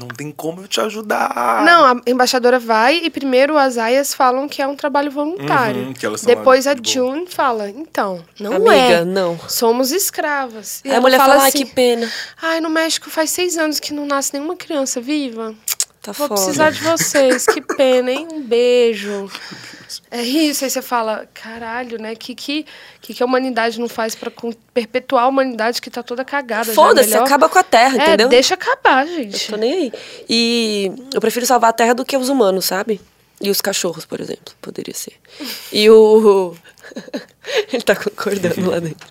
não 0.00 0.08
tem 0.08 0.32
como 0.32 0.62
eu 0.62 0.68
te 0.68 0.80
ajudar. 0.80 1.62
Não, 1.64 1.84
a 1.84 2.00
embaixadora 2.06 2.58
vai 2.58 2.96
e 3.04 3.10
primeiro 3.10 3.58
as 3.58 3.76
aias 3.76 4.14
falam 4.14 4.48
que 4.48 4.62
é 4.62 4.66
um 4.66 4.74
trabalho 4.74 5.10
voluntário. 5.10 5.82
Uhum, 5.82 5.92
que 5.92 6.06
elas 6.06 6.22
são 6.22 6.26
Depois 6.34 6.66
a 6.66 6.72
de 6.74 6.80
boa. 6.80 7.14
June 7.14 7.26
fala, 7.28 7.68
então, 7.68 8.24
não 8.38 8.54
Amiga, 8.54 8.72
é. 8.72 9.04
não. 9.04 9.38
Somos 9.46 9.92
escravas. 9.92 10.80
E 10.84 10.90
Aí 10.90 10.96
a 10.96 11.00
mulher 11.00 11.18
fala, 11.18 11.42
ai, 11.42 11.48
assim, 11.48 11.58
que 11.58 11.66
pena. 11.66 12.10
Ai, 12.40 12.60
no 12.60 12.70
México 12.70 13.10
faz 13.10 13.30
seis 13.30 13.58
anos 13.58 13.78
que 13.78 13.92
não 13.92 14.06
nasce 14.06 14.32
nenhuma 14.32 14.56
criança 14.56 15.00
viva. 15.00 15.54
Tá 16.02 16.12
Vou 16.12 16.28
foda. 16.28 16.40
precisar 16.40 16.70
de 16.70 16.80
vocês. 16.82 17.44
Que 17.44 17.60
pena, 17.60 18.10
hein? 18.10 18.26
Um 18.32 18.40
beijo. 18.42 19.30
É 20.10 20.22
isso. 20.22 20.64
Aí 20.64 20.70
você 20.70 20.82
fala, 20.82 21.28
caralho, 21.32 22.00
né? 22.00 22.14
Que 22.16 22.34
que, 22.34 22.66
que, 23.00 23.14
que 23.14 23.22
a 23.22 23.26
humanidade 23.26 23.78
não 23.78 23.88
faz 23.88 24.14
pra 24.14 24.30
con- 24.30 24.52
perpetuar 24.74 25.24
a 25.24 25.28
humanidade 25.28 25.80
que 25.80 25.88
tá 25.88 26.02
toda 26.02 26.24
cagada? 26.24 26.64
já? 26.64 26.72
Foda-se, 26.74 27.10
Melhor- 27.10 27.24
acaba 27.24 27.48
com 27.48 27.58
a 27.58 27.62
Terra, 27.62 27.96
É, 27.98 28.02
entendeu? 28.08 28.28
deixa 28.28 28.54
acabar, 28.54 29.06
Eu 29.06 29.14
gente. 29.14 29.48
tô 29.50 29.56
nem 29.56 29.72
aí. 29.72 29.92
E 30.28 30.92
eu 31.14 31.20
prefiro 31.20 31.46
salvar 31.46 31.70
a 31.70 31.72
Terra 31.72 31.94
do 31.94 32.04
que 32.04 32.16
os 32.16 32.28
humanos, 32.28 32.64
sabe? 32.64 33.00
E 33.40 33.48
os 33.50 33.60
cachorros, 33.60 34.04
por 34.04 34.20
exemplo, 34.20 34.52
poderia 34.60 34.94
ser. 34.94 35.12
E 35.72 35.88
o. 35.88 36.54
Ele 37.72 37.82
tá 37.82 37.94
concordando 37.96 38.68
lá 38.70 38.78
dentro. 38.80 39.08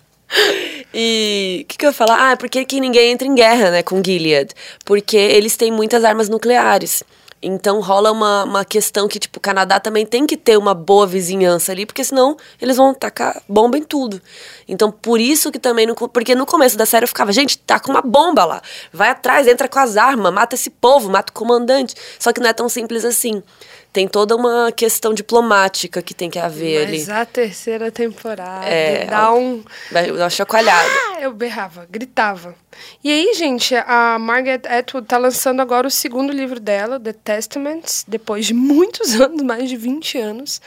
E 0.94 1.62
o 1.64 1.68
que, 1.68 1.78
que 1.78 1.86
eu 1.86 1.90
ia 1.90 1.94
falar? 1.94 2.32
Ah, 2.32 2.38
por 2.38 2.50
que, 2.50 2.64
que 2.66 2.80
ninguém 2.80 3.12
entra 3.12 3.28
em 3.28 3.34
guerra, 3.36 3.72
né, 3.72 3.84
com 3.84 4.02
Gilead? 4.04 4.52
Porque 4.86 5.18
eles 5.18 5.56
têm 5.56 5.72
muitas 5.72 6.04
armas 6.04 6.30
nucleares. 6.30 7.04
Então 7.42 7.80
rola 7.80 8.12
uma, 8.12 8.44
uma 8.44 8.66
questão 8.66 9.08
que, 9.08 9.18
tipo, 9.18 9.38
o 9.38 9.42
Canadá 9.42 9.80
também 9.80 10.06
tem 10.06 10.26
que 10.26 10.36
ter 10.36 10.58
uma 10.58 10.74
boa 10.74 11.08
vizinhança 11.08 11.72
ali, 11.72 11.86
porque 11.86 12.04
senão 12.04 12.36
eles 12.62 12.76
vão 12.76 12.94
tacar 12.94 13.42
bomba 13.48 13.78
em 13.78 13.84
tudo. 13.84 14.22
Então, 14.68 14.92
por 14.92 15.20
isso 15.20 15.52
que 15.52 15.58
também. 15.58 15.88
Porque 15.94 16.36
no 16.36 16.46
começo 16.46 16.78
da 16.78 16.86
série 16.86 17.06
eu 17.06 17.08
ficava, 17.08 17.32
gente, 17.32 17.58
tá 17.58 17.80
com 17.80 17.92
uma 17.92 18.02
bomba 18.02 18.44
lá. 18.44 18.62
Vai 18.92 19.10
atrás, 19.10 19.48
entra 19.48 19.70
com 19.70 19.80
as 19.80 19.96
armas, 19.96 20.34
mata 20.34 20.56
esse 20.56 20.70
povo, 20.70 21.10
mata 21.10 21.32
o 21.32 21.34
comandante. 21.34 21.96
Só 22.20 22.34
que 22.34 22.42
não 22.42 22.50
é 22.50 22.54
tão 22.54 22.68
simples 22.68 23.06
assim. 23.06 23.42
Tem 23.92 24.08
toda 24.08 24.36
uma 24.36 24.72
questão 24.72 25.14
diplomática 25.14 26.02
que 26.02 26.14
tem 26.14 26.30
que 26.30 26.38
haver 26.38 26.86
ali. 26.86 27.00
Mas 27.00 27.10
a 27.10 27.26
terceira 27.26 27.92
temporada 27.92 28.66
É, 28.66 29.06
dá 29.06 29.34
um. 29.34 29.64
Dar 29.92 30.12
uma 30.12 30.30
chacoalhada. 30.30 30.88
Ah, 31.08 31.22
eu 31.22 31.34
berrava, 31.34 31.88
gritava. 31.90 32.54
E 33.04 33.10
aí, 33.10 33.34
gente, 33.34 33.76
a 33.76 34.18
Margaret 34.20 34.62
Atwood 34.68 35.08
tá 35.08 35.18
lançando 35.18 35.60
agora 35.62 35.88
o 35.88 35.92
segundo 35.92 36.32
livro 36.32 36.60
dela, 36.60 37.00
The 37.00 37.14
Testaments, 37.14 38.06
depois 38.08 38.46
de 38.46 38.54
muitos 38.54 39.16
anos, 39.20 39.42
mais 39.42 39.68
de 39.68 39.76
20 39.76 40.18
anos. 40.20 40.62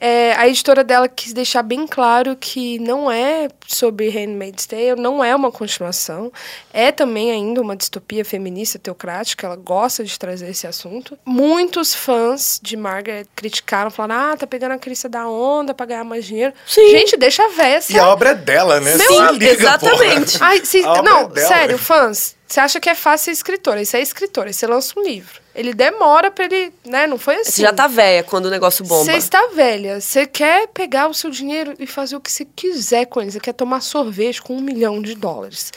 É, 0.00 0.32
a 0.36 0.48
editora 0.48 0.82
dela 0.82 1.06
quis 1.08 1.32
deixar 1.34 1.62
bem 1.62 1.86
claro 1.86 2.34
que 2.34 2.78
não 2.78 3.10
é 3.12 3.48
sobre 3.66 4.08
Handmaid's 4.08 4.64
Tale, 4.64 4.96
não 4.96 5.22
é 5.22 5.36
uma 5.36 5.52
continuação. 5.52 6.32
É 6.72 6.90
também 6.90 7.30
ainda 7.30 7.60
uma 7.60 7.76
distopia 7.76 8.24
feminista 8.24 8.78
teocrática, 8.78 9.46
ela 9.46 9.56
gosta 9.56 10.02
de 10.02 10.18
trazer 10.18 10.48
esse 10.48 10.66
assunto. 10.66 11.18
Muitos 11.26 11.94
fãs 11.94 12.58
de 12.62 12.76
Margaret 12.76 13.26
criticaram, 13.36 13.90
falando: 13.90 14.12
ah, 14.12 14.36
tá 14.38 14.46
pegando 14.46 14.72
a 14.72 14.78
crista 14.78 15.08
da 15.08 15.28
onda 15.28 15.74
pra 15.74 15.84
ganhar 15.84 16.04
mais 16.04 16.24
dinheiro. 16.24 16.54
Sim. 16.66 16.88
Gente, 16.90 17.16
deixa 17.18 17.44
a 17.44 17.48
véia. 17.48 17.80
E 17.90 17.98
a 17.98 18.08
obra 18.08 18.30
é 18.30 18.34
dela, 18.34 18.80
né? 18.80 18.92
Sim, 18.96 19.06
Se 19.26 19.32
liga, 19.32 19.46
exatamente. 19.50 20.38
Ai, 20.40 20.64
se- 20.64 20.82
A 20.82 20.92
obra 20.92 21.02
não, 21.02 21.20
é 21.20 21.28
dela. 21.28 21.46
sério, 21.48 21.78
fãs, 21.78 22.34
você 22.50 22.58
acha 22.58 22.80
que 22.80 22.90
é 22.90 22.96
fácil 22.96 23.26
ser 23.26 23.30
escritora? 23.30 23.80
Isso 23.80 23.96
é 23.96 24.00
escritora, 24.00 24.52
você 24.52 24.66
lança 24.66 24.98
um 24.98 25.04
livro. 25.04 25.40
Ele 25.54 25.72
demora 25.72 26.32
pra 26.32 26.46
ele, 26.46 26.72
né? 26.84 27.06
Não 27.06 27.16
foi 27.16 27.36
assim. 27.36 27.52
Você 27.52 27.62
já 27.62 27.72
tá 27.72 27.86
velha 27.86 28.24
quando 28.24 28.46
o 28.46 28.50
negócio 28.50 28.84
bomba. 28.84 29.04
Você 29.04 29.12
está 29.12 29.46
velha, 29.54 30.00
você 30.00 30.26
quer 30.26 30.66
pegar 30.66 31.06
o 31.06 31.14
seu 31.14 31.30
dinheiro 31.30 31.74
e 31.78 31.86
fazer 31.86 32.16
o 32.16 32.20
que 32.20 32.30
você 32.30 32.44
quiser 32.44 33.06
com 33.06 33.20
ele. 33.20 33.30
Você 33.30 33.38
quer 33.38 33.52
tomar 33.52 33.80
sorvete 33.80 34.42
com 34.42 34.56
um 34.56 34.60
milhão 34.60 35.00
de 35.00 35.14
dólares. 35.14 35.72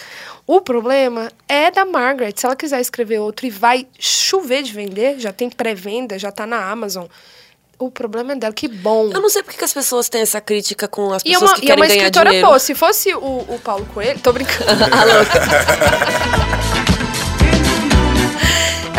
O 0.48 0.62
problema 0.62 1.32
é 1.48 1.70
da 1.70 1.86
Margaret. 1.86 2.34
Se 2.36 2.48
ela 2.48 2.56
quiser 2.56 2.82
escrever 2.82 3.20
outro 3.20 3.46
e 3.46 3.52
vai 3.52 3.88
chover 4.00 4.64
de 4.64 4.74
vender, 4.74 5.20
já 5.20 5.32
tem 5.32 5.52
pré-venda, 5.52 6.18
já 6.18 6.32
tá 6.32 6.48
na 6.48 6.72
Amazon. 6.72 7.06
O 7.86 7.92
problema 7.92 8.34
é 8.34 8.36
dela, 8.36 8.54
que 8.54 8.68
bom. 8.68 9.10
Eu 9.14 9.22
não 9.22 9.30
sei 9.30 9.44
porque 9.44 9.58
que 9.58 9.66
as 9.66 9.74
pessoas 9.74 10.10
têm 10.10 10.22
essa 10.22 10.40
crítica 10.40 10.88
com 10.88 11.12
as 11.14 11.24
E 11.26 11.30
é 11.30 11.34
pessoas 11.34 11.52
uma, 11.52 11.60
que 11.60 11.62
e 11.62 11.66
é 11.66 11.68
querem 11.68 11.82
uma 11.84 11.88
ganhar 11.88 11.98
escritora 11.98 12.30
dinheiro. 12.30 12.48
boa. 12.48 12.60
Se 12.60 12.76
fosse 12.76 13.14
o, 13.14 13.20
o 13.20 13.60
Paulo 13.64 13.86
Coelho. 13.94 14.20
Tô 14.20 14.32
brincando. 14.32 14.64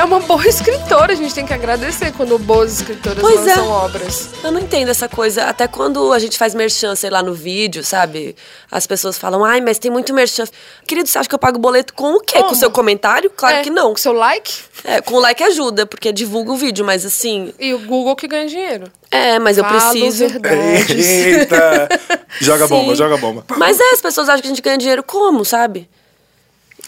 É 0.05 0.07
uma 0.07 0.21
boa 0.21 0.47
escritora, 0.47 1.15
a 1.15 1.17
gente 1.17 1.35
tem 1.35 1.47
que 1.47 1.55
agradecer 1.55 2.13
quando 2.13 2.39
boas 2.39 2.75
escritoras 2.79 3.21
Pois 3.23 3.47
é. 3.47 3.55
lançam 3.55 3.69
obras. 3.71 4.29
Eu 4.45 4.53
não 4.53 4.61
entendo 4.61 4.91
essa 4.91 5.09
coisa. 5.09 5.45
Até 5.45 5.67
quando 5.67 6.13
a 6.13 6.19
gente 6.19 6.37
faz 6.37 6.55
merchan, 6.55 6.95
sei 6.95 7.09
lá, 7.09 7.23
no 7.23 7.33
vídeo, 7.33 7.83
sabe? 7.83 8.37
As 8.71 8.87
pessoas 8.87 9.17
falam, 9.17 9.43
ai, 9.43 9.63
mas 9.63 9.79
tem 9.79 9.91
muito 9.91 10.13
merchan. 10.13 10.45
Querido, 10.87 11.09
você 11.09 11.19
acha 11.19 11.27
que 11.27 11.35
eu 11.35 11.39
pago 11.39 11.59
boleto 11.59 11.95
com 11.95 12.17
o 12.17 12.21
quê? 12.21 12.35
Com 12.37 12.43
Como? 12.43 12.53
o 12.53 12.55
seu 12.55 12.71
comentário? 12.71 13.31
Claro 13.31 13.57
É, 13.57 13.63
que 13.63 13.71
não. 13.71 13.93
Com 13.93 13.97
seu 13.97 14.13
like 14.13 14.53
É, 14.85 15.01
com 15.01 15.15
o 15.15 15.21
like 15.21 15.43
ajuda, 15.43 15.87
porque 15.87 16.13
divulga 16.13 16.53
o 16.53 16.57
vídeo, 16.57 16.85
mas 16.85 17.07
assim. 17.07 17.55
e 17.59 17.73
o 17.73 17.79
Google 17.79 18.15
que 18.15 18.29
ganha 18.29 18.47
dinheiro. 18.47 18.93
É, 19.11 19.39
mas 19.39 19.57
eu 19.57 19.65
Falo 19.65 19.91
preciso. 19.91 20.29
verdades. 20.29 21.07
Eita! 21.09 21.89
Joga 22.43 22.69
Sim. 22.69 22.75
bomba, 22.75 22.95
joga 22.95 23.17
bomba. 23.17 23.45
Mas 23.57 23.81
é, 23.81 23.91
as 23.95 24.03
pessoas 24.03 24.29
acham 24.29 24.43
que 24.43 24.49
a 24.49 24.51
gente 24.51 24.61
ganha 24.61 24.77
dinheiro 24.77 25.03
como, 25.03 25.47
sabe? 25.47 25.89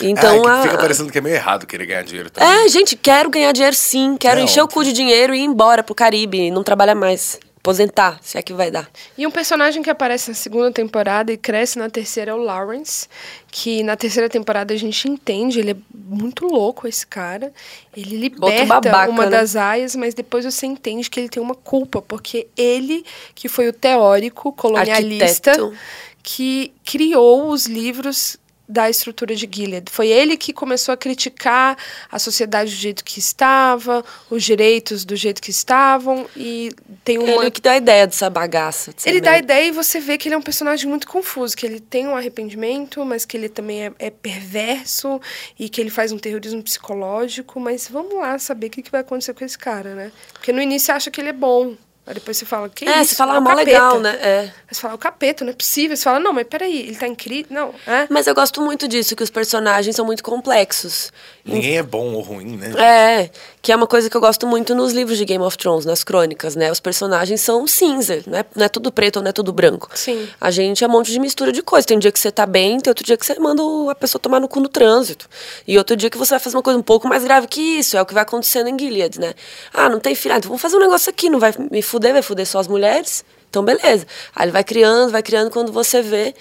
Então 0.00 0.42
que 0.42 0.48
a. 0.48 0.62
Fica 0.62 0.78
parecendo 0.78 1.10
que 1.10 1.18
é 1.18 1.20
meio 1.20 1.34
errado 1.34 1.66
querer 1.66 1.86
ganhar 1.86 2.02
dinheiro 2.02 2.30
também. 2.30 2.64
É, 2.64 2.68
gente, 2.68 2.96
quero 2.96 3.30
ganhar 3.30 3.52
dinheiro 3.52 3.76
sim. 3.76 4.16
Quero 4.18 4.40
É 4.40 4.42
encher 4.42 4.62
o 4.62 4.68
cu 4.68 4.84
de 4.84 4.92
dinheiro 4.92 5.34
e 5.34 5.38
ir 5.40 5.44
embora 5.44 5.82
pro 5.82 5.94
Caribe 5.94 6.38
e 6.38 6.50
não 6.50 6.62
trabalhar 6.62 6.94
mais. 6.94 7.38
Aposentar, 7.58 8.20
se 8.22 8.38
é 8.38 8.42
que 8.42 8.52
vai 8.52 8.70
dar. 8.70 8.88
E 9.18 9.26
um 9.26 9.30
personagem 9.32 9.82
que 9.82 9.90
aparece 9.90 10.28
na 10.28 10.36
segunda 10.36 10.70
temporada 10.70 11.32
e 11.32 11.36
cresce 11.36 11.80
na 11.80 11.90
terceira 11.90 12.30
é 12.30 12.34
o 12.34 12.36
Lawrence, 12.36 13.08
que 13.50 13.82
na 13.82 13.96
terceira 13.96 14.28
temporada 14.28 14.72
a 14.72 14.76
gente 14.76 15.08
entende, 15.08 15.58
ele 15.58 15.72
é 15.72 15.76
muito 15.92 16.46
louco 16.46 16.86
esse 16.86 17.04
cara. 17.04 17.52
Ele 17.96 18.18
liberta 18.18 18.66
babaca, 18.66 19.10
uma 19.10 19.24
né? 19.24 19.30
das 19.30 19.56
aias, 19.56 19.96
mas 19.96 20.14
depois 20.14 20.44
você 20.44 20.64
entende 20.64 21.10
que 21.10 21.18
ele 21.18 21.28
tem 21.28 21.42
uma 21.42 21.56
culpa, 21.56 22.00
porque 22.00 22.46
ele, 22.56 23.04
que 23.34 23.48
foi 23.48 23.66
o 23.66 23.72
teórico 23.72 24.52
colonialista, 24.52 25.50
Arquiteto. 25.50 25.76
que 26.22 26.72
criou 26.84 27.48
os 27.48 27.66
livros 27.66 28.38
da 28.68 28.90
estrutura 28.90 29.34
de 29.34 29.48
Gilead. 29.50 29.90
Foi 29.90 30.08
ele 30.08 30.36
que 30.36 30.52
começou 30.52 30.92
a 30.92 30.96
criticar 30.96 31.76
a 32.10 32.18
sociedade 32.18 32.70
do 32.70 32.76
jeito 32.76 33.04
que 33.04 33.18
estava, 33.18 34.04
os 34.28 34.42
direitos 34.42 35.04
do 35.04 35.14
jeito 35.14 35.40
que 35.40 35.50
estavam, 35.50 36.26
e 36.36 36.72
tem 37.04 37.18
uma... 37.18 37.28
Ele 37.28 37.50
que 37.50 37.60
dá 37.60 37.72
a 37.72 37.76
ideia 37.76 38.06
dessa 38.06 38.28
bagaça. 38.28 38.92
de 38.92 39.08
Ele 39.08 39.20
dá 39.20 39.32
a 39.32 39.38
ideia 39.38 39.68
e 39.68 39.70
você 39.70 40.00
vê 40.00 40.18
que 40.18 40.28
ele 40.28 40.34
é 40.34 40.38
um 40.38 40.42
personagem 40.42 40.88
muito 40.88 41.06
confuso, 41.06 41.56
que 41.56 41.64
ele 41.64 41.80
tem 41.80 42.06
um 42.06 42.16
arrependimento, 42.16 43.04
mas 43.04 43.24
que 43.24 43.36
ele 43.36 43.48
também 43.48 43.86
é, 43.86 43.92
é 43.98 44.10
perverso 44.10 45.20
e 45.58 45.68
que 45.68 45.80
ele 45.80 45.90
faz 45.90 46.12
um 46.12 46.18
terrorismo 46.18 46.62
psicológico. 46.62 47.60
Mas 47.60 47.88
vamos 47.88 48.14
lá 48.14 48.38
saber 48.38 48.66
o 48.66 48.70
que, 48.70 48.82
que 48.82 48.90
vai 48.90 49.00
acontecer 49.00 49.34
com 49.34 49.44
esse 49.44 49.58
cara, 49.58 49.94
né? 49.94 50.12
Porque 50.32 50.52
no 50.52 50.60
início 50.60 50.92
acha 50.92 51.10
que 51.10 51.20
ele 51.20 51.30
é 51.30 51.32
bom. 51.32 51.76
Aí 52.06 52.14
depois 52.14 52.36
você 52.36 52.44
fala, 52.46 52.68
que 52.68 52.84
É, 52.88 53.00
isso? 53.00 53.10
você 53.10 53.14
fala, 53.16 53.32
é 53.32 53.36
ah, 53.36 53.38
o 53.40 53.42
mó 53.42 53.50
capeta. 53.50 53.66
legal, 53.70 54.00
né? 54.00 54.18
É. 54.22 54.40
Aí 54.40 54.50
você 54.74 54.80
fala, 54.80 54.94
o 54.94 54.98
capeta, 54.98 55.44
não 55.44 55.50
é 55.50 55.54
possível. 55.54 55.96
Você 55.96 56.04
fala, 56.04 56.20
não, 56.20 56.32
mas 56.32 56.46
peraí, 56.46 56.82
ele 56.82 56.94
tá 56.96 57.08
incrível. 57.08 57.46
Não, 57.50 57.74
é. 57.86 58.06
Mas 58.08 58.26
eu 58.28 58.34
gosto 58.34 58.60
muito 58.62 58.86
disso, 58.86 59.16
que 59.16 59.24
os 59.24 59.30
personagens 59.30 59.96
são 59.96 60.04
muito 60.06 60.22
complexos. 60.22 61.12
Ninguém 61.44 61.78
é 61.78 61.82
bom 61.82 62.12
ou 62.14 62.20
ruim, 62.20 62.56
né? 62.56 62.72
É, 62.78 63.30
que 63.62 63.70
é 63.72 63.76
uma 63.76 63.86
coisa 63.86 64.08
que 64.10 64.16
eu 64.16 64.20
gosto 64.20 64.46
muito 64.46 64.74
nos 64.74 64.92
livros 64.92 65.18
de 65.18 65.24
Game 65.24 65.42
of 65.44 65.56
Thrones, 65.58 65.84
nas 65.84 66.02
crônicas, 66.04 66.54
né? 66.56 66.70
Os 66.70 66.80
personagens 66.80 67.40
são 67.40 67.66
cinza, 67.66 68.22
não 68.26 68.38
é, 68.38 68.44
não 68.54 68.64
é 68.66 68.68
tudo 68.68 68.92
preto 68.92 69.16
ou 69.16 69.22
não 69.22 69.30
é 69.30 69.32
tudo 69.32 69.52
branco. 69.52 69.88
Sim. 69.94 70.28
A 70.40 70.50
gente 70.50 70.84
é 70.84 70.86
um 70.86 70.90
monte 70.90 71.10
de 71.10 71.18
mistura 71.18 71.50
de 71.52 71.62
coisas. 71.62 71.86
Tem 71.86 71.96
um 71.96 72.00
dia 72.00 72.12
que 72.12 72.18
você 72.20 72.30
tá 72.30 72.46
bem, 72.46 72.78
tem 72.80 72.90
outro 72.90 73.04
dia 73.04 73.16
que 73.16 73.26
você 73.26 73.38
manda 73.38 73.62
a 73.90 73.94
pessoa 73.94 74.20
tomar 74.20 74.38
no 74.40 74.46
cu 74.48 74.60
no 74.60 74.68
trânsito. 74.68 75.28
E 75.66 75.76
outro 75.78 75.96
dia 75.96 76.08
que 76.10 76.18
você 76.18 76.30
vai 76.30 76.40
fazer 76.40 76.56
uma 76.56 76.62
coisa 76.62 76.78
um 76.78 76.82
pouco 76.82 77.08
mais 77.08 77.24
grave 77.24 77.46
que 77.48 77.60
isso. 77.60 77.96
É 77.96 78.02
o 78.02 78.06
que 78.06 78.14
vai 78.14 78.22
acontecendo 78.22 78.68
em 78.68 78.78
Gilead, 78.78 79.18
né? 79.20 79.34
Ah, 79.72 79.88
não 79.88 79.98
tem 79.98 80.14
filho. 80.14 80.34
Ah, 80.34 80.38
então 80.38 80.48
vamos 80.48 80.62
fazer 80.62 80.76
um 80.76 80.80
negócio 80.80 81.10
aqui, 81.10 81.28
não 81.30 81.38
vai 81.38 81.52
me 81.70 81.80
fuder, 81.82 81.95
vai 82.00 82.22
fuder 82.22 82.46
só 82.46 82.58
as 82.58 82.68
mulheres? 82.68 83.24
Então 83.50 83.64
beleza. 83.64 84.06
Aí 84.34 84.44
ele 84.44 84.52
vai 84.52 84.64
criando, 84.64 85.10
vai 85.10 85.22
criando 85.22 85.50
quando 85.50 85.72
você 85.72 86.02
vê. 86.02 86.34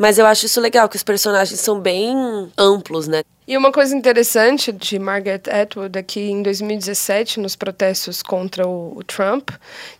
Mas 0.00 0.18
eu 0.18 0.24
acho 0.24 0.46
isso 0.46 0.58
legal, 0.62 0.88
que 0.88 0.96
os 0.96 1.02
personagens 1.02 1.60
são 1.60 1.78
bem 1.78 2.16
amplos, 2.56 3.06
né? 3.06 3.22
E 3.46 3.54
uma 3.54 3.70
coisa 3.70 3.94
interessante 3.94 4.72
de 4.72 4.98
Margaret 4.98 5.42
Atwood 5.50 5.98
é 5.98 6.02
que 6.02 6.20
em 6.20 6.42
2017, 6.42 7.38
nos 7.38 7.54
protestos 7.54 8.22
contra 8.22 8.66
o, 8.66 8.96
o 8.96 9.04
Trump, 9.04 9.50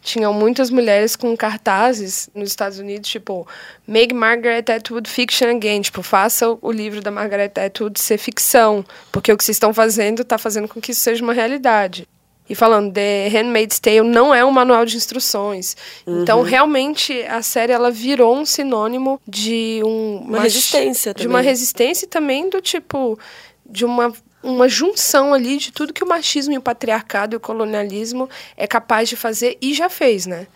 tinham 0.00 0.32
muitas 0.32 0.70
mulheres 0.70 1.16
com 1.16 1.36
cartazes 1.36 2.30
nos 2.34 2.48
Estados 2.48 2.78
Unidos, 2.78 3.10
tipo, 3.10 3.46
Make 3.86 4.14
Margaret 4.14 4.64
Atwood 4.74 5.10
Fiction 5.10 5.50
Again, 5.50 5.82
tipo, 5.82 6.02
faça 6.02 6.48
o, 6.48 6.58
o 6.62 6.72
livro 6.72 7.02
da 7.02 7.10
Margaret 7.10 7.52
Atwood 7.56 8.00
ser 8.00 8.16
ficção, 8.16 8.82
porque 9.12 9.30
o 9.30 9.36
que 9.36 9.44
vocês 9.44 9.56
estão 9.56 9.74
fazendo 9.74 10.22
está 10.22 10.38
fazendo 10.38 10.66
com 10.66 10.80
que 10.80 10.92
isso 10.92 11.02
seja 11.02 11.22
uma 11.22 11.34
realidade. 11.34 12.08
E 12.50 12.54
falando, 12.56 12.92
The 12.92 13.28
Handmaid's 13.28 13.78
Tale 13.78 14.02
não 14.02 14.34
é 14.34 14.44
um 14.44 14.50
manual 14.50 14.84
de 14.84 14.96
instruções. 14.96 15.76
Uhum. 16.04 16.22
Então, 16.22 16.42
realmente, 16.42 17.22
a 17.22 17.42
série 17.42 17.72
ela 17.72 17.92
virou 17.92 18.36
um 18.36 18.44
sinônimo 18.44 19.20
de 19.24 19.80
um, 19.84 20.16
Uma 20.26 20.40
resistência 20.40 21.14
De 21.14 21.28
uma 21.28 21.38
também. 21.38 21.48
resistência 21.48 22.06
e 22.06 22.08
também 22.08 22.50
do 22.50 22.60
tipo 22.60 23.16
de 23.64 23.84
uma 23.84 24.12
uma 24.42 24.66
junção 24.70 25.34
ali 25.34 25.58
de 25.58 25.70
tudo 25.70 25.92
que 25.92 26.02
o 26.02 26.08
machismo 26.08 26.54
e 26.54 26.56
o 26.56 26.62
patriarcado 26.62 27.34
e 27.34 27.36
o 27.36 27.40
colonialismo 27.40 28.28
é 28.56 28.66
capaz 28.66 29.06
de 29.08 29.14
fazer 29.14 29.58
e 29.60 29.74
já 29.74 29.90
fez, 29.90 30.24
né? 30.26 30.46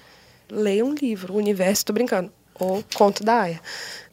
Leia 0.50 0.82
um 0.84 0.94
livro, 0.94 1.34
o 1.34 1.36
universo, 1.36 1.84
tô 1.84 1.92
brincando, 1.92 2.32
ou 2.58 2.82
Conto 2.94 3.22
da 3.22 3.42
Aya. 3.42 3.60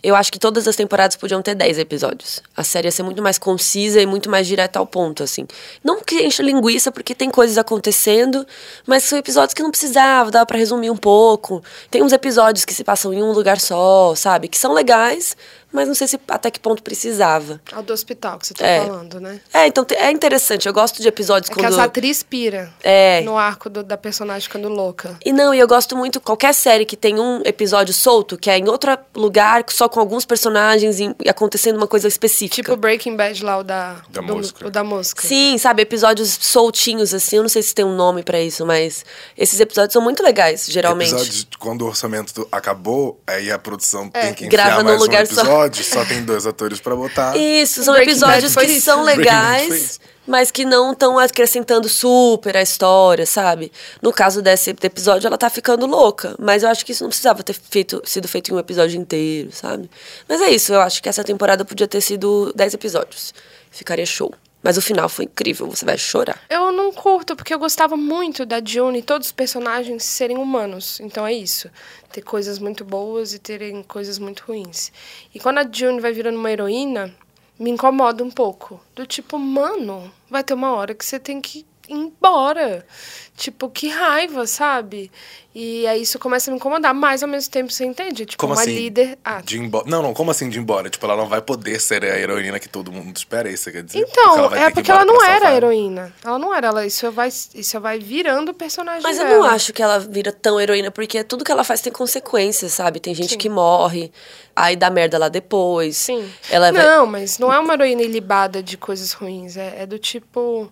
Eu 0.03 0.15
acho 0.15 0.31
que 0.31 0.39
todas 0.39 0.67
as 0.67 0.75
temporadas 0.75 1.15
podiam 1.15 1.41
ter 1.41 1.53
10 1.53 1.77
episódios. 1.77 2.41
A 2.57 2.63
série 2.63 2.87
ia 2.87 2.91
ser 2.91 3.03
muito 3.03 3.21
mais 3.21 3.37
concisa 3.37 4.01
e 4.01 4.05
muito 4.05 4.29
mais 4.29 4.47
direta 4.47 4.79
ao 4.79 4.85
ponto, 4.87 5.21
assim. 5.23 5.45
Não 5.83 6.01
que 6.01 6.23
encha 6.23 6.41
linguiça, 6.41 6.91
porque 6.91 7.13
tem 7.13 7.29
coisas 7.29 7.57
acontecendo, 7.57 8.45
mas 8.85 9.03
são 9.03 9.17
episódios 9.17 9.53
que 9.53 9.61
não 9.61 9.69
precisava, 9.71 10.31
dava 10.31 10.45
pra 10.45 10.57
resumir 10.57 10.89
um 10.89 10.97
pouco. 10.97 11.63
Tem 11.89 12.01
uns 12.01 12.13
episódios 12.13 12.65
que 12.65 12.73
se 12.73 12.83
passam 12.83 13.13
em 13.13 13.21
um 13.21 13.31
lugar 13.31 13.59
só, 13.59 14.15
sabe? 14.15 14.47
Que 14.47 14.57
são 14.57 14.73
legais, 14.73 15.37
mas 15.71 15.87
não 15.87 15.95
sei 15.95 16.07
se 16.07 16.19
até 16.27 16.49
que 16.51 16.59
ponto 16.59 16.81
precisava. 16.83 17.61
A 17.71 17.81
do 17.81 17.93
hospital 17.93 18.37
que 18.39 18.47
você 18.47 18.53
tá 18.55 18.65
É. 18.65 18.81
falando, 18.85 19.19
né? 19.21 19.39
É, 19.53 19.67
então 19.67 19.85
é 19.91 20.11
interessante. 20.11 20.67
Eu 20.67 20.73
gosto 20.73 21.01
de 21.01 21.07
episódios 21.07 21.49
É 21.49 21.53
quando... 21.53 21.67
que 21.67 21.73
as 21.73 21.79
atrizes 21.79 22.23
pira 22.23 22.73
É. 22.83 23.21
no 23.21 23.37
arco 23.37 23.69
do- 23.69 23.83
da 23.83 23.97
personagem 23.97 24.41
ficando 24.47 24.67
louca. 24.67 25.15
E 25.23 25.31
não, 25.31 25.53
e 25.53 25.59
eu 25.59 25.67
gosto 25.67 25.95
muito 25.95 26.19
qualquer 26.19 26.53
série 26.53 26.85
que 26.85 26.97
tem 26.97 27.19
um 27.19 27.41
episódio 27.45 27.93
solto, 27.93 28.37
que 28.37 28.49
é 28.49 28.57
em 28.57 28.67
outro 28.67 28.97
lugar, 29.15 29.63
só 29.69 29.87
com 29.91 29.99
alguns 29.99 30.25
personagens 30.25 30.99
e 30.99 31.13
acontecendo 31.29 31.75
uma 31.77 31.85
coisa 31.87 32.07
específica. 32.07 32.55
Tipo 32.55 32.75
Breaking 32.75 33.15
Bad 33.15 33.43
lá, 33.43 33.59
o 33.59 33.63
da, 33.63 33.97
Da 34.09 34.21
do- 34.21 34.33
mosca. 34.35 34.65
o 34.67 34.71
da 34.71 34.83
mosca. 34.83 35.27
Sim, 35.27 35.57
sabe, 35.59 35.83
episódios 35.83 36.37
soltinhos, 36.41 37.13
assim. 37.13 37.35
Eu 37.35 37.43
não 37.43 37.49
sei 37.49 37.61
se 37.61 37.75
tem 37.75 37.85
um 37.85 37.95
nome 37.95 38.23
pra 38.23 38.41
isso, 38.41 38.65
mas 38.65 39.05
esses 39.37 39.59
episódios 39.59 39.93
são 39.93 40.01
muito 40.01 40.23
legais, 40.23 40.65
geralmente. 40.67 41.09
Episódios 41.11 41.45
de 41.49 41.57
quando 41.59 41.83
o 41.83 41.87
orçamento 41.87 42.47
acabou, 42.51 43.21
aí 43.27 43.51
a 43.51 43.59
produção 43.59 44.09
É. 44.13 44.21
tem 44.21 44.33
que 44.33 44.45
enfiar 44.47 44.63
Grava 44.65 44.83
num 44.83 44.89
mais 44.89 44.99
lugar 45.01 45.23
um 45.23 45.25
só. 45.27 45.41
episódio, 45.41 45.83
só. 45.83 46.05
tem 46.05 46.23
dois 46.23 46.47
atores 46.47 46.79
pra 46.79 46.95
botar. 46.95 47.35
Isso, 47.37 47.83
são 47.83 47.93
Breaking 47.93 48.11
episódios 48.13 48.55
que 48.55 48.65
isso. 48.65 48.85
são 48.85 49.03
legais. 49.03 49.99
Mas 50.31 50.49
que 50.49 50.63
não 50.63 50.93
estão 50.93 51.19
acrescentando 51.19 51.89
super 51.89 52.55
a 52.55 52.61
história, 52.61 53.25
sabe? 53.25 53.69
No 54.01 54.13
caso 54.13 54.41
desse 54.41 54.69
episódio, 54.69 55.27
ela 55.27 55.37
tá 55.37 55.49
ficando 55.49 55.85
louca. 55.85 56.33
Mas 56.39 56.63
eu 56.63 56.69
acho 56.69 56.85
que 56.85 56.93
isso 56.93 57.03
não 57.03 57.09
precisava 57.09 57.43
ter 57.43 57.53
feito, 57.53 58.01
sido 58.05 58.29
feito 58.29 58.49
em 58.49 58.55
um 58.55 58.59
episódio 58.59 58.97
inteiro, 58.97 59.51
sabe? 59.51 59.91
Mas 60.29 60.39
é 60.39 60.49
isso, 60.49 60.73
eu 60.73 60.79
acho 60.79 61.03
que 61.03 61.09
essa 61.09 61.21
temporada 61.21 61.65
podia 61.65 61.85
ter 61.85 61.99
sido 61.99 62.53
10 62.55 62.75
episódios. 62.75 63.33
Ficaria 63.69 64.05
show. 64.05 64.33
Mas 64.63 64.77
o 64.77 64.81
final 64.81 65.09
foi 65.09 65.25
incrível, 65.25 65.67
você 65.67 65.83
vai 65.83 65.97
chorar. 65.97 66.39
Eu 66.49 66.71
não 66.71 66.93
curto, 66.93 67.35
porque 67.35 67.53
eu 67.53 67.59
gostava 67.59 67.97
muito 67.97 68.45
da 68.45 68.61
June 68.63 68.99
e 68.99 69.03
todos 69.03 69.27
os 69.27 69.33
personagens 69.33 70.03
serem 70.05 70.37
humanos. 70.37 70.99
Então 71.01 71.27
é 71.27 71.33
isso. 71.33 71.69
Ter 72.11 72.21
coisas 72.21 72.57
muito 72.57 72.85
boas 72.85 73.33
e 73.33 73.39
terem 73.39 73.83
coisas 73.83 74.17
muito 74.17 74.43
ruins. 74.47 74.93
E 75.33 75.39
quando 75.39 75.57
a 75.57 75.67
June 75.69 75.99
vai 75.99 76.13
virando 76.13 76.37
uma 76.37 76.51
heroína, 76.51 77.13
me 77.61 77.69
incomoda 77.69 78.23
um 78.23 78.31
pouco. 78.31 78.81
Do 78.95 79.05
tipo, 79.05 79.37
mano, 79.37 80.11
vai 80.27 80.43
ter 80.43 80.55
uma 80.55 80.71
hora 80.71 80.95
que 80.95 81.05
você 81.05 81.19
tem 81.19 81.39
que 81.39 81.63
embora. 81.89 82.85
Tipo, 83.37 83.69
que 83.69 83.87
raiva, 83.87 84.45
sabe? 84.45 85.09
E 85.55 85.87
aí 85.87 86.03
isso 86.03 86.19
começa 86.19 86.49
a 86.49 86.51
me 86.51 86.57
incomodar, 86.57 86.93
mas 86.93 87.23
ao 87.23 87.29
mesmo 87.29 87.51
tempo 87.51 87.71
você 87.73 87.83
entende? 87.83 88.25
Tipo, 88.25 88.39
Como 88.39 88.53
uma 88.53 88.61
assim? 88.61 88.73
líder. 88.75 89.17
Ah, 89.25 89.41
De 89.41 89.57
ir 89.57 89.61
embora. 89.61 89.85
Não, 89.89 90.01
não, 90.03 90.13
como 90.13 90.29
assim 90.29 90.47
de 90.47 90.57
ir 90.59 90.61
embora? 90.61 90.89
Tipo, 90.91 91.05
ela 91.07 91.15
não 91.17 91.27
vai 91.27 91.41
poder 91.41 91.79
ser 91.81 92.03
a 92.05 92.19
heroína 92.19 92.59
que 92.59 92.69
todo 92.69 92.91
mundo 92.91 93.17
espera, 93.17 93.49
é 93.49 93.53
isso 93.53 93.65
que 93.65 93.71
quer 93.71 93.83
dizer? 93.83 93.99
Então, 93.99 94.37
ela 94.37 94.47
vai 94.47 94.59
ter 94.59 94.65
é 94.65 94.69
porque 94.71 94.91
ela 94.91 95.03
não 95.05 95.15
era 95.23 95.33
salvar. 95.45 95.53
heroína. 95.55 96.13
Ela 96.23 96.37
não 96.37 96.53
era, 96.53 96.67
ela 96.67 96.85
isso 96.85 97.09
vai, 97.11 97.29
isso 97.29 97.79
vai 97.79 97.97
virando 97.99 98.49
o 98.51 98.53
personagem 98.53 99.01
Mas 99.01 99.17
eu 99.17 99.25
dela. 99.25 99.37
não 99.39 99.45
acho 99.45 99.73
que 99.73 99.81
ela 99.81 99.97
vira 99.97 100.31
tão 100.31 100.61
heroína, 100.61 100.91
porque 100.91 101.23
tudo 101.23 101.43
que 101.43 101.51
ela 101.51 101.63
faz 101.63 101.81
tem 101.81 101.91
consequências, 101.91 102.73
sabe? 102.73 102.99
Tem 102.99 103.15
gente 103.15 103.31
Sim. 103.31 103.37
que 103.39 103.49
morre, 103.49 104.11
aí 104.55 104.75
dá 104.75 104.89
merda 104.91 105.17
lá 105.17 105.29
depois. 105.29 105.97
Sim. 105.97 106.31
Ela 106.49 106.71
vai- 106.71 106.85
não, 106.85 107.07
mas 107.07 107.39
não 107.39 107.51
é 107.51 107.57
uma 107.59 107.73
heroína 107.73 108.03
ilibada 108.03 108.61
de 108.61 108.77
coisas 108.77 109.13
ruins. 109.13 109.57
É, 109.57 109.81
é 109.81 109.85
do 109.87 109.97
tipo. 109.97 110.71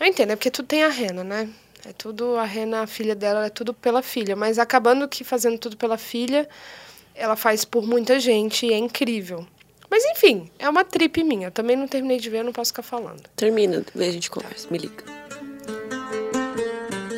Eu 0.00 0.06
entendo, 0.06 0.32
é 0.32 0.36
porque 0.36 0.50
tudo 0.50 0.66
tem 0.66 0.82
a 0.82 0.88
Rena, 0.88 1.22
né? 1.22 1.48
É 1.86 1.92
tudo. 1.92 2.36
A 2.36 2.44
Rena, 2.44 2.82
a 2.82 2.86
filha 2.86 3.14
dela, 3.14 3.46
é 3.46 3.50
tudo 3.50 3.72
pela 3.74 4.02
filha. 4.02 4.34
Mas 4.34 4.58
acabando 4.58 5.06
que 5.08 5.22
fazendo 5.22 5.58
tudo 5.58 5.76
pela 5.76 5.98
filha, 5.98 6.48
ela 7.14 7.36
faz 7.36 7.64
por 7.64 7.86
muita 7.86 8.18
gente 8.18 8.66
e 8.66 8.72
é 8.72 8.78
incrível. 8.78 9.46
Mas 9.90 10.02
enfim, 10.06 10.50
é 10.58 10.68
uma 10.68 10.84
trip 10.84 11.22
minha. 11.22 11.50
Também 11.50 11.76
não 11.76 11.86
terminei 11.86 12.18
de 12.18 12.28
ver, 12.28 12.38
eu 12.38 12.44
não 12.44 12.52
posso 12.52 12.72
ficar 12.72 12.82
falando. 12.82 13.22
Termina, 13.36 13.84
daí 13.94 14.08
a 14.08 14.12
gente 14.12 14.30
conversa, 14.30 14.66
me 14.70 14.78
liga. 14.78 15.04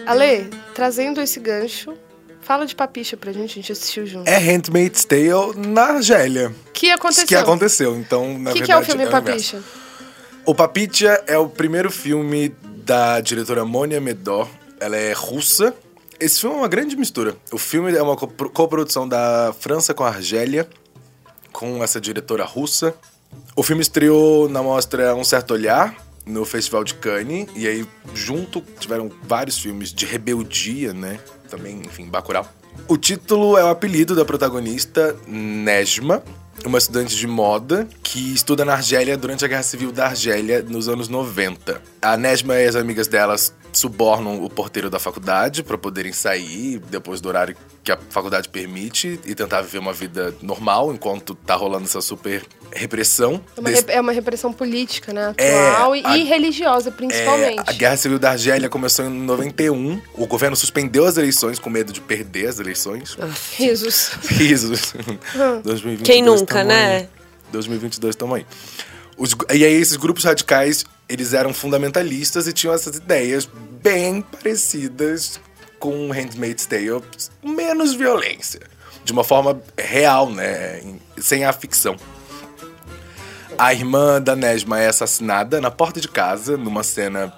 Ale, 0.06 0.50
trazendo 0.74 1.20
esse 1.20 1.40
gancho, 1.40 1.96
fala 2.40 2.66
de 2.66 2.74
papicha 2.74 3.16
pra 3.16 3.32
gente, 3.32 3.52
a 3.52 3.54
gente 3.54 3.72
assistiu 3.72 4.06
junto. 4.06 4.28
É 4.28 4.36
Handmaid's 4.36 5.04
Tale 5.04 5.56
na 5.56 5.94
Argélia. 5.94 6.54
que 6.72 6.90
aconteceu? 6.90 7.26
Que 7.26 7.34
aconteceu, 7.34 7.96
então, 7.96 8.38
na 8.38 8.50
O 8.50 8.52
que, 8.52 8.60
verdade... 8.60 8.64
que 8.64 8.72
é 8.72 8.76
o 8.76 8.82
filme 8.84 9.04
inverso. 9.04 9.24
Papicha? 9.24 9.62
O 10.44 10.54
Papicha 10.54 11.24
é 11.26 11.38
o 11.38 11.48
primeiro 11.48 11.90
filme 11.90 12.54
da 12.86 13.20
diretora 13.20 13.64
Monia 13.64 14.00
Medor. 14.00 14.48
Ela 14.78 14.96
é 14.96 15.12
russa. 15.12 15.74
Esse 16.20 16.40
filme 16.40 16.54
é 16.54 16.58
uma 16.60 16.68
grande 16.68 16.96
mistura. 16.96 17.36
O 17.52 17.58
filme 17.58 17.92
é 17.92 18.00
uma 18.00 18.16
copro- 18.16 18.48
coprodução 18.48 19.08
da 19.08 19.52
França 19.58 19.92
com 19.92 20.04
a 20.04 20.08
Argélia, 20.08 20.68
com 21.52 21.82
essa 21.82 22.00
diretora 22.00 22.44
russa. 22.44 22.94
O 23.56 23.62
filme 23.64 23.82
estreou 23.82 24.48
na 24.48 24.62
mostra 24.62 25.14
Um 25.16 25.24
Certo 25.24 25.50
Olhar, 25.52 25.96
no 26.24 26.44
Festival 26.44 26.84
de 26.84 26.94
Cannes. 26.94 27.48
E 27.56 27.66
aí, 27.66 27.84
junto, 28.14 28.62
tiveram 28.78 29.10
vários 29.24 29.58
filmes 29.58 29.92
de 29.92 30.06
rebeldia, 30.06 30.92
né? 30.92 31.18
Também, 31.50 31.80
enfim, 31.84 32.06
Bacurau. 32.06 32.48
O 32.86 32.96
título 32.96 33.58
é 33.58 33.64
o 33.64 33.68
apelido 33.68 34.14
da 34.14 34.24
protagonista, 34.24 35.16
Nejma, 35.26 36.22
uma 36.64 36.78
estudante 36.78 37.16
de 37.16 37.26
moda 37.26 37.88
que 38.02 38.32
estuda 38.32 38.64
na 38.64 38.72
Argélia 38.72 39.16
durante 39.16 39.44
a 39.44 39.48
Guerra 39.48 39.62
Civil 39.62 39.92
da 39.92 40.06
Argélia 40.06 40.62
nos 40.62 40.88
anos 40.88 41.08
90. 41.08 41.80
A 42.02 42.16
Nejma 42.16 42.56
e 42.56 42.66
as 42.66 42.76
amigas 42.76 43.06
delas 43.06 43.54
subornam 43.72 44.42
o 44.42 44.48
porteiro 44.48 44.88
da 44.88 44.98
faculdade 44.98 45.62
para 45.62 45.76
poderem 45.76 46.12
sair 46.12 46.78
depois 46.78 47.20
do 47.20 47.28
horário 47.28 47.56
que 47.86 47.92
a 47.92 47.98
faculdade 48.10 48.48
permite 48.48 49.20
e 49.24 49.32
tentar 49.32 49.62
viver 49.62 49.78
uma 49.78 49.92
vida 49.92 50.34
normal 50.42 50.92
enquanto 50.92 51.36
tá 51.36 51.54
rolando 51.54 51.84
essa 51.84 52.00
super 52.00 52.44
repressão. 52.72 53.40
É 53.56 53.60
uma, 53.60 53.70
Desse- 53.70 53.90
é 53.92 54.00
uma 54.00 54.10
repressão 54.10 54.52
política, 54.52 55.12
né? 55.12 55.32
É, 55.38 55.68
Atual 55.70 55.94
e, 55.94 56.02
a- 56.04 56.18
e 56.18 56.24
religiosa, 56.24 56.90
principalmente. 56.90 57.60
É, 57.60 57.62
a 57.64 57.72
Guerra 57.72 57.96
Civil 57.96 58.18
da 58.18 58.32
Argélia 58.32 58.68
começou 58.68 59.04
em 59.04 59.08
91. 59.08 60.02
O 60.14 60.26
governo 60.26 60.56
suspendeu 60.56 61.06
as 61.06 61.16
eleições 61.16 61.60
com 61.60 61.70
medo 61.70 61.92
de 61.92 62.00
perder 62.00 62.48
as 62.48 62.58
eleições. 62.58 63.16
Risos. 63.56 64.08
Risos. 64.30 64.92
2022 65.62 66.02
Quem 66.02 66.22
nunca, 66.22 66.64
né? 66.64 66.96
aí. 66.96 67.08
2022 67.52 68.16
tamo 68.16 68.34
aí. 68.34 68.44
Os- 69.16 69.36
e 69.54 69.64
aí 69.64 69.72
esses 69.74 69.94
grupos 69.96 70.24
radicais, 70.24 70.84
eles 71.08 71.32
eram 71.34 71.54
fundamentalistas 71.54 72.48
e 72.48 72.52
tinham 72.52 72.74
essas 72.74 72.96
ideias 72.96 73.48
bem 73.80 74.22
parecidas 74.22 75.38
com 75.86 76.10
Handmaid's 76.10 76.66
Tale, 76.66 77.00
menos 77.44 77.94
violência. 77.94 78.60
De 79.04 79.12
uma 79.12 79.22
forma 79.22 79.62
real, 79.78 80.28
né? 80.28 80.80
em- 80.82 81.00
Sem 81.22 81.44
a 81.44 81.52
ficção. 81.52 81.94
A 83.56 83.72
irmã 83.72 84.20
da 84.20 84.34
Nesma 84.34 84.80
é 84.80 84.88
assassinada 84.88 85.60
na 85.60 85.70
porta 85.70 86.00
de 86.00 86.08
casa, 86.08 86.56
numa 86.56 86.82
cena 86.82 87.32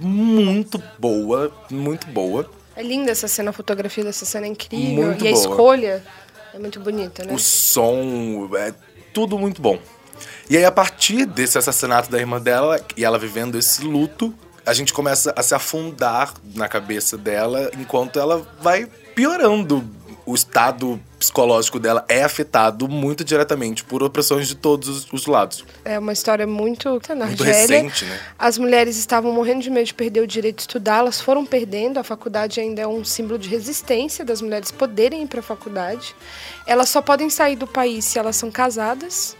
muito 0.00 0.80
boa, 1.00 1.52
muito 1.68 2.06
boa. 2.06 2.48
É 2.76 2.82
linda 2.82 3.10
essa 3.10 3.26
cena, 3.26 3.50
a 3.50 3.52
fotografia 3.52 4.04
dessa 4.04 4.24
cena 4.24 4.46
é 4.46 4.50
incrível. 4.50 5.06
Muito 5.06 5.24
e 5.24 5.28
a 5.28 5.32
boa. 5.32 5.42
escolha 5.42 6.04
é 6.54 6.58
muito 6.60 6.78
bonita, 6.78 7.24
né? 7.24 7.34
O 7.34 7.38
som, 7.40 8.48
é 8.56 8.72
tudo 9.12 9.36
muito 9.36 9.60
bom. 9.60 9.78
E 10.48 10.56
aí, 10.56 10.64
a 10.64 10.70
partir 10.72 11.26
desse 11.26 11.58
assassinato 11.58 12.08
da 12.10 12.18
irmã 12.18 12.40
dela, 12.40 12.80
e 12.96 13.04
ela 13.04 13.18
vivendo 13.18 13.58
esse 13.58 13.82
luto, 13.82 14.32
a 14.64 14.72
gente 14.74 14.92
começa 14.92 15.32
a 15.36 15.42
se 15.42 15.54
afundar 15.54 16.32
na 16.54 16.68
cabeça 16.68 17.16
dela 17.16 17.70
enquanto 17.78 18.18
ela 18.18 18.46
vai 18.60 18.86
piorando. 19.14 19.84
O 20.26 20.34
estado 20.34 21.00
psicológico 21.18 21.80
dela 21.80 22.04
é 22.08 22.22
afetado 22.22 22.86
muito 22.88 23.24
diretamente 23.24 23.82
por 23.82 24.00
opressões 24.02 24.46
de 24.46 24.54
todos 24.54 24.88
os- 24.88 25.12
os 25.12 25.26
lados. 25.26 25.64
É 25.84 25.98
uma 25.98 26.12
história 26.12 26.46
muito. 26.46 27.00
Na 27.08 27.26
Muito 27.26 27.42
Argélia, 27.42 27.82
recente, 27.82 28.04
né? 28.04 28.20
As 28.38 28.56
mulheres 28.56 28.96
estavam 28.96 29.32
morrendo 29.32 29.60
de 29.62 29.70
medo 29.70 29.86
de 29.86 29.94
perder 29.94 30.20
o 30.20 30.26
direito 30.26 30.56
de 30.56 30.62
estudar, 30.62 30.98
elas 30.98 31.20
foram 31.20 31.44
perdendo. 31.44 31.98
A 31.98 32.04
faculdade 32.04 32.60
ainda 32.60 32.80
é 32.82 32.86
um 32.86 33.04
símbolo 33.04 33.38
de 33.40 33.48
resistência 33.48 34.24
das 34.24 34.40
mulheres 34.40 34.70
poderem 34.70 35.22
ir 35.22 35.26
para 35.26 35.40
a 35.40 35.42
faculdade. 35.42 36.14
Elas 36.66 36.88
só 36.90 37.02
podem 37.02 37.28
sair 37.28 37.56
do 37.56 37.66
país 37.66 38.04
se 38.04 38.18
elas 38.18 38.36
são 38.36 38.50
casadas, 38.50 39.36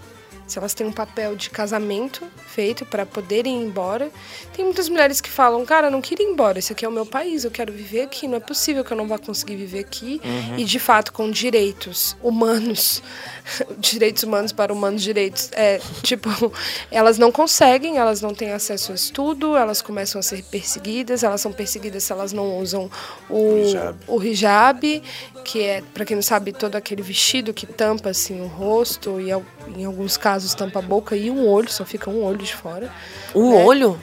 se 0.50 0.58
elas 0.58 0.74
têm 0.74 0.86
um 0.86 0.92
papel 0.92 1.36
de 1.36 1.48
casamento 1.48 2.26
feito 2.46 2.84
para 2.84 3.06
poderem 3.06 3.62
ir 3.62 3.66
embora. 3.66 4.10
Tem 4.54 4.64
muitas 4.64 4.88
mulheres 4.88 5.20
que 5.20 5.30
falam: 5.30 5.64
Cara, 5.64 5.86
eu 5.86 5.90
não 5.90 6.00
queria 6.00 6.26
ir 6.26 6.30
embora, 6.30 6.58
esse 6.58 6.72
aqui 6.72 6.84
é 6.84 6.88
o 6.88 6.92
meu 6.92 7.06
país, 7.06 7.44
eu 7.44 7.50
quero 7.50 7.72
viver 7.72 8.02
aqui, 8.02 8.26
não 8.26 8.36
é 8.36 8.40
possível 8.40 8.84
que 8.84 8.92
eu 8.92 8.96
não 8.96 9.06
vá 9.06 9.18
conseguir 9.18 9.56
viver 9.56 9.80
aqui. 9.80 10.20
E 10.56 10.64
de 10.64 10.78
fato, 10.78 11.12
com 11.12 11.30
direitos 11.30 12.16
humanos, 12.22 13.02
direitos 13.78 14.22
humanos 14.22 14.52
para 14.52 14.72
humanos 14.72 15.02
direitos, 15.02 15.50
é 15.52 15.80
tipo, 16.02 16.28
elas 16.90 17.18
não 17.18 17.30
conseguem, 17.30 17.98
elas 17.98 18.20
não 18.20 18.34
têm 18.34 18.50
acesso 18.50 18.92
a 18.92 18.94
estudo, 18.94 19.56
elas 19.56 19.80
começam 19.80 20.18
a 20.18 20.22
ser 20.22 20.42
perseguidas, 20.44 21.22
elas 21.22 21.40
são 21.40 21.52
perseguidas 21.52 22.04
se 22.04 22.12
elas 22.12 22.32
não 22.32 22.58
usam 22.58 22.90
o, 23.28 23.58
hijab. 23.58 23.98
o 24.08 24.22
hijab, 24.22 25.02
que 25.44 25.62
é, 25.62 25.82
para 25.94 26.04
quem 26.04 26.14
não 26.16 26.22
sabe, 26.22 26.52
todo 26.52 26.76
aquele 26.76 27.02
vestido 27.02 27.52
que 27.52 27.66
tampa 27.66 28.10
assim 28.10 28.40
o 28.40 28.46
rosto 28.46 29.20
e 29.20 29.30
em 29.76 29.84
alguns 29.84 30.16
casos 30.16 30.54
tampa 30.54 30.78
a 30.78 30.82
boca 30.82 31.16
e 31.16 31.30
um 31.30 31.46
olho, 31.48 31.70
só 31.70 31.84
fica 31.84 32.08
um 32.10 32.22
olho 32.24 32.38
de 32.38 32.54
fora, 32.54 32.92
Um 33.34 33.54
É. 33.54 33.64
olho? 33.64 34.00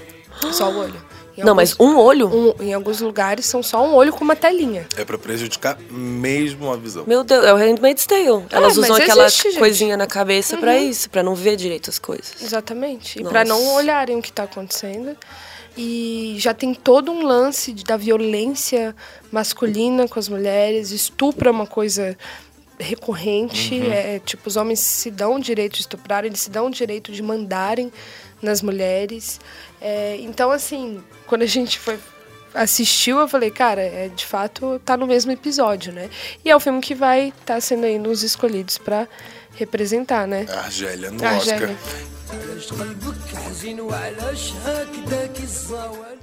só 0.51 0.69
o 0.71 0.77
olho. 0.77 1.07
Em 1.38 1.43
Não, 1.43 1.53
mas 1.53 1.73
alguns- 1.79 1.93
um 1.95 1.99
olho? 1.99 2.27
um- 2.27 2.63
em 2.63 2.73
alguns 2.73 2.99
lugares 2.99 3.45
são 3.45 3.61
só 3.61 3.85
um 3.85 3.93
olho 3.93 4.11
com 4.11 4.23
uma 4.23 4.35
telinha. 4.35 4.88
É 4.97 5.05
pra 5.05 5.19
prejudicar 5.19 5.77
mesmo 5.91 6.71
a 6.73 6.77
visão. 6.77 7.03
Meu 7.05 7.23
Deus, 7.23 7.45
é 7.45 7.53
o 7.53 7.57
Handmaid's 7.57 8.07
Tale. 8.07 8.25
Elas 8.49 8.75
mas 8.75 8.77
usam 8.77 8.95
aquela 8.95 9.25
existe, 9.25 9.43
gente. 9.43 9.53
Uhum. 9.53 9.59
coisinha 9.59 9.95
na 9.97 10.07
cabeça 10.07 10.57
pra 10.57 10.75
isso, 10.79 11.07
pra 11.11 11.21
não 11.21 11.35
ver 11.35 11.55
direito 11.55 11.91
as 11.91 11.99
coisas. 11.99 12.41
Exatamente. 12.41 13.19
E 13.19 13.23
para 13.23 13.45
não 13.45 13.75
olharem 13.75 14.17
o 14.17 14.21
que 14.21 14.29
está 14.29 14.43
acontecendo. 14.43 15.15
E 15.78 16.36
já 16.39 16.53
tem 16.53 16.73
todo 16.73 17.11
um 17.11 17.23
lance 17.23 17.71
da 17.71 17.95
violência 17.95 18.95
masculina 19.32 20.07
com 20.07 20.17
as 20.17 20.28
mulheres. 20.28 20.91
Estupro 20.91 21.47
é 21.47 21.51
uma 21.51 21.67
coisa 21.67 22.17
recorrente. 22.80 23.80
É, 23.88 24.19
tipo, 24.19 24.47
os 24.47 24.55
homens 24.55 24.80
se 24.80 25.11
dão 25.11 25.36
o 25.36 25.39
direito 25.39 25.73
de 25.73 25.82
estuprar, 25.82 26.25
eles 26.25 26.39
se 26.39 26.49
dão 26.49 26.67
o 26.67 26.71
direito 26.71 27.11
de 27.11 27.21
mandarem 27.21 27.91
nas 28.41 28.61
mulheres. 28.61 29.39
É, 29.80 30.17
então, 30.19 30.51
assim, 30.51 31.03
quando 31.28 31.43
a 31.43 31.47
gente 31.47 31.78
foi 31.78 31.99
assistiu, 32.57 33.19
eu 33.19 33.27
falei, 33.27 33.51
cara, 33.51 33.81
é, 33.81 34.09
de 34.13 34.25
fato 34.25 34.81
tá 34.83 34.97
no 34.97 35.07
mesmo 35.07 35.31
episódio, 35.31 35.93
né? 35.93 36.09
E 36.43 36.49
é 36.49 36.55
o 36.55 36.59
filme 36.59 36.81
que 36.81 36.95
vai 36.95 37.29
estar 37.29 37.55
tá 37.55 37.61
sendo 37.61 37.85
aí 37.85 37.99
nos 37.99 38.23
escolhidos 38.23 38.77
para 38.77 39.07
representar, 39.55 40.27
né? 40.27 40.45
Argélia 40.49 41.11
no 41.11 41.25
A 41.25 41.37
Oscar. 41.37 41.53
Argélia. 41.53 41.77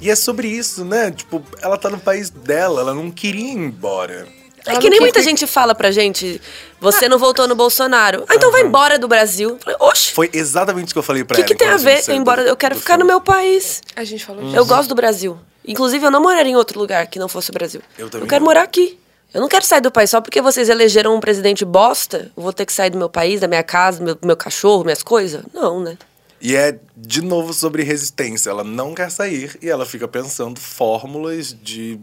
E 0.00 0.10
é 0.10 0.16
sobre 0.16 0.48
isso, 0.48 0.84
né? 0.84 1.10
Tipo, 1.10 1.42
ela 1.62 1.78
tá 1.78 1.88
no 1.88 1.98
país 1.98 2.28
dela, 2.30 2.80
ela 2.80 2.94
não 2.94 3.10
queria 3.10 3.52
ir 3.52 3.56
embora. 3.56 4.26
É 4.66 4.70
Ela 4.70 4.80
que 4.80 4.88
nem 4.88 5.00
muita 5.00 5.20
gente 5.20 5.46
fala 5.46 5.74
pra 5.74 5.90
gente, 5.90 6.40
você 6.80 7.06
não 7.06 7.18
votou 7.18 7.46
no 7.46 7.54
Bolsonaro. 7.54 8.24
Ah, 8.28 8.34
então 8.34 8.50
vai 8.50 8.62
embora 8.62 8.98
do 8.98 9.06
Brasil. 9.06 9.50
Eu 9.50 9.58
Falei, 9.58 9.76
Oxe, 9.80 10.12
Foi 10.12 10.30
exatamente 10.32 10.88
o 10.88 10.92
que 10.94 10.98
eu 10.98 11.02
falei 11.02 11.22
pra 11.22 11.34
o 11.34 11.36
que, 11.36 11.42
ela. 11.42 11.48
que 11.48 11.54
tem 11.54 11.68
a 11.68 11.76
ver? 11.76 12.02
saiu 12.02 12.16
Embora 12.16 12.42
eu 12.42 12.56
quero 12.56 12.74
ficar 12.74 12.94
no 12.94 13.04
filme. 13.04 13.12
meu 13.12 13.20
país. 13.20 13.82
A 13.94 14.04
gente 14.04 14.24
falou 14.24 14.42
disso. 14.42 14.56
Eu 14.56 14.64
gosto 14.64 14.88
do 14.88 14.94
Brasil. 14.94 15.38
Inclusive, 15.66 16.04
eu 16.06 16.10
não 16.10 16.20
moraria 16.22 16.52
em 16.52 16.56
outro 16.56 16.78
lugar 16.78 17.06
que 17.06 17.18
não 17.18 17.28
fosse 17.28 17.50
o 17.50 17.52
Brasil. 17.52 17.80
Eu 17.98 18.10
também 18.10 18.28
quero 18.28 18.40
não. 18.40 18.48
morar 18.50 18.62
aqui. 18.62 18.98
Eu 19.32 19.40
não 19.40 19.48
quero 19.48 19.64
sair 19.64 19.80
do 19.80 19.90
país 19.90 20.10
só 20.10 20.20
porque 20.20 20.40
vocês 20.40 20.68
elegeram 20.68 21.16
um 21.16 21.20
presidente 21.20 21.64
bosta. 21.64 22.30
Eu 22.36 22.42
vou 22.42 22.52
ter 22.52 22.64
que 22.66 22.72
sair 22.72 22.90
do 22.90 22.98
meu 22.98 23.08
país, 23.10 23.40
da 23.40 23.48
minha 23.48 23.62
casa, 23.64 23.98
do 23.98 24.04
meu, 24.04 24.18
meu 24.22 24.36
cachorro, 24.36 24.84
minhas 24.84 25.02
coisas? 25.02 25.42
Não, 25.52 25.80
né? 25.80 25.98
E 26.40 26.54
é, 26.54 26.78
de 26.96 27.20
novo, 27.22 27.52
sobre 27.52 27.82
resistência. 27.82 28.50
Ela 28.50 28.62
não 28.62 28.94
quer 28.94 29.10
sair 29.10 29.58
e 29.60 29.68
ela 29.68 29.84
fica 29.86 30.06
pensando 30.06 30.60
fórmulas 30.60 31.52
de 31.52 31.98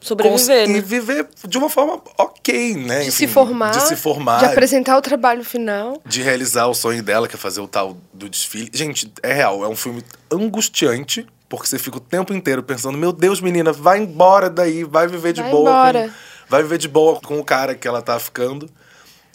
Sobreviver, 0.00 0.38
cons- 0.38 0.48
né? 0.48 0.76
E 0.78 0.80
viver 0.80 1.28
de 1.46 1.56
uma 1.56 1.70
forma 1.70 2.02
ok, 2.18 2.74
né? 2.74 3.02
De 3.02 3.08
Enfim, 3.08 3.10
se 3.18 3.28
formar. 3.28 3.70
De 3.70 3.82
se 3.86 3.94
formar. 3.96 4.40
De 4.40 4.46
apresentar 4.46 4.98
o 4.98 5.00
trabalho 5.00 5.44
final. 5.44 6.02
de 6.04 6.20
realizar 6.20 6.66
o 6.66 6.74
sonho 6.74 7.02
dela, 7.02 7.28
que 7.28 7.36
é 7.36 7.38
fazer 7.38 7.60
o 7.60 7.68
tal 7.68 7.96
do 8.12 8.28
desfile. 8.28 8.68
Gente, 8.74 9.10
é 9.22 9.32
real, 9.32 9.64
é 9.64 9.68
um 9.68 9.76
filme 9.76 10.02
angustiante, 10.30 11.24
porque 11.56 11.68
você 11.68 11.78
fica 11.78 11.98
o 11.98 12.00
tempo 12.00 12.32
inteiro 12.32 12.62
pensando, 12.62 12.96
meu 12.96 13.12
Deus, 13.12 13.40
menina, 13.42 13.72
vai 13.74 13.98
embora 13.98 14.48
daí, 14.48 14.84
vai 14.84 15.06
viver 15.06 15.34
de 15.34 15.42
Vai 15.42 15.50
boa. 15.50 15.68
embora. 15.70 16.08
Com, 16.08 16.14
vai 16.48 16.62
viver 16.62 16.78
de 16.78 16.88
boa 16.88 17.20
com 17.20 17.38
o 17.38 17.44
cara 17.44 17.74
que 17.74 17.86
ela 17.86 18.00
tá 18.00 18.18
ficando. 18.18 18.70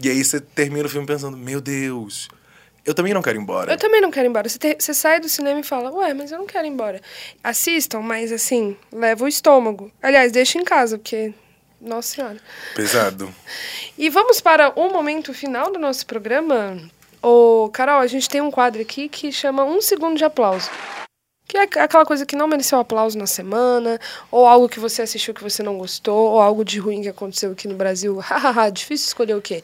E 0.01 0.09
aí 0.09 0.23
você 0.23 0.39
termina 0.41 0.87
o 0.87 0.89
filme 0.89 1.05
pensando, 1.05 1.37
meu 1.37 1.61
Deus, 1.61 2.27
eu 2.83 2.95
também 2.95 3.13
não 3.13 3.21
quero 3.21 3.37
ir 3.37 3.41
embora. 3.41 3.71
Eu 3.71 3.77
também 3.77 4.01
não 4.01 4.09
quero 4.09 4.25
ir 4.25 4.29
embora. 4.29 4.49
Você, 4.49 4.57
te- 4.57 4.77
você 4.79 4.95
sai 4.95 5.19
do 5.19 5.29
cinema 5.29 5.59
e 5.59 5.63
fala, 5.63 5.91
ué, 5.91 6.11
mas 6.15 6.31
eu 6.31 6.39
não 6.39 6.47
quero 6.47 6.65
ir 6.65 6.71
embora. 6.71 6.99
Assistam, 7.43 7.99
mas 8.01 8.31
assim, 8.31 8.75
leva 8.91 9.23
o 9.23 9.27
estômago. 9.27 9.91
Aliás, 10.01 10.31
deixa 10.31 10.57
em 10.57 10.63
casa, 10.63 10.97
porque. 10.97 11.33
Nossa 11.79 12.15
Senhora. 12.15 12.37
Pesado. 12.75 13.31
E 13.95 14.09
vamos 14.09 14.41
para 14.41 14.69
o 14.79 14.91
momento 14.91 15.33
final 15.33 15.71
do 15.71 15.77
nosso 15.79 16.05
programa. 16.05 16.77
Ô, 17.21 17.69
Carol, 17.73 17.99
a 17.99 18.05
gente 18.07 18.27
tem 18.29 18.41
um 18.41 18.49
quadro 18.51 18.81
aqui 18.81 19.07
que 19.09 19.31
chama 19.31 19.63
Um 19.63 19.81
Segundo 19.81 20.17
de 20.17 20.23
Aplauso. 20.25 20.69
Que 21.47 21.57
é 21.57 21.61
aquela 21.61 22.05
coisa 22.05 22.25
que 22.25 22.35
não 22.35 22.47
mereceu 22.47 22.77
aplauso 22.77 23.17
na 23.17 23.25
semana, 23.25 23.99
ou 24.29 24.45
algo 24.45 24.67
que 24.67 24.79
você 24.79 25.01
assistiu 25.01 25.33
que 25.33 25.41
você 25.41 25.63
não 25.63 25.77
gostou, 25.77 26.31
ou 26.33 26.41
algo 26.41 26.65
de 26.65 26.77
ruim 26.77 27.01
que 27.01 27.07
aconteceu 27.07 27.51
aqui 27.51 27.67
no 27.67 27.75
Brasil. 27.75 28.19
Hahaha, 28.21 28.69
difícil 28.69 29.07
escolher 29.07 29.35
o 29.35 29.41
quê? 29.41 29.63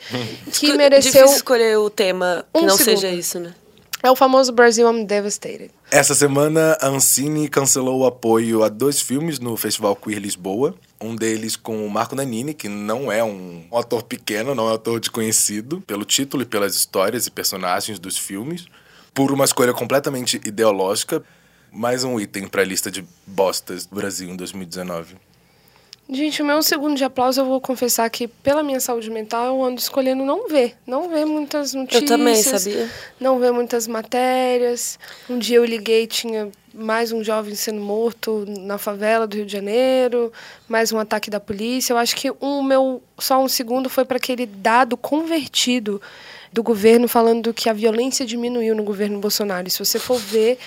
que 0.54 0.74
mereceu. 0.78 1.12
Difícil 1.12 1.36
escolher 1.36 1.78
o 1.78 1.90
tema 1.90 2.46
que 2.54 2.60
Um 2.62 2.66
não 2.66 2.78
segundo. 2.78 3.00
seja 3.00 3.10
isso, 3.10 3.40
né? 3.40 3.54
É 4.02 4.12
o 4.12 4.18
famoso 4.18 4.52
Brasil 4.52 4.90
I'm 4.92 5.06
Devastated. 5.06 5.72
Essa 5.90 6.14
semana, 6.14 6.78
a 6.82 6.88
Ancine 6.90 7.48
cancelou 7.48 8.02
o 8.02 8.06
apoio 8.06 8.62
a 8.62 8.68
dois 8.68 9.00
filmes 9.00 9.40
no 9.40 9.56
Festival 9.56 9.96
Queer 9.96 10.20
Lisboa. 10.20 10.76
Um 11.00 11.16
deles 11.16 11.56
com 11.56 11.86
o 11.86 11.90
Marco 11.90 12.14
Nanini, 12.14 12.54
que 12.54 12.68
não 12.68 13.10
é 13.10 13.24
um 13.24 13.66
ator 13.74 14.04
pequeno, 14.04 14.54
não 14.54 14.68
é 14.68 14.72
um 14.72 14.76
ator 14.76 15.00
desconhecido, 15.00 15.82
pelo 15.88 16.04
título 16.04 16.44
e 16.44 16.46
pelas 16.46 16.76
histórias 16.76 17.28
e 17.28 17.32
personagens 17.32 17.98
dos 17.98 18.18
filmes. 18.18 18.66
Por 19.14 19.32
uma 19.32 19.46
escolha 19.46 19.74
completamente 19.74 20.36
ideológica. 20.46 21.24
Mais 21.74 22.04
um 22.04 22.20
item 22.20 22.48
para 22.48 22.62
a 22.62 22.66
lista 22.66 22.92
de 22.92 23.04
bostas 23.26 23.88
do 23.88 23.96
Brasil 23.96 24.30
em 24.30 24.36
2019. 24.36 25.16
Gente, 26.08 26.42
o 26.44 26.46
meu 26.46 26.62
segundo 26.62 26.96
de 26.96 27.04
aplauso, 27.04 27.42
eu 27.42 27.46
vou 27.46 27.60
confessar 27.60 28.08
que, 28.12 28.28
pela 28.28 28.62
minha 28.62 28.80
saúde 28.80 29.10
mental, 29.10 29.48
eu 29.48 29.64
ando 29.64 29.80
escolhendo 29.80 30.24
não 30.24 30.48
ver. 30.48 30.76
Não 30.86 31.10
ver 31.10 31.26
muitas 31.26 31.74
notícias. 31.74 32.04
Eu 32.04 32.08
também, 32.08 32.36
sabia? 32.36 32.90
Não 33.20 33.40
ver 33.40 33.52
muitas 33.52 33.88
matérias. 33.88 35.00
Um 35.28 35.40
dia 35.40 35.58
eu 35.58 35.66
liguei, 35.66 36.06
tinha 36.06 36.52
mais 36.74 37.12
um 37.12 37.24
jovem 37.24 37.56
sendo 37.56 37.82
morto 37.82 38.46
na 38.48 38.78
favela 38.78 39.26
do 39.26 39.38
Rio 39.38 39.46
de 39.46 39.54
Janeiro, 39.54 40.32
mais 40.68 40.92
um 40.92 41.00
ataque 41.00 41.32
da 41.32 41.40
polícia. 41.40 41.94
Eu 41.94 41.98
acho 41.98 42.16
que 42.16 42.32
o 42.40 42.62
meu 42.62 43.02
só 43.18 43.42
um 43.42 43.48
segundo 43.48 43.90
foi 43.90 44.06
para 44.06 44.18
aquele 44.18 44.46
dado 44.46 44.96
convertido 44.96 46.00
do 46.54 46.62
governo 46.62 47.08
falando 47.08 47.52
que 47.52 47.68
a 47.68 47.74
violência 47.74 48.24
diminuiu 48.26 48.76
no 48.76 48.84
governo 48.84 49.20
Bolsonaro. 49.20 49.68
E 49.68 49.72
se 49.72 49.80
você 49.80 49.98
for 49.98 50.20
ver, 50.20 50.60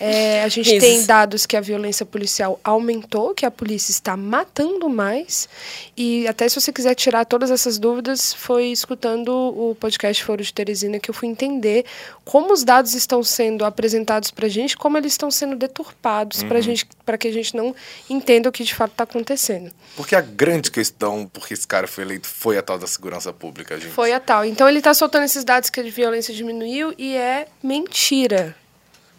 é, 0.00 0.42
a 0.42 0.48
gente 0.48 0.70
Risos. 0.70 0.88
tem 0.88 1.04
dados 1.04 1.44
que 1.44 1.54
a 1.56 1.60
violência 1.60 2.06
policial 2.06 2.58
aumentou, 2.64 3.34
que 3.34 3.44
a 3.44 3.50
polícia 3.50 3.92
está 3.92 4.16
matando 4.16 4.88
mais. 4.88 5.46
E 5.94 6.26
até 6.26 6.48
se 6.48 6.58
você 6.58 6.72
quiser 6.72 6.94
tirar 6.94 7.26
todas 7.26 7.50
essas 7.50 7.78
dúvidas, 7.78 8.32
foi 8.32 8.68
escutando 8.68 9.28
o 9.28 9.76
podcast 9.78 10.24
Foro 10.24 10.42
de 10.42 10.52
Teresina 10.52 10.98
que 10.98 11.10
eu 11.10 11.14
fui 11.14 11.28
entender 11.28 11.84
como 12.24 12.52
os 12.52 12.64
dados 12.64 12.94
estão 12.94 13.22
sendo 13.22 13.64
apresentados 13.64 14.30
para 14.30 14.46
a 14.46 14.48
gente, 14.48 14.76
como 14.76 14.96
eles 14.96 15.12
estão 15.12 15.30
sendo 15.30 15.56
deturpados 15.56 16.42
para 16.42 16.60
gente, 16.60 16.86
para 17.04 17.18
que 17.18 17.28
a 17.28 17.32
gente 17.32 17.54
não 17.54 17.74
entenda 18.08 18.48
o 18.48 18.52
que 18.52 18.64
de 18.64 18.74
fato 18.74 18.92
está 18.92 19.04
acontecendo. 19.04 19.70
Porque 19.94 20.16
a 20.16 20.22
grande 20.22 20.70
questão, 20.70 21.28
porque 21.30 21.52
esse 21.52 21.66
cara 21.66 21.86
foi 21.86 22.04
eleito, 22.04 22.26
foi 22.26 22.56
a 22.56 22.62
tal 22.62 22.78
da 22.78 22.86
segurança 22.86 23.32
pública, 23.32 23.78
gente. 23.78 23.92
Foi 23.92 24.12
a 24.12 24.18
tal. 24.18 24.44
Então 24.44 24.68
ele 24.68 24.78
está 24.78 24.94
soltando 24.94 25.24
esses 25.34 25.44
dados 25.44 25.68
que 25.68 25.80
a 25.80 25.82
violência 25.82 26.32
diminuiu 26.32 26.94
e 26.96 27.16
é 27.16 27.48
mentira. 27.60 28.54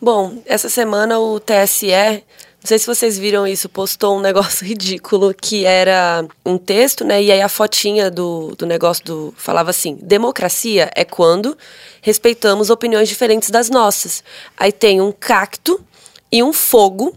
Bom, 0.02 0.42
essa 0.46 0.70
semana 0.70 1.20
o 1.20 1.42
TSE, 1.42 1.88
não 1.88 2.64
sei 2.64 2.80
se 2.80 2.86
vocês 2.86 3.18
viram 3.18 3.46
isso, 3.46 3.68
postou 3.68 4.18
um 4.18 4.22
negócio 4.22 4.64
ridículo 4.66 5.34
que 5.34 5.66
era 5.66 6.26
um 6.46 6.58
texto, 6.58 7.04
né? 7.04 7.22
E 7.22 7.34
aí 7.34 7.42
a 7.42 7.50
fotinha 7.50 8.10
do, 8.10 8.56
do 8.58 8.66
negócio 8.66 9.04
do 9.04 9.34
falava 9.36 9.72
assim: 9.72 9.96
democracia 10.02 10.90
é 10.96 11.04
quando 11.04 11.58
respeitamos 12.02 12.70
opiniões 12.70 13.10
diferentes 13.10 13.50
das 13.50 13.70
nossas. 13.70 14.24
Aí 14.58 14.72
tem 14.72 15.02
um 15.02 15.12
cacto 15.12 15.84
e 16.32 16.42
um 16.42 16.54
fogo 16.54 17.14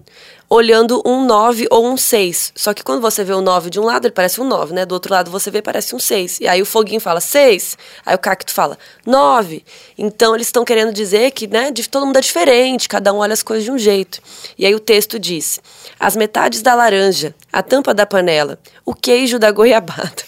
olhando 0.48 1.02
um 1.04 1.24
9 1.24 1.66
ou 1.70 1.86
um 1.86 1.96
6. 1.96 2.52
Só 2.54 2.72
que 2.72 2.82
quando 2.82 3.00
você 3.00 3.22
vê 3.22 3.32
o 3.32 3.40
9 3.40 3.70
de 3.70 3.78
um 3.78 3.84
lado, 3.84 4.06
ele 4.06 4.12
parece 4.12 4.40
um 4.40 4.44
9, 4.44 4.72
né? 4.72 4.86
Do 4.86 4.92
outro 4.92 5.12
lado 5.12 5.30
você 5.30 5.50
vê, 5.50 5.60
parece 5.60 5.94
um 5.94 5.98
6. 5.98 6.40
E 6.40 6.48
aí 6.48 6.62
o 6.62 6.66
foguinho 6.66 7.00
fala 7.00 7.20
6. 7.20 7.76
Aí 8.06 8.14
o 8.14 8.18
cacto 8.18 8.52
fala 8.52 8.78
9. 9.04 9.64
Então 9.96 10.34
eles 10.34 10.48
estão 10.48 10.64
querendo 10.64 10.92
dizer 10.92 11.30
que, 11.32 11.46
né, 11.46 11.70
de, 11.70 11.88
todo 11.88 12.06
mundo 12.06 12.16
é 12.16 12.20
diferente, 12.20 12.88
cada 12.88 13.12
um 13.12 13.18
olha 13.18 13.34
as 13.34 13.42
coisas 13.42 13.64
de 13.64 13.70
um 13.70 13.78
jeito. 13.78 14.20
E 14.56 14.64
aí 14.64 14.74
o 14.74 14.80
texto 14.80 15.18
diz: 15.18 15.60
as 16.00 16.16
metades 16.16 16.62
da 16.62 16.74
laranja, 16.74 17.34
a 17.52 17.62
tampa 17.62 17.92
da 17.92 18.06
panela, 18.06 18.58
o 18.84 18.94
queijo 18.94 19.38
da 19.38 19.50
goiabada. 19.50 20.22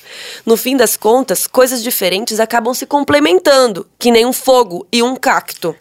No 0.44 0.56
fim 0.56 0.76
das 0.76 0.96
contas, 0.96 1.46
coisas 1.46 1.82
diferentes 1.82 2.40
acabam 2.40 2.74
se 2.74 2.84
complementando, 2.84 3.86
que 3.98 4.10
nem 4.10 4.26
um 4.26 4.32
fogo 4.32 4.86
e 4.92 5.02
um 5.02 5.16
cacto. 5.16 5.74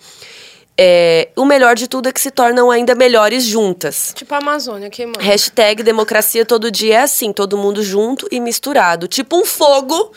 É, 0.81 1.27
o 1.35 1.43
melhor 1.43 1.75
de 1.75 1.89
tudo 1.89 2.07
é 2.07 2.11
que 2.13 2.21
se 2.21 2.31
tornam 2.31 2.71
ainda 2.71 2.95
melhores 2.95 3.43
juntas. 3.43 4.13
Tipo 4.15 4.33
a 4.33 4.37
Amazônia 4.37 4.89
queimando. 4.89 5.19
Hashtag 5.19 5.83
democracia 5.83 6.45
todo 6.45 6.71
dia 6.71 6.95
é 6.95 7.01
assim, 7.01 7.33
todo 7.33 7.57
mundo 7.57 7.83
junto 7.83 8.25
e 8.31 8.39
misturado. 8.39 9.05
Tipo 9.05 9.35
um 9.37 9.43
fogo 9.43 10.13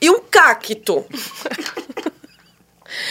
e 0.00 0.08
um 0.08 0.20
cacto. 0.20 1.04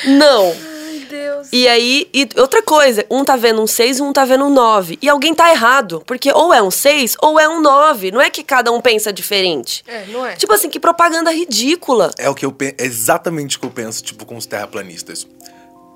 Não. 0.06 0.45
Ai, 0.51 1.06
Deus. 1.10 1.49
E 1.51 1.68
aí, 1.68 2.08
e 2.14 2.30
outra 2.38 2.62
coisa, 2.62 3.06
um 3.12 3.26
tá 3.26 3.36
vendo 3.36 3.62
um 3.62 3.68
6 3.68 3.99
e 3.99 4.01
um 4.01 4.14
tá 4.14 4.24
vendo 4.24 4.45
um 4.45 4.49
9. 4.49 4.97
E 5.01 5.10
alguém 5.10 5.34
tá 5.36 5.49
errado, 5.51 6.01
porque 6.06 6.32
ou 6.32 6.54
é 6.54 6.62
um 6.62 6.72
6 6.72 7.18
ou 7.22 7.38
é 7.39 7.49
um 7.49 7.60
9. 7.62 8.12
Não 8.12 8.22
é 8.22 8.30
que 8.30 8.43
cada 8.43 8.72
um 8.72 8.80
pensa 8.80 9.12
diferente. 9.12 9.84
É, 9.88 10.06
não 10.08 10.26
é? 10.26 10.36
Tipo 10.36 10.54
assim, 10.54 10.70
que 10.70 10.80
propaganda 10.80 11.32
ridícula. 11.32 12.12
É 12.18 12.30
o 12.30 12.36
que 12.36 12.45
eu 12.45 12.51
pe- 12.51 12.76
é 12.78 12.86
exatamente 12.86 13.58
o 13.58 13.60
que 13.60 13.66
eu 13.66 13.72
penso, 13.72 14.01
tipo, 14.04 14.26
com 14.26 14.38
os 14.38 14.45
terraplanistas. 14.45 15.28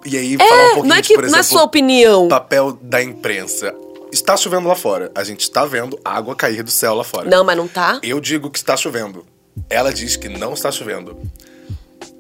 E 0.10 0.18
aí, 0.18 0.38
falar 0.38 0.50
um 0.50 0.54
É, 0.56 0.64
pouquinho 0.74 0.86
não 0.88 0.96
é 0.96 1.02
de, 1.02 1.08
que 1.08 1.14
por 1.16 1.22
não 1.24 1.38
é 1.38 1.40
exemplo, 1.40 1.58
sua 1.58 1.64
opinião. 1.64 2.28
papel 2.28 2.78
da 2.82 3.02
imprensa. 3.04 3.74
Está 4.12 4.38
chovendo 4.38 4.68
lá 4.68 4.76
fora. 4.76 5.12
A 5.14 5.24
gente 5.24 5.42
está 5.42 5.66
vendo 5.66 6.00
água 6.04 6.34
cair 6.36 6.64
do 6.64 6.72
céu 6.72 6.96
lá 6.96 7.04
fora. 7.04 7.30
Não, 7.30 7.44
mas 7.44 7.58
não 7.58 7.68
tá. 7.68 8.00
Eu 8.02 8.20
digo 8.22 8.50
que 8.50 8.58
está 8.58 8.78
chovendo. 8.78 9.26
Ela 9.70 9.92
diz 9.92 10.16
que 10.16 10.30
não 10.30 10.54
está 10.54 10.72
chovendo. 10.72 11.18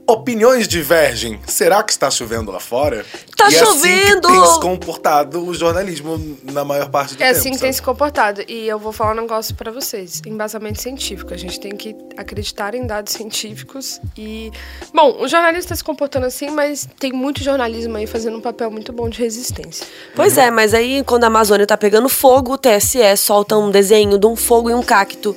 Opiniões 0.09 0.69
divergem. 0.69 1.37
Será 1.45 1.83
que 1.83 1.91
está 1.91 2.09
chovendo 2.09 2.49
lá 2.49 2.61
fora? 2.61 3.05
Tá 3.35 3.49
e 3.51 3.55
é 3.55 3.59
assim 3.61 3.73
que 3.81 3.97
chovendo! 3.99 4.27
tem 4.29 4.45
se 4.45 4.59
comportado 4.61 5.45
o 5.45 5.53
jornalismo 5.53 6.37
na 6.43 6.63
maior 6.63 6.89
parte 6.89 7.15
do 7.15 7.21
É 7.21 7.27
tempo. 7.27 7.39
assim 7.39 7.49
que 7.49 7.55
sabe? 7.57 7.65
tem 7.67 7.73
se 7.73 7.81
comportado. 7.81 8.41
E 8.47 8.67
eu 8.69 8.79
vou 8.79 8.93
falar 8.93 9.11
um 9.11 9.21
negócio 9.21 9.53
pra 9.53 9.69
vocês. 9.69 10.21
Embasamento 10.25 10.81
científico. 10.81 11.33
A 11.33 11.37
gente 11.37 11.59
tem 11.59 11.71
que 11.75 11.93
acreditar 12.15 12.73
em 12.73 12.87
dados 12.87 13.11
científicos. 13.11 13.99
E. 14.17 14.49
Bom, 14.93 15.17
o 15.19 15.27
jornalista 15.27 15.69
tá 15.69 15.75
se 15.75 15.83
comportando 15.83 16.25
assim, 16.25 16.49
mas 16.51 16.87
tem 16.97 17.11
muito 17.11 17.43
jornalismo 17.43 17.97
aí 17.97 18.07
fazendo 18.07 18.37
um 18.37 18.41
papel 18.41 18.71
muito 18.71 18.93
bom 18.93 19.09
de 19.09 19.19
resistência. 19.19 19.85
Pois 20.15 20.37
é, 20.37 20.49
mas 20.49 20.73
aí 20.73 21.03
quando 21.03 21.25
a 21.25 21.27
Amazônia 21.27 21.67
tá 21.67 21.75
pegando 21.75 22.07
fogo, 22.07 22.53
o 22.53 22.57
TSE 22.57 22.99
solta 23.17 23.57
um 23.57 23.69
desenho 23.69 24.17
de 24.17 24.25
um 24.25 24.37
fogo 24.37 24.69
e 24.69 24.73
um 24.73 24.81
cacto 24.81 25.35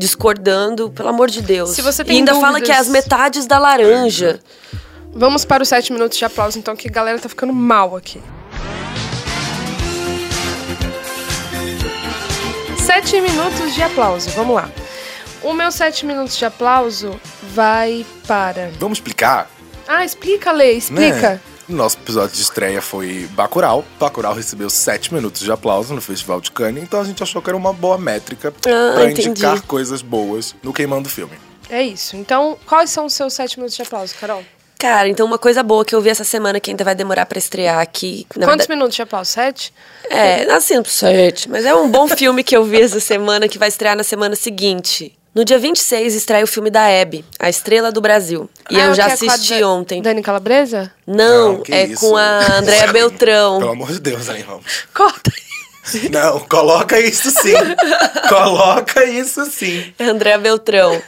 discordando, 0.00 0.90
pelo 0.90 1.10
amor 1.10 1.28
de 1.30 1.42
Deus. 1.42 1.70
Se 1.70 1.82
você 1.82 2.00
e 2.02 2.04
tem 2.06 2.16
ainda 2.16 2.32
fala 2.34 2.52
dúvidas- 2.58 2.66
que 2.68 2.72
é 2.72 2.76
as 2.78 2.88
metades 2.88 3.46
da 3.46 3.58
laranja. 3.58 4.40
Vamos 5.12 5.44
para 5.44 5.62
os 5.62 5.68
sete 5.68 5.92
minutos 5.92 6.16
de 6.16 6.24
aplauso, 6.24 6.58
então, 6.58 6.74
que 6.74 6.88
a 6.88 6.90
galera 6.90 7.18
tá 7.18 7.28
ficando 7.28 7.52
mal 7.52 7.94
aqui. 7.96 8.20
Sete 12.78 13.20
minutos 13.20 13.74
de 13.74 13.82
aplauso, 13.82 14.30
vamos 14.30 14.54
lá. 14.56 14.70
O 15.42 15.52
meu 15.52 15.70
sete 15.70 16.04
minutos 16.06 16.36
de 16.36 16.44
aplauso 16.44 17.18
vai 17.54 18.04
para. 18.26 18.70
Vamos 18.78 18.98
explicar? 18.98 19.50
Ah, 19.86 20.04
explica, 20.04 20.52
Lê, 20.52 20.72
explica. 20.72 21.30
Né? 21.32 21.40
O 21.70 21.72
nosso 21.72 21.96
episódio 21.98 22.34
de 22.34 22.42
estreia 22.42 22.82
foi 22.82 23.28
Bacurau. 23.30 23.84
Bacurau 23.98 24.34
recebeu 24.34 24.68
7 24.68 25.14
minutos 25.14 25.40
de 25.42 25.52
aplauso 25.52 25.94
no 25.94 26.00
Festival 26.00 26.40
de 26.40 26.50
Cannes, 26.50 26.82
então 26.82 27.00
a 27.00 27.04
gente 27.04 27.22
achou 27.22 27.40
que 27.40 27.48
era 27.48 27.56
uma 27.56 27.72
boa 27.72 27.96
métrica 27.96 28.52
Ah, 28.66 28.94
pra 28.94 29.04
entendi. 29.10 29.28
indicar 29.28 29.62
coisas 29.62 30.02
boas 30.02 30.54
no 30.64 30.72
Queimando 30.72 31.08
Filme. 31.08 31.38
É 31.68 31.80
isso. 31.82 32.16
Então, 32.16 32.58
quais 32.66 32.90
são 32.90 33.06
os 33.06 33.14
seus 33.14 33.32
sete 33.34 33.56
minutos 33.56 33.76
de 33.76 33.82
aplauso, 33.82 34.12
Carol? 34.20 34.42
Cara, 34.76 35.08
então 35.08 35.24
uma 35.26 35.38
coisa 35.38 35.62
boa 35.62 35.84
que 35.84 35.94
eu 35.94 36.00
vi 36.00 36.08
essa 36.08 36.24
semana 36.24 36.58
que 36.58 36.70
ainda 36.70 36.82
vai 36.82 36.94
demorar 36.94 37.26
pra 37.26 37.38
estrear 37.38 37.78
aqui. 37.78 38.26
na 38.34 38.46
Quantos 38.46 38.66
verdade- 38.66 38.70
minutos 38.70 38.96
de 38.96 39.02
aplauso? 39.02 39.30
Sete? 39.30 39.72
É, 40.08 40.50
assim, 40.50 40.82
sete. 40.84 41.48
Mas 41.48 41.64
é 41.66 41.74
um 41.74 41.88
bom 41.88 42.08
filme 42.08 42.42
que 42.42 42.56
eu 42.56 42.64
vi 42.64 42.80
essa 42.80 42.98
semana 42.98 43.46
que 43.46 43.58
vai 43.58 43.68
estrear 43.68 43.94
na 43.94 44.02
semana 44.02 44.34
seguinte. 44.34 45.16
No 45.34 45.44
dia 45.44 45.58
26 45.58 46.14
estreia 46.14 46.42
o 46.42 46.46
filme 46.46 46.70
da 46.70 46.88
Hebe, 46.88 47.24
A 47.38 47.48
Estrela 47.48 47.92
do 47.92 48.00
Brasil. 48.00 48.50
E 48.68 48.80
Ah, 48.80 48.86
eu 48.86 48.94
já 48.94 49.08
é 49.08 49.12
assisti 49.12 49.62
ontem. 49.62 50.02
Dani 50.02 50.22
Calabresa? 50.22 50.92
Não, 51.06 51.54
Não, 51.58 51.62
é 51.70 51.84
isso. 51.84 52.00
com 52.00 52.16
a 52.16 52.56
Andréa 52.58 52.92
Beltrão. 52.92 53.58
Pelo 53.60 53.70
amor 53.70 53.92
de 53.92 54.00
Deus, 54.00 54.26
Dani 54.26 54.40
Ramos. 54.42 54.84
Corta. 54.92 55.30
Não, 56.10 56.40
coloca 56.40 56.98
isso 57.00 57.30
sim. 57.30 57.54
coloca 58.28 59.04
isso 59.04 59.44
sim. 59.46 59.92
É 59.98 60.04
a 60.04 60.10
Andréa 60.10 60.36
Beltrão. 60.38 61.00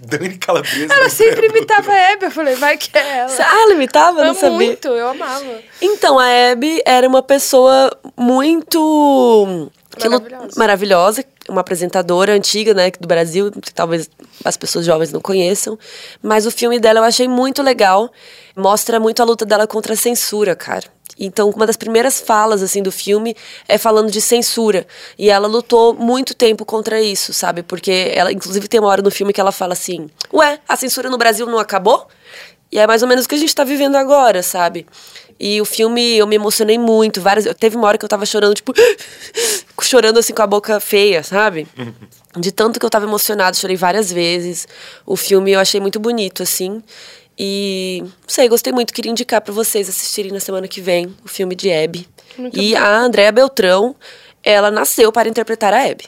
Dani 0.00 0.36
Calabresa. 0.38 0.92
Ela 0.92 1.08
sempre 1.08 1.46
imitava 1.48 1.90
a 1.92 1.94
Hebe. 2.12 2.26
Eu 2.26 2.30
falei, 2.30 2.54
vai 2.54 2.76
que 2.76 2.96
é 2.96 3.18
ela. 3.18 3.32
Ah, 3.38 3.62
ela 3.62 3.72
imitava? 3.72 4.18
Eu 4.20 4.24
não 4.24 4.30
Amo 4.32 4.40
sabia. 4.40 4.56
muito, 4.56 4.88
eu 4.88 5.08
amava. 5.08 5.44
Então, 5.80 6.18
a 6.18 6.50
Abby 6.52 6.82
era 6.84 7.06
uma 7.08 7.22
pessoa 7.22 7.90
muito 8.16 9.70
que 9.98 10.08
lu- 10.08 10.22
Maravilhosa. 10.56 11.24
Uma 11.48 11.60
apresentadora 11.60 12.32
antiga, 12.32 12.74
né, 12.74 12.90
do 12.98 13.06
Brasil, 13.06 13.50
que 13.50 13.72
talvez 13.72 14.10
as 14.44 14.56
pessoas 14.56 14.84
jovens 14.84 15.12
não 15.12 15.20
conheçam, 15.20 15.78
mas 16.22 16.46
o 16.46 16.50
filme 16.50 16.78
dela 16.78 17.00
eu 17.00 17.04
achei 17.04 17.28
muito 17.28 17.62
legal, 17.62 18.10
mostra 18.56 18.98
muito 19.00 19.20
a 19.20 19.24
luta 19.24 19.44
dela 19.44 19.66
contra 19.66 19.94
a 19.94 19.96
censura, 19.96 20.54
cara. 20.54 20.84
Então, 21.18 21.48
uma 21.48 21.66
das 21.66 21.76
primeiras 21.76 22.20
falas 22.20 22.62
assim 22.62 22.82
do 22.82 22.92
filme 22.92 23.34
é 23.66 23.78
falando 23.78 24.10
de 24.10 24.20
censura, 24.20 24.86
e 25.18 25.30
ela 25.30 25.46
lutou 25.46 25.94
muito 25.94 26.34
tempo 26.34 26.64
contra 26.64 27.00
isso, 27.00 27.32
sabe? 27.32 27.62
Porque 27.62 28.12
ela 28.14 28.30
inclusive 28.30 28.68
tem 28.68 28.80
uma 28.80 28.88
hora 28.88 29.02
no 29.02 29.10
filme 29.10 29.32
que 29.32 29.40
ela 29.40 29.52
fala 29.52 29.72
assim: 29.72 30.10
"Ué, 30.32 30.58
a 30.68 30.76
censura 30.76 31.08
no 31.08 31.16
Brasil 31.16 31.46
não 31.46 31.58
acabou?" 31.58 32.06
E 32.70 32.78
é 32.78 32.86
mais 32.86 33.00
ou 33.00 33.08
menos 33.08 33.24
o 33.24 33.28
que 33.28 33.34
a 33.34 33.38
gente 33.38 33.54
tá 33.54 33.64
vivendo 33.64 33.96
agora, 33.96 34.42
sabe? 34.42 34.86
E 35.38 35.60
o 35.60 35.64
filme, 35.64 36.16
eu 36.16 36.26
me 36.26 36.36
emocionei 36.36 36.78
muito. 36.78 37.20
Várias, 37.20 37.46
teve 37.56 37.76
uma 37.76 37.86
hora 37.86 37.98
que 37.98 38.04
eu 38.04 38.08
tava 38.08 38.24
chorando, 38.24 38.54
tipo, 38.54 38.72
chorando 39.82 40.18
assim 40.18 40.32
com 40.32 40.42
a 40.42 40.46
boca 40.46 40.80
feia, 40.80 41.22
sabe? 41.22 41.66
De 42.36 42.50
tanto 42.52 42.80
que 42.80 42.86
eu 42.86 42.90
tava 42.90 43.04
emocionado, 43.04 43.56
chorei 43.56 43.76
várias 43.76 44.10
vezes. 44.10 44.66
O 45.04 45.16
filme 45.16 45.52
eu 45.52 45.60
achei 45.60 45.80
muito 45.80 46.00
bonito, 46.00 46.42
assim. 46.42 46.82
E, 47.38 48.00
não 48.02 48.10
sei, 48.26 48.48
gostei 48.48 48.72
muito. 48.72 48.94
Queria 48.94 49.10
indicar 49.10 49.40
pra 49.40 49.52
vocês 49.52 49.88
assistirem 49.88 50.32
na 50.32 50.40
semana 50.40 50.66
que 50.66 50.80
vem 50.80 51.14
o 51.24 51.28
filme 51.28 51.54
de 51.54 51.70
Abby. 51.70 52.08
e 52.52 52.74
a 52.74 52.98
Andréa 52.98 53.30
Beltrão, 53.30 53.94
ela 54.42 54.70
nasceu 54.70 55.12
para 55.12 55.28
interpretar 55.28 55.74
a 55.74 55.82
Abby. 55.82 56.06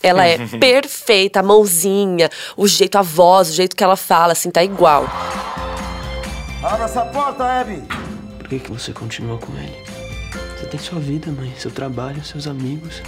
Ela 0.00 0.24
é 0.24 0.38
perfeita, 0.60 1.40
a 1.40 1.42
mãozinha, 1.42 2.30
o 2.56 2.68
jeito, 2.68 2.96
a 2.96 3.02
voz, 3.02 3.50
o 3.50 3.52
jeito 3.52 3.74
que 3.74 3.82
ela 3.82 3.96
fala, 3.96 4.32
assim, 4.32 4.50
tá 4.50 4.62
igual. 4.62 5.04
Abra 6.62 6.84
essa 6.84 7.04
porta, 7.06 7.44
Abby! 7.44 8.07
Por 8.48 8.56
que, 8.56 8.60
que 8.60 8.72
você 8.72 8.94
continua 8.94 9.36
com 9.36 9.52
ele? 9.58 9.76
Você 10.56 10.64
tem 10.68 10.80
sua 10.80 10.98
vida, 10.98 11.30
mãe, 11.30 11.52
seu 11.58 11.70
trabalho, 11.70 12.24
seus 12.24 12.46
amigos. 12.46 13.02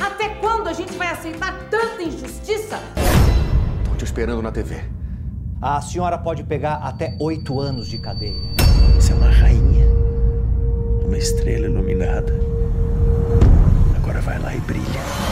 Até 0.00 0.30
quando 0.36 0.66
a 0.66 0.72
gente 0.72 0.94
vai 0.94 1.08
aceitar 1.08 1.68
tanta 1.68 2.02
injustiça? 2.02 2.80
Tô 3.84 3.96
te 3.96 4.06
esperando 4.06 4.40
na 4.40 4.50
TV. 4.50 4.82
A 5.60 5.82
senhora 5.82 6.16
pode 6.16 6.42
pegar 6.44 6.76
até 6.76 7.18
oito 7.20 7.60
anos 7.60 7.86
de 7.86 7.98
cadeia. 7.98 8.32
Você 8.94 9.12
é 9.12 9.14
uma 9.14 9.28
rainha. 9.28 9.86
Uma 11.04 11.18
estrela 11.18 11.66
iluminada. 11.66 12.32
Agora 13.94 14.22
vai 14.22 14.38
lá 14.38 14.54
e 14.54 14.60
brilha. 14.60 15.27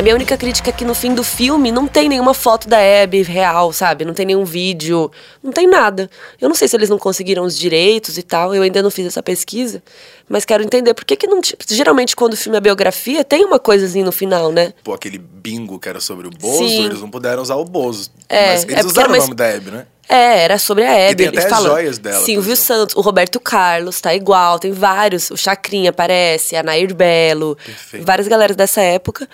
A 0.00 0.02
minha 0.02 0.14
única 0.14 0.34
crítica 0.34 0.70
é 0.70 0.72
que 0.72 0.82
no 0.82 0.94
fim 0.94 1.14
do 1.14 1.22
filme 1.22 1.70
não 1.70 1.86
tem 1.86 2.08
nenhuma 2.08 2.32
foto 2.32 2.66
da 2.66 2.78
Abby 2.78 3.20
real, 3.20 3.70
sabe? 3.70 4.02
Não 4.02 4.14
tem 4.14 4.24
nenhum 4.24 4.46
vídeo, 4.46 5.12
não 5.42 5.52
tem 5.52 5.66
nada. 5.66 6.08
Eu 6.40 6.48
não 6.48 6.56
sei 6.56 6.66
se 6.68 6.74
eles 6.74 6.88
não 6.88 6.98
conseguiram 6.98 7.44
os 7.44 7.54
direitos 7.54 8.16
e 8.16 8.22
tal, 8.22 8.54
eu 8.54 8.62
ainda 8.62 8.82
não 8.82 8.90
fiz 8.90 9.04
essa 9.04 9.22
pesquisa, 9.22 9.82
mas 10.26 10.46
quero 10.46 10.62
entender 10.62 10.94
por 10.94 11.04
que 11.04 11.16
que 11.16 11.26
não... 11.26 11.42
Geralmente 11.68 12.16
quando 12.16 12.32
o 12.32 12.36
filme 12.38 12.56
é 12.56 12.62
biografia, 12.62 13.22
tem 13.22 13.44
uma 13.44 13.58
coisazinha 13.58 14.06
no 14.06 14.10
final, 14.10 14.50
né? 14.50 14.72
Pô, 14.82 14.94
aquele 14.94 15.18
bingo 15.18 15.78
que 15.78 15.86
era 15.86 16.00
sobre 16.00 16.26
o 16.26 16.30
Bozo, 16.30 16.66
Sim. 16.66 16.86
eles 16.86 17.02
não 17.02 17.10
puderam 17.10 17.42
usar 17.42 17.56
o 17.56 17.64
Bozo. 17.66 18.08
É, 18.26 18.52
Mas 18.52 18.64
é 18.64 18.68
eles 18.68 18.76
porque 18.76 18.86
usaram 18.86 19.10
era 19.10 19.18
o 19.18 19.24
nome 19.24 19.34
da 19.34 19.44
Hebe, 19.48 19.70
né? 19.70 19.86
É, 20.12 20.42
era 20.42 20.58
sobre 20.58 20.84
a 20.84 20.90
Abby. 21.10 21.14
tem 21.16 21.26
eles 21.28 21.38
até 21.38 21.46
as 21.46 21.52
falam. 21.54 21.70
joias 21.76 21.98
dela, 21.98 22.24
Silvio 22.24 22.52
exemplo. 22.52 22.56
Santos, 22.66 22.96
o 22.96 23.00
Roberto 23.00 23.38
Carlos, 23.38 24.00
tá 24.00 24.12
igual, 24.12 24.58
tem 24.58 24.72
vários. 24.72 25.30
O 25.30 25.36
Chacrinha 25.36 25.90
aparece, 25.90 26.56
a 26.56 26.62
Nair 26.64 26.92
Belo, 26.94 27.56
Perfeito. 27.64 28.04
várias 28.04 28.26
galeras 28.26 28.56
dessa 28.56 28.80
época. 28.80 29.28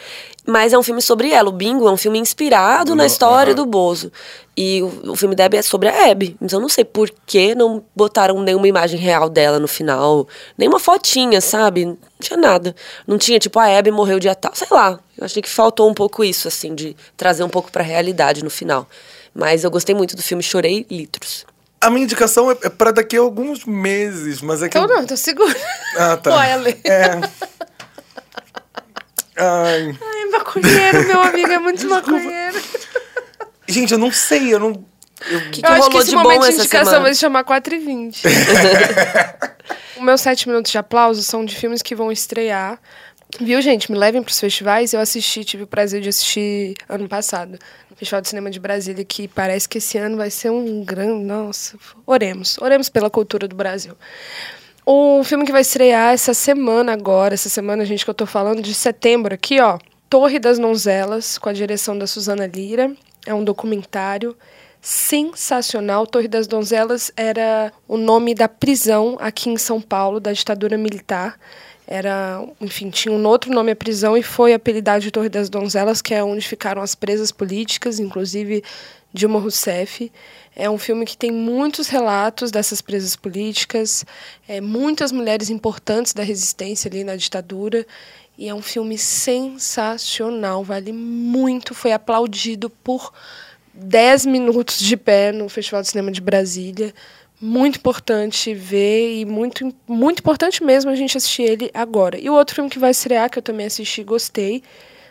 Mas 0.49 0.73
é 0.73 0.79
um 0.79 0.83
filme 0.83 1.01
sobre 1.03 1.31
ela. 1.33 1.49
O 1.49 1.53
Bingo 1.53 1.89
é 1.89 1.91
um 1.91 1.97
filme 1.97 2.19
inspirado 2.19 2.95
na 2.95 3.03
No- 3.03 3.07
história 3.07 3.53
aham. 3.53 3.57
do 3.57 3.67
Bozo. 3.67 4.13
E 4.57 4.81
o, 4.83 5.13
o 5.13 5.17
filme 5.17 5.35
da 5.35 5.47
Abby 5.47 5.57
é 5.57 5.63
sobre 5.63 5.89
a 5.89 6.11
Abby. 6.11 6.37
Então 6.41 6.59
eu 6.59 6.63
não 6.63 6.69
sei 6.69 6.85
por 6.85 7.11
que 7.27 7.55
não 7.55 7.83
botaram 7.97 8.41
nenhuma 8.43 8.69
imagem 8.69 8.99
real 9.01 9.29
dela 9.29 9.59
no 9.59 9.67
final. 9.67 10.29
Nenhuma 10.57 10.79
fotinha, 10.79 11.41
sabe? 11.41 11.87
Não 11.87 11.99
tinha 12.21 12.37
nada. 12.39 12.77
Não 13.07 13.19
tinha, 13.19 13.39
tipo, 13.41 13.59
a 13.59 13.77
Abby 13.77 13.91
morreu 13.91 14.21
dia 14.21 14.35
tal. 14.37 14.53
Sei 14.55 14.69
lá. 14.71 15.01
Eu 15.19 15.25
achei 15.25 15.43
que 15.43 15.49
faltou 15.49 15.89
um 15.91 15.95
pouco 15.95 16.23
isso, 16.23 16.47
assim, 16.47 16.75
de 16.77 16.95
trazer 17.17 17.43
um 17.43 17.49
pouco 17.49 17.73
pra 17.73 17.83
realidade 17.83 18.45
no 18.45 18.51
final. 18.51 18.87
Mas 19.37 19.63
eu 19.65 19.71
gostei 19.71 19.95
muito 19.95 20.17
do 20.17 20.23
filme, 20.23 20.43
chorei 20.43 20.87
litros. 20.91 21.45
A 21.81 21.91
minha 21.91 22.05
indicação 22.05 22.51
é, 22.51 22.57
é 22.65 22.69
pra 22.71 22.91
daqui 22.91 23.17
a 23.17 23.21
alguns 23.21 23.65
meses, 23.67 24.41
mas 24.41 24.63
é 24.63 24.69
que. 24.69 24.79
Então 24.79 24.89
eu- 24.91 24.97
não, 24.97 25.07
tô 25.07 25.17
segura. 25.17 25.55
Ah, 25.97 26.17
tá. 26.17 26.31
Vai, 26.31 26.53
Ale. 26.53 26.81
É. 26.85 27.11
Ai. 29.39 29.99
Ai, 30.01 30.25
maconheiro, 30.33 31.07
meu 31.07 31.21
amigo, 31.21 31.51
é 31.53 31.59
muito 31.59 31.87
maconheiro. 31.89 32.59
Gente, 33.69 33.93
eu 33.93 33.99
não 33.99 34.11
sei, 34.11 34.55
eu 34.55 34.59
não. 34.59 34.85
eu- 35.29 35.39
O 35.39 35.51
que, 35.51 35.61
que 35.61 35.67
Eu 35.67 35.73
acho 35.73 35.91
que 35.91 35.99
esse 35.99 36.11
de 36.11 36.17
momento 36.17 36.43
de 36.49 36.53
indicação 36.55 36.85
semana? 36.87 37.01
vai 37.01 37.15
se 37.15 37.21
chamar 37.21 37.45
4 37.45 37.75
e 37.75 37.79
20. 37.79 38.23
Os 39.97 40.03
meus 40.03 40.21
sete 40.21 40.49
minutos 40.49 40.71
de 40.73 40.79
aplauso 40.79 41.23
são 41.23 41.45
de 41.45 41.55
filmes 41.55 41.83
que 41.83 41.95
vão 41.95 42.11
estrear. 42.11 42.79
Viu, 43.41 43.61
gente? 43.61 43.93
Me 43.93 43.99
levem 43.99 44.23
pros 44.23 44.41
festivais. 44.41 44.93
Eu 44.93 45.01
assisti, 45.01 45.45
tive 45.45 45.65
o 45.65 45.67
prazer 45.67 46.01
de 46.01 46.09
assistir 46.09 46.75
ano 46.89 47.09
passado. 47.09 47.59
No 47.91 47.97
Festival 47.97 48.21
de 48.21 48.29
Cinema 48.29 48.51
de 48.51 48.59
Brasília, 48.59 49.05
que 49.05 49.29
parece 49.29 49.69
que 49.69 49.79
esse 49.79 49.99
ano 49.99 50.17
vai 50.17 50.31
ser 50.31 50.51
um 50.51 50.83
grande... 50.85 51.25
Nossa, 51.25 51.77
oremos. 52.07 52.57
Oremos 52.59 52.89
pela 52.89 53.11
cultura 53.11 53.47
do 53.47 53.55
Brasil. 53.55 53.95
Um 54.87 55.23
filme 55.23 55.45
que 55.45 55.53
vai 55.53 55.63
estrear 55.63 56.15
essa 56.15 56.33
semana 56.33 56.93
agora, 56.93 57.35
essa 57.35 57.49
semana, 57.49 57.85
gente, 57.85 58.05
que 58.05 58.11
eu 58.11 58.15
tô 58.15 58.25
falando, 58.25 58.63
de 58.63 58.73
setembro 58.73 59.35
aqui, 59.35 59.61
ó. 59.61 59.79
Torre 60.09 60.39
das 60.39 60.59
Donzelas, 60.59 61.37
com 61.37 61.49
a 61.49 61.53
direção 61.53 61.99
da 61.99 62.07
Suzana 62.07 62.47
Lira. 62.47 62.95
É 63.27 63.35
um 63.35 63.45
documentário 63.45 64.37
sensacional. 64.81 66.07
Torre 66.07 66.29
das 66.29 66.47
Donzelas 66.47 67.11
era 67.17 67.73
o 67.89 67.97
nome 67.97 68.35
da 68.35 68.49
prisão 68.49 69.17
aqui 69.21 69.51
em 69.51 69.57
São 69.57 69.81
Paulo, 69.81 70.21
da 70.21 70.33
ditadura 70.33 70.79
militar. 70.79 71.39
Era, 71.87 72.45
enfim, 72.61 72.91
tinha 72.91 73.15
um 73.15 73.25
outro 73.27 73.53
nome 73.53 73.71
a 73.71 73.77
prisão 73.77 74.17
e 74.17 74.23
foi 74.23 74.53
apelidado 74.53 75.03
de 75.03 75.11
Torre 75.11 75.29
das 75.29 75.49
Donzelas, 75.49 76.03
que 76.03 76.13
é 76.13 76.25
onde 76.25 76.47
ficaram 76.47 76.83
as 76.83 76.97
presas 76.97 77.31
políticas, 77.31 78.01
inclusive 78.01 78.65
Dilma 79.13 79.39
Rousseff. 79.39 80.11
É 80.55 80.69
um 80.69 80.79
filme 80.79 81.07
que 81.07 81.17
tem 81.17 81.31
muitos 81.31 81.87
relatos 81.87 82.51
dessas 82.51 82.81
presas 82.81 83.15
políticas, 83.15 84.05
é, 84.49 84.61
muitas 84.61 85.13
mulheres 85.13 85.49
importantes 85.49 86.13
da 86.13 86.23
resistência 86.23 86.89
ali 86.89 87.05
na 87.05 87.15
ditadura. 87.15 87.87
E 88.37 88.49
é 88.49 88.55
um 88.55 88.63
filme 88.63 88.99
sensacional, 88.99 90.65
vale 90.65 90.93
muito. 90.93 91.75
Foi 91.75 91.93
aplaudido 91.93 92.69
por 92.69 93.13
10 93.73 94.27
minutos 94.27 94.79
de 94.79 94.97
pé 94.97 95.31
no 95.33 95.49
Festival 95.49 95.83
de 95.83 95.89
Cinema 95.89 96.11
de 96.11 96.21
Brasília. 96.21 96.93
Muito 97.41 97.77
importante 97.77 98.55
ver 98.55 99.19
e 99.19 99.25
muito, 99.27 99.75
muito 99.87 100.21
importante 100.21 100.65
mesmo 100.65 100.91
a 100.91 100.95
gente 100.95 101.17
assistir 101.17 101.43
ele 101.43 101.71
agora. 101.75 102.19
E 102.19 102.31
o 102.31 102.35
outro 102.35 102.55
filme 102.55 102.71
que 102.71 102.79
vai 102.79 102.91
estrear, 102.91 103.29
que 103.31 103.39
eu 103.39 103.43
também 103.43 103.67
assisti 103.67 104.01
e 104.01 104.05
gostei 104.05 104.63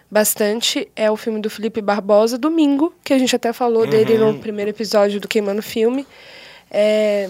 bastante, 0.09 0.89
é 0.95 1.09
o 1.09 1.15
filme 1.15 1.39
do 1.39 1.49
Felipe 1.49 1.81
Barbosa, 1.81 2.37
Domingo, 2.37 2.93
que 3.03 3.13
a 3.13 3.17
gente 3.19 3.35
até 3.35 3.53
falou 3.53 3.85
dele 3.85 4.17
no 4.17 4.39
primeiro 4.39 4.71
episódio 4.71 5.19
do 5.19 5.27
Queimando 5.27 5.61
Filme. 5.61 6.07
É, 6.71 7.29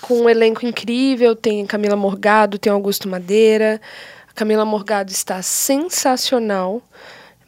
com 0.00 0.22
um 0.22 0.28
elenco 0.28 0.64
incrível, 0.64 1.34
tem 1.34 1.66
Camila 1.66 1.96
Morgado, 1.96 2.58
tem 2.58 2.72
Augusto 2.72 3.08
Madeira. 3.08 3.80
A 4.28 4.32
Camila 4.32 4.64
Morgado 4.64 5.10
está 5.10 5.42
sensacional. 5.42 6.82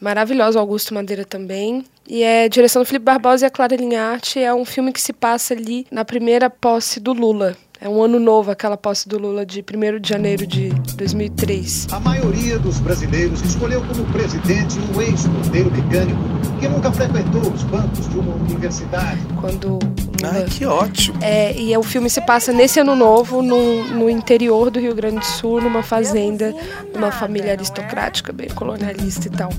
Maravilhosa, 0.01 0.59
Augusto 0.59 0.95
Madeira 0.95 1.23
também. 1.23 1.85
E 2.09 2.23
é 2.23 2.49
direção 2.49 2.81
do 2.81 2.85
Felipe 2.85 3.05
Barbosa 3.05 3.45
e 3.45 3.47
a 3.47 3.51
Clara 3.51 3.75
Linharte. 3.75 4.39
É 4.39 4.51
um 4.51 4.65
filme 4.65 4.91
que 4.91 4.99
se 4.99 5.13
passa 5.13 5.53
ali 5.53 5.85
na 5.91 6.03
primeira 6.03 6.49
posse 6.49 6.99
do 6.99 7.13
Lula. 7.13 7.55
É 7.79 7.87
um 7.87 8.01
ano 8.01 8.19
novo, 8.19 8.51
aquela 8.51 8.77
posse 8.77 9.07
do 9.07 9.17
Lula 9.17 9.45
de 9.45 9.61
1 9.61 9.99
de 9.99 10.09
janeiro 10.09 10.45
de 10.45 10.69
2003. 10.95 11.87
A 11.91 11.99
maioria 11.99 12.57
dos 12.59 12.79
brasileiros 12.79 13.41
escolheu 13.41 13.81
como 13.81 14.03
presidente 14.11 14.79
um 14.95 15.01
ex-porteiro 15.01 15.71
mecânico 15.71 16.19
que 16.59 16.67
nunca 16.67 16.91
frequentou 16.91 17.41
os 17.41 17.63
bancos 17.63 18.07
de 18.09 18.19
uma 18.19 18.35
universidade. 18.35 19.19
Quando 19.39 19.79
Ai, 20.23 20.45
que 20.45 20.65
ótimo. 20.65 21.17
É, 21.21 21.53
e 21.57 21.75
o 21.75 21.83
filme 21.83 22.09
se 22.09 22.21
passa 22.21 22.51
nesse 22.51 22.79
ano 22.79 22.95
novo, 22.95 23.41
no, 23.41 23.83
no 23.85 24.09
interior 24.09 24.69
do 24.69 24.79
Rio 24.79 24.93
Grande 24.93 25.19
do 25.19 25.25
Sul, 25.25 25.61
numa 25.61 25.83
fazenda, 25.83 26.53
numa 26.93 27.11
família 27.11 27.51
aristocrática, 27.51 28.31
bem 28.31 28.49
colonialista 28.49 29.27
e 29.27 29.31
tal. 29.31 29.49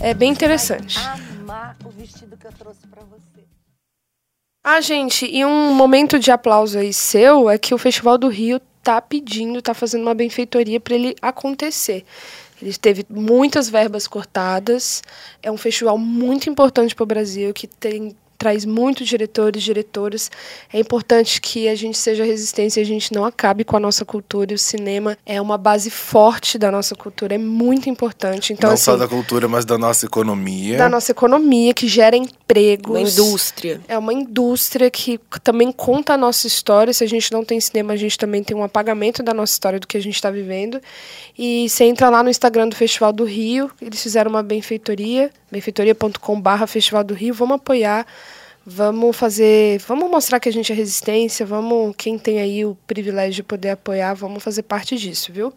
É 0.00 0.14
bem 0.14 0.30
interessante. 0.30 0.98
o 1.84 1.90
vestido 1.90 2.36
que 2.36 2.46
eu 2.46 2.52
trouxe 2.52 2.86
pra 2.86 3.02
você. 3.02 3.44
Ah, 4.62 4.80
gente, 4.80 5.26
e 5.26 5.44
um 5.44 5.74
momento 5.74 6.18
de 6.18 6.30
aplauso 6.30 6.78
aí 6.78 6.92
seu 6.92 7.50
é 7.50 7.58
que 7.58 7.74
o 7.74 7.78
Festival 7.78 8.16
do 8.16 8.28
Rio 8.28 8.60
tá 8.82 9.00
pedindo, 9.00 9.62
tá 9.62 9.74
fazendo 9.74 10.02
uma 10.02 10.14
benfeitoria 10.14 10.78
para 10.78 10.94
ele 10.94 11.16
acontecer. 11.20 12.04
Ele 12.60 12.72
teve 12.74 13.04
muitas 13.10 13.68
verbas 13.68 14.06
cortadas. 14.06 15.02
É 15.42 15.50
um 15.50 15.56
festival 15.56 15.98
muito 15.98 16.48
importante 16.48 16.94
para 16.94 17.02
o 17.02 17.06
Brasil, 17.06 17.52
que 17.52 17.66
tem 17.66 18.16
traz 18.36 18.64
muitos 18.64 19.08
diretores, 19.08 19.62
diretoras. 19.62 20.30
É 20.72 20.78
importante 20.78 21.40
que 21.40 21.68
a 21.68 21.74
gente 21.74 21.96
seja 21.98 22.24
resistência 22.24 22.80
e 22.80 22.82
a 22.82 22.86
gente 22.86 23.12
não 23.12 23.24
acabe 23.24 23.64
com 23.64 23.76
a 23.76 23.80
nossa 23.80 24.04
cultura. 24.04 24.52
E 24.52 24.54
o 24.54 24.58
cinema 24.58 25.16
é 25.24 25.40
uma 25.40 25.56
base 25.56 25.90
forte 25.90 26.58
da 26.58 26.70
nossa 26.70 26.94
cultura, 26.94 27.34
é 27.34 27.38
muito 27.38 27.88
importante. 27.88 28.52
Então, 28.52 28.68
Não 28.68 28.74
assim, 28.74 28.84
só 28.84 28.96
da 28.96 29.08
cultura, 29.08 29.48
mas 29.48 29.64
da 29.64 29.78
nossa 29.78 30.06
economia. 30.06 30.78
da 30.78 30.88
nossa 30.88 31.12
economia, 31.12 31.72
que 31.72 31.88
gera 31.88 32.16
empregos. 32.16 32.90
Uma 32.90 33.00
indústria. 33.00 33.80
É 33.88 33.96
uma 33.96 34.12
indústria 34.12 34.90
que 34.90 35.18
também 35.42 35.72
conta 35.72 36.14
a 36.14 36.16
nossa 36.16 36.46
história. 36.46 36.92
Se 36.92 37.04
a 37.04 37.08
gente 37.08 37.32
não 37.32 37.44
tem 37.44 37.60
cinema, 37.60 37.92
a 37.92 37.96
gente 37.96 38.18
também 38.18 38.42
tem 38.42 38.56
um 38.56 38.62
apagamento 38.62 39.22
da 39.22 39.32
nossa 39.32 39.52
história, 39.52 39.80
do 39.80 39.86
que 39.86 39.96
a 39.96 40.02
gente 40.02 40.14
está 40.14 40.30
vivendo. 40.30 40.80
E 41.36 41.68
você 41.68 41.84
entra 41.84 42.08
lá 42.08 42.22
no 42.22 42.30
Instagram 42.30 42.68
do 42.68 42.76
Festival 42.76 43.12
do 43.12 43.24
Rio, 43.24 43.70
eles 43.80 44.02
fizeram 44.02 44.30
uma 44.30 44.42
benfeitoria, 44.42 45.30
benfeitoria.com.br 45.50 46.66
Festival 46.66 47.04
do 47.04 47.14
Rio. 47.14 47.34
Vamos 47.34 47.56
apoiar, 47.56 48.06
vamos 48.66 49.16
fazer, 49.16 49.80
vamos 49.86 50.10
mostrar 50.10 50.40
que 50.40 50.48
a 50.48 50.52
gente 50.52 50.72
é 50.72 50.74
resistência, 50.74 51.44
vamos, 51.44 51.94
quem 51.96 52.18
tem 52.18 52.40
aí 52.40 52.64
o 52.64 52.76
privilégio 52.86 53.34
de 53.34 53.42
poder 53.42 53.70
apoiar, 53.70 54.14
vamos 54.14 54.42
fazer 54.42 54.62
parte 54.62 54.96
disso, 54.96 55.32
viu? 55.32 55.52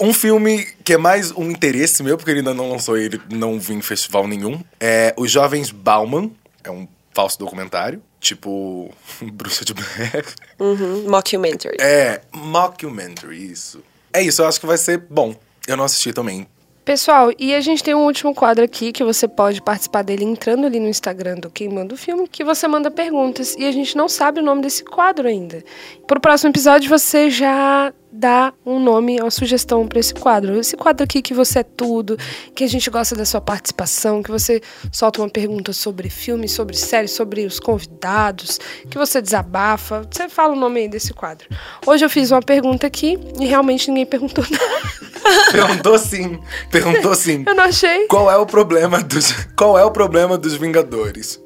Um 0.00 0.12
filme 0.12 0.64
que 0.84 0.92
é 0.92 0.96
mais 0.96 1.32
um 1.32 1.50
interesse 1.50 2.02
meu, 2.02 2.16
porque 2.16 2.30
ele 2.30 2.38
ainda 2.38 2.54
não 2.54 2.70
lançou 2.70 2.96
ele, 2.96 3.20
não 3.30 3.58
vi 3.58 3.74
em 3.74 3.82
festival 3.82 4.28
nenhum, 4.28 4.62
é 4.78 5.12
Os 5.16 5.30
Jovens 5.30 5.70
Bauman. 5.72 6.30
É 6.62 6.70
um 6.70 6.86
falso 7.12 7.38
documentário, 7.38 8.00
tipo 8.20 8.94
Bruxa 9.20 9.64
de 9.64 9.74
Blair. 9.74 10.24
Uhum, 10.60 11.10
mockumentary. 11.10 11.76
É, 11.80 12.20
mockumentary, 12.32 13.50
isso. 13.50 13.82
É 14.12 14.22
isso, 14.22 14.40
eu 14.40 14.46
acho 14.46 14.60
que 14.60 14.66
vai 14.66 14.78
ser 14.78 14.98
bom. 14.98 15.34
Eu 15.66 15.76
não 15.76 15.84
assisti 15.84 16.12
também. 16.12 16.46
Pessoal, 16.88 17.30
e 17.38 17.54
a 17.54 17.60
gente 17.60 17.84
tem 17.84 17.94
um 17.94 18.06
último 18.06 18.34
quadro 18.34 18.64
aqui 18.64 18.92
que 18.92 19.04
você 19.04 19.28
pode 19.28 19.60
participar 19.60 20.00
dele 20.00 20.24
entrando 20.24 20.64
ali 20.64 20.80
no 20.80 20.88
Instagram 20.88 21.34
do 21.34 21.50
Quem 21.50 21.68
Manda 21.68 21.94
o 21.94 21.98
Filme, 21.98 22.26
que 22.26 22.42
você 22.42 22.66
manda 22.66 22.90
perguntas 22.90 23.54
e 23.58 23.66
a 23.66 23.72
gente 23.72 23.94
não 23.94 24.08
sabe 24.08 24.40
o 24.40 24.42
nome 24.42 24.62
desse 24.62 24.82
quadro 24.82 25.28
ainda. 25.28 25.62
Pro 26.06 26.18
próximo 26.18 26.50
episódio 26.50 26.88
você 26.88 27.28
já 27.28 27.92
dá 28.10 28.54
um 28.64 28.80
nome, 28.80 29.20
uma 29.20 29.30
sugestão 29.30 29.86
para 29.86 30.00
esse 30.00 30.14
quadro. 30.14 30.58
Esse 30.58 30.78
quadro 30.78 31.04
aqui 31.04 31.20
que 31.20 31.34
você 31.34 31.58
é 31.58 31.62
tudo, 31.62 32.16
que 32.54 32.64
a 32.64 32.66
gente 32.66 32.88
gosta 32.88 33.14
da 33.14 33.26
sua 33.26 33.42
participação, 33.42 34.22
que 34.22 34.30
você 34.30 34.62
solta 34.90 35.20
uma 35.20 35.28
pergunta 35.28 35.74
sobre 35.74 36.08
filme, 36.08 36.48
sobre 36.48 36.74
série, 36.74 37.06
sobre 37.06 37.44
os 37.44 37.60
convidados, 37.60 38.58
que 38.90 38.96
você 38.96 39.20
desabafa. 39.20 40.08
Você 40.10 40.26
fala 40.26 40.54
o 40.54 40.58
nome 40.58 40.80
aí 40.80 40.88
desse 40.88 41.12
quadro. 41.12 41.48
Hoje 41.86 42.02
eu 42.02 42.08
fiz 42.08 42.30
uma 42.30 42.40
pergunta 42.40 42.86
aqui 42.86 43.18
e 43.38 43.44
realmente 43.44 43.88
ninguém 43.90 44.06
perguntou 44.08 44.42
nada. 44.50 44.97
Perguntou 45.52 45.98
sim. 45.98 46.38
Perguntou 46.70 47.14
sim. 47.14 47.44
Eu 47.46 47.54
não 47.54 47.64
achei. 47.64 48.06
Qual 48.06 48.30
é 48.30 48.36
o 48.36 48.46
problema 48.46 49.00
dos 49.02 49.32
Qual 49.56 49.78
é 49.78 49.84
o 49.84 49.90
problema 49.90 50.36
dos 50.38 50.54
Vingadores? 50.54 51.40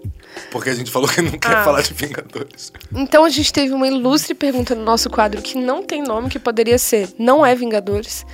Porque 0.50 0.70
a 0.70 0.74
gente 0.74 0.90
falou 0.90 1.08
que 1.08 1.20
não 1.22 1.32
quer 1.32 1.56
Ah. 1.56 1.64
falar 1.64 1.82
de 1.82 1.92
Vingadores. 1.94 2.72
Então 2.94 3.24
a 3.24 3.28
gente 3.28 3.52
teve 3.52 3.72
uma 3.72 3.86
ilustre 3.86 4.34
pergunta 4.34 4.74
no 4.74 4.82
nosso 4.84 5.08
quadro 5.10 5.40
que 5.42 5.56
não 5.56 5.82
tem 5.82 6.02
nome, 6.02 6.28
que 6.28 6.38
poderia 6.38 6.78
ser 6.78 7.08
Não 7.18 7.44
é 7.44 7.54
Vingadores. 7.54 8.24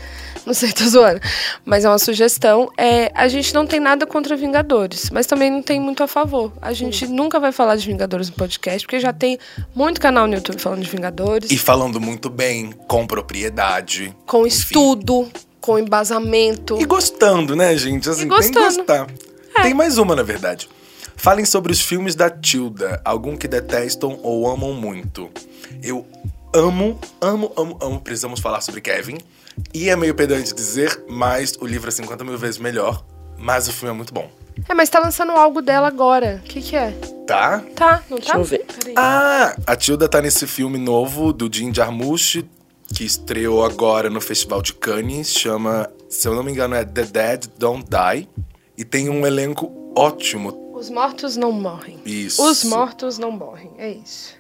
Não 0.46 0.55
sei, 0.55 0.72
tô 0.72 0.84
zoando. 0.88 1.20
Mas 1.64 1.84
é 1.84 1.88
uma 1.88 1.99
sugestão. 1.99 2.70
É, 2.78 3.11
a 3.14 3.28
gente 3.28 3.53
não 3.53 3.66
tem 3.66 3.78
nada 3.80 4.07
contra 4.07 4.36
Vingadores, 4.36 5.11
mas 5.11 5.26
também 5.26 5.51
não 5.51 5.62
tem 5.62 5.78
muito 5.80 6.03
a 6.03 6.07
favor. 6.09 6.53
A 6.62 6.72
gente 6.72 7.07
nunca 7.07 7.38
vai 7.38 7.53
falar 7.53 7.76
de 7.76 7.86
Vingadores 7.86 8.30
no 8.30 8.36
podcast, 8.36 8.86
porque 8.86 8.99
já 8.99 9.12
tem 9.12 9.38
muito 9.74 10.01
canal 10.01 10.26
no 10.26 10.34
YouTube 10.34 10.59
falando 10.61 10.82
de 10.82 10.88
Vingadores. 10.90 11.51
E 11.51 11.59
falando 11.59 12.01
muito 12.01 12.30
bem, 12.30 12.72
com 12.86 13.07
propriedade. 13.07 14.14
com 14.26 14.46
estudo, 14.46 15.28
com 15.61 15.78
embasamento. 15.78 16.78
E 16.80 16.84
gostando, 16.84 17.55
né, 17.55 17.76
gente? 17.76 18.09
Assim, 18.09 18.26
E 18.26 18.28
tem 18.28 18.38
que 18.40 18.49
gostando. 18.59 18.76
gostar. 18.76 19.07
Tem 19.62 19.74
mais 19.74 19.99
uma, 19.99 20.14
na 20.16 20.22
verdade. 20.22 20.68
Falem 21.18 21.44
sobre 21.44 21.72
os 21.72 21.80
filmes 21.80 22.14
da 22.14 22.30
Tilda, 22.30 23.02
algum 23.04 23.36
que 23.36 23.48
detestam 23.48 24.20
ou 24.22 24.48
amam 24.48 24.72
muito. 24.72 25.28
Eu 25.82 26.06
amo, 26.54 26.98
amo, 27.20 27.52
amo, 27.56 27.76
amo. 27.82 28.00
Precisamos 28.00 28.38
falar 28.38 28.60
sobre 28.60 28.80
Kevin. 28.80 29.18
E 29.74 29.90
é 29.90 29.96
meio 29.96 30.14
pedante 30.14 30.54
dizer, 30.54 31.04
mas 31.08 31.58
o 31.60 31.66
livro 31.66 31.88
é 31.88 31.90
50 31.90 32.22
mil 32.22 32.38
vezes 32.38 32.58
melhor. 32.58 33.04
Mas 33.36 33.66
o 33.66 33.72
filme 33.72 33.92
é 33.92 33.96
muito 33.96 34.14
bom. 34.14 34.30
É, 34.68 34.74
mas 34.74 34.88
tá 34.88 35.00
lançando 35.00 35.32
algo 35.32 35.60
dela 35.60 35.88
agora. 35.88 36.40
O 36.44 36.48
que 36.48 36.62
que 36.62 36.76
é? 36.76 36.92
Tá? 37.26 37.64
Tá, 37.74 38.02
não 38.08 38.18
tá? 38.18 38.24
Deixa 38.24 38.36
eu 38.36 38.44
ver. 38.44 38.64
Peraí. 38.64 38.94
Ah, 38.96 39.56
a 39.66 39.74
Tilda 39.74 40.08
tá 40.08 40.22
nesse 40.22 40.46
filme 40.46 40.78
novo 40.78 41.32
do 41.32 41.52
Jim 41.52 41.74
Jarmusch, 41.74 42.44
que 42.94 43.04
estreou 43.04 43.64
agora 43.64 44.08
no 44.08 44.20
Festival 44.20 44.62
de 44.62 44.72
Cannes. 44.72 45.32
Chama, 45.32 45.90
se 46.08 46.28
eu 46.28 46.34
não 46.34 46.44
me 46.44 46.52
engano, 46.52 46.76
é 46.76 46.84
The 46.84 47.02
Dead 47.02 47.46
Don't 47.58 47.84
Die. 47.84 48.28
E 48.76 48.84
tem 48.84 49.08
um 49.08 49.26
elenco 49.26 49.92
ótimo. 49.96 50.67
Os 50.78 50.88
mortos 50.90 51.36
não 51.36 51.50
morrem. 51.50 51.98
Isso. 52.04 52.42
Os 52.42 52.62
mortos 52.64 53.18
não 53.18 53.30
morrem. 53.32 53.70
É 53.78 53.90
isso. 53.90 54.34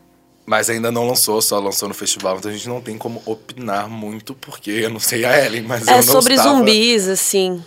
Mas 0.46 0.70
ainda 0.70 0.90
não 0.92 1.06
lançou, 1.06 1.42
só 1.42 1.58
lançou 1.58 1.88
no 1.88 1.94
festival, 1.94 2.38
então 2.38 2.50
a 2.50 2.54
gente 2.54 2.68
não 2.68 2.80
tem 2.80 2.96
como 2.96 3.20
opinar 3.26 3.88
muito, 3.88 4.34
porque 4.34 4.70
eu 4.70 4.88
não 4.88 5.00
sei 5.00 5.24
a 5.24 5.44
Ellen, 5.44 5.62
mas 5.62 5.86
eu 5.86 5.92
É 5.92 5.96
não 5.96 6.02
sobre 6.02 6.34
estava. 6.34 6.56
zumbis, 6.56 7.06
assim. 7.08 7.62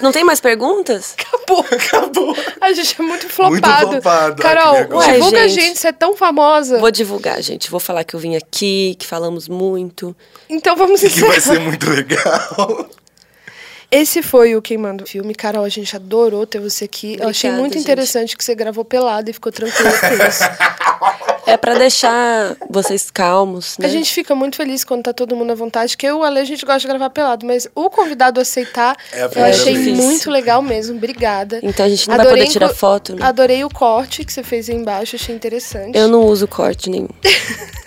Não 0.00 0.12
tem 0.12 0.24
mais 0.24 0.40
perguntas? 0.40 1.14
Acabou. 1.18 1.64
Acabou. 1.70 2.36
A 2.60 2.72
gente 2.72 2.96
é 3.00 3.02
muito 3.04 3.28
flopado. 3.28 3.90
flopado. 3.92 4.42
Ai, 4.44 4.54
Carol, 4.54 4.74
divulga 5.02 5.42
a 5.42 5.48
gente. 5.48 5.60
gente, 5.64 5.78
você 5.78 5.88
é 5.88 5.92
tão 5.92 6.16
famosa. 6.16 6.78
Vou 6.78 6.90
divulgar, 6.90 7.40
gente. 7.42 7.70
Vou 7.70 7.80
falar 7.80 8.04
que 8.04 8.14
eu 8.14 8.20
vim 8.20 8.36
aqui, 8.36 8.94
que 8.98 9.06
falamos 9.06 9.48
muito. 9.48 10.14
Então 10.48 10.76
vamos 10.76 11.00
Que 11.00 11.08
vai 11.08 11.36
encerrar. 11.38 11.54
ser 11.54 11.60
muito 11.60 11.88
legal. 11.88 12.88
Esse 13.90 14.22
foi 14.22 14.56
o 14.56 14.62
Quem 14.62 14.76
Manda 14.78 15.04
o 15.04 15.06
Filme. 15.06 15.34
Carol, 15.34 15.64
a 15.64 15.68
gente 15.68 15.94
adorou 15.94 16.46
ter 16.46 16.58
você 16.60 16.84
aqui. 16.86 17.16
eu 17.20 17.28
achei 17.28 17.50
Obrigada, 17.50 17.60
muito 17.60 17.72
gente. 17.74 17.82
interessante 17.84 18.36
que 18.36 18.44
você 18.44 18.54
gravou 18.54 18.84
pelado 18.84 19.30
e 19.30 19.32
ficou 19.32 19.52
tranquila 19.52 19.92
com 19.92 20.26
isso. 20.28 20.44
É 21.48 21.56
pra 21.56 21.74
deixar 21.74 22.56
vocês 22.68 23.08
calmos, 23.08 23.78
né? 23.78 23.86
A 23.86 23.88
gente 23.88 24.12
fica 24.12 24.34
muito 24.34 24.56
feliz 24.56 24.82
quando 24.82 25.04
tá 25.04 25.12
todo 25.12 25.36
mundo 25.36 25.52
à 25.52 25.54
vontade, 25.54 25.96
que 25.96 26.04
eu 26.04 26.18
o 26.18 26.24
Ale, 26.24 26.40
a 26.40 26.44
gente 26.44 26.66
gosta 26.66 26.80
de 26.80 26.88
gravar 26.88 27.08
pelado, 27.08 27.46
mas 27.46 27.68
o 27.72 27.88
convidado 27.88 28.40
aceitar, 28.40 28.96
É 29.12 29.22
a 29.22 29.30
eu 29.32 29.44
achei 29.44 29.74
vez. 29.76 29.96
muito 29.96 30.28
legal 30.28 30.60
mesmo. 30.60 30.96
Obrigada. 30.96 31.60
Então 31.62 31.86
a 31.86 31.88
gente 31.88 32.08
não 32.08 32.16
vai 32.16 32.26
poder 32.26 32.48
tirar 32.48 32.70
foto, 32.70 33.14
né? 33.14 33.24
Adorei 33.24 33.62
o 33.64 33.70
corte 33.70 34.24
que 34.24 34.32
você 34.32 34.42
fez 34.42 34.68
aí 34.68 34.74
embaixo, 34.74 35.14
achei 35.14 35.32
interessante. 35.36 35.96
Eu 35.96 36.08
não 36.08 36.24
uso 36.24 36.48
corte 36.48 36.90
nenhum. 36.90 37.06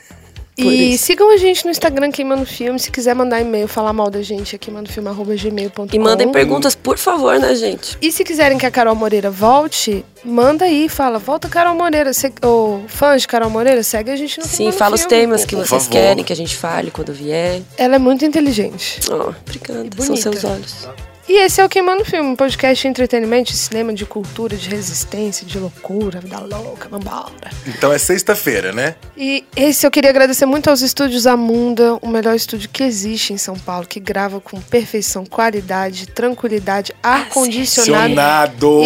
E 0.68 0.94
isso. 0.94 1.06
sigam 1.06 1.32
a 1.32 1.38
gente 1.38 1.66
no 1.66 1.72
Instagram, 1.72 2.12
Queimando 2.12 2.46
Filme. 2.46 2.80
Se 2.80 2.92
quiser 2.92 3.14
mandar 3.16 3.40
e-mail, 3.42 3.68
falar 3.68 3.94
mal 3.94 4.10
da 4.10 4.22
gente, 4.22 4.56
é 4.56 4.60
queimandofilme.gmail.com. 4.60 5.88
E 5.92 6.00
mandem 6.00 6.32
perguntas, 6.32 6.76
por 6.76 6.98
favor, 6.98 7.40
né, 7.40 7.56
gente? 7.56 7.98
E 8.02 8.12
se 8.12 8.24
quiserem 8.24 8.58
que 8.58 8.66
a 8.66 8.72
Carol 8.72 8.96
Moreira 8.96 9.30
volte, 9.32 10.04
manda 10.24 10.66
aí, 10.66 10.90
fala, 10.90 11.20
volta 11.20 11.48
Carol 11.50 11.76
Moreira. 11.76 12.14
Você, 12.14 12.32
ô, 12.44 12.80
fãs 12.88 13.22
de 13.22 13.28
Carol 13.28 13.50
Moreira, 13.50 13.84
segue 13.84 14.12
a 14.12 14.16
gente 14.16 14.40
no 14.40 14.46
Sim, 14.46 14.72
fala 14.72 14.96
os 14.96 15.02
Filme. 15.02 15.16
temas 15.16 15.46
que 15.46 15.56
Por 15.56 15.66
vocês 15.66 15.84
favor. 15.84 15.92
querem 15.92 16.24
que 16.24 16.34
a 16.34 16.36
gente 16.36 16.56
fale 16.56 16.92
quando 16.92 17.14
vier. 17.14 17.62
Ela 17.78 17.96
é 17.96 18.00
muito 18.00 18.26
inteligente. 18.26 19.00
Oh, 19.10 19.34
obrigada. 19.48 19.90
São 20.04 20.16
seus 20.16 20.44
olhos. 20.44 20.88
E 21.30 21.38
esse 21.38 21.62
é 21.62 21.64
o 21.64 21.70
Queimando 21.70 22.04
Filme, 22.04 22.28
um 22.28 22.36
podcast 22.36 22.82
de 22.82 22.88
entretenimento, 22.88 23.52
de 23.52 23.58
cinema, 23.58 23.94
de 23.94 24.04
cultura, 24.04 24.58
de 24.58 24.68
resistência, 24.68 25.46
de 25.46 25.60
loucura, 25.60 26.20
vida 26.20 26.40
louca, 26.40 26.90
vambora. 26.90 27.52
Então 27.68 27.94
é 27.94 28.00
sexta-feira, 28.00 28.72
né? 28.72 28.96
E 29.16 29.46
esse 29.56 29.86
eu 29.86 29.92
queria 29.92 30.10
agradecer 30.10 30.48
muito 30.48 30.72
aos 30.72 30.82
estúdios 30.82 31.28
Amunda, 31.28 32.00
o 32.02 32.08
melhor 32.08 32.36
estúdio 32.36 32.68
que 32.68 32.82
existe 32.82 33.32
em 33.32 33.38
São 33.38 33.54
Paulo, 33.60 33.86
que 33.86 34.00
grava 34.00 34.42
com 34.42 34.60
perfeição, 34.60 35.24
qualidade, 35.24 36.08
tranquilidade, 36.08 36.96
ar-condicionado. 37.04 38.82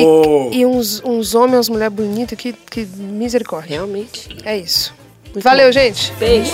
E, 0.52 0.58
e 0.58 0.66
uns, 0.66 1.02
uns 1.02 1.34
homens, 1.34 1.56
umas 1.56 1.70
mulheres 1.70 1.96
bonitas, 1.96 2.38
que, 2.38 2.52
que 2.52 2.86
misericórdia. 2.86 3.78
Realmente. 3.78 4.28
É 4.44 4.58
isso. 4.58 4.94
Muito 5.34 5.46
Valeu, 5.46 5.68
bom. 5.68 5.72
gente. 5.72 6.12
Beijo. 6.20 6.52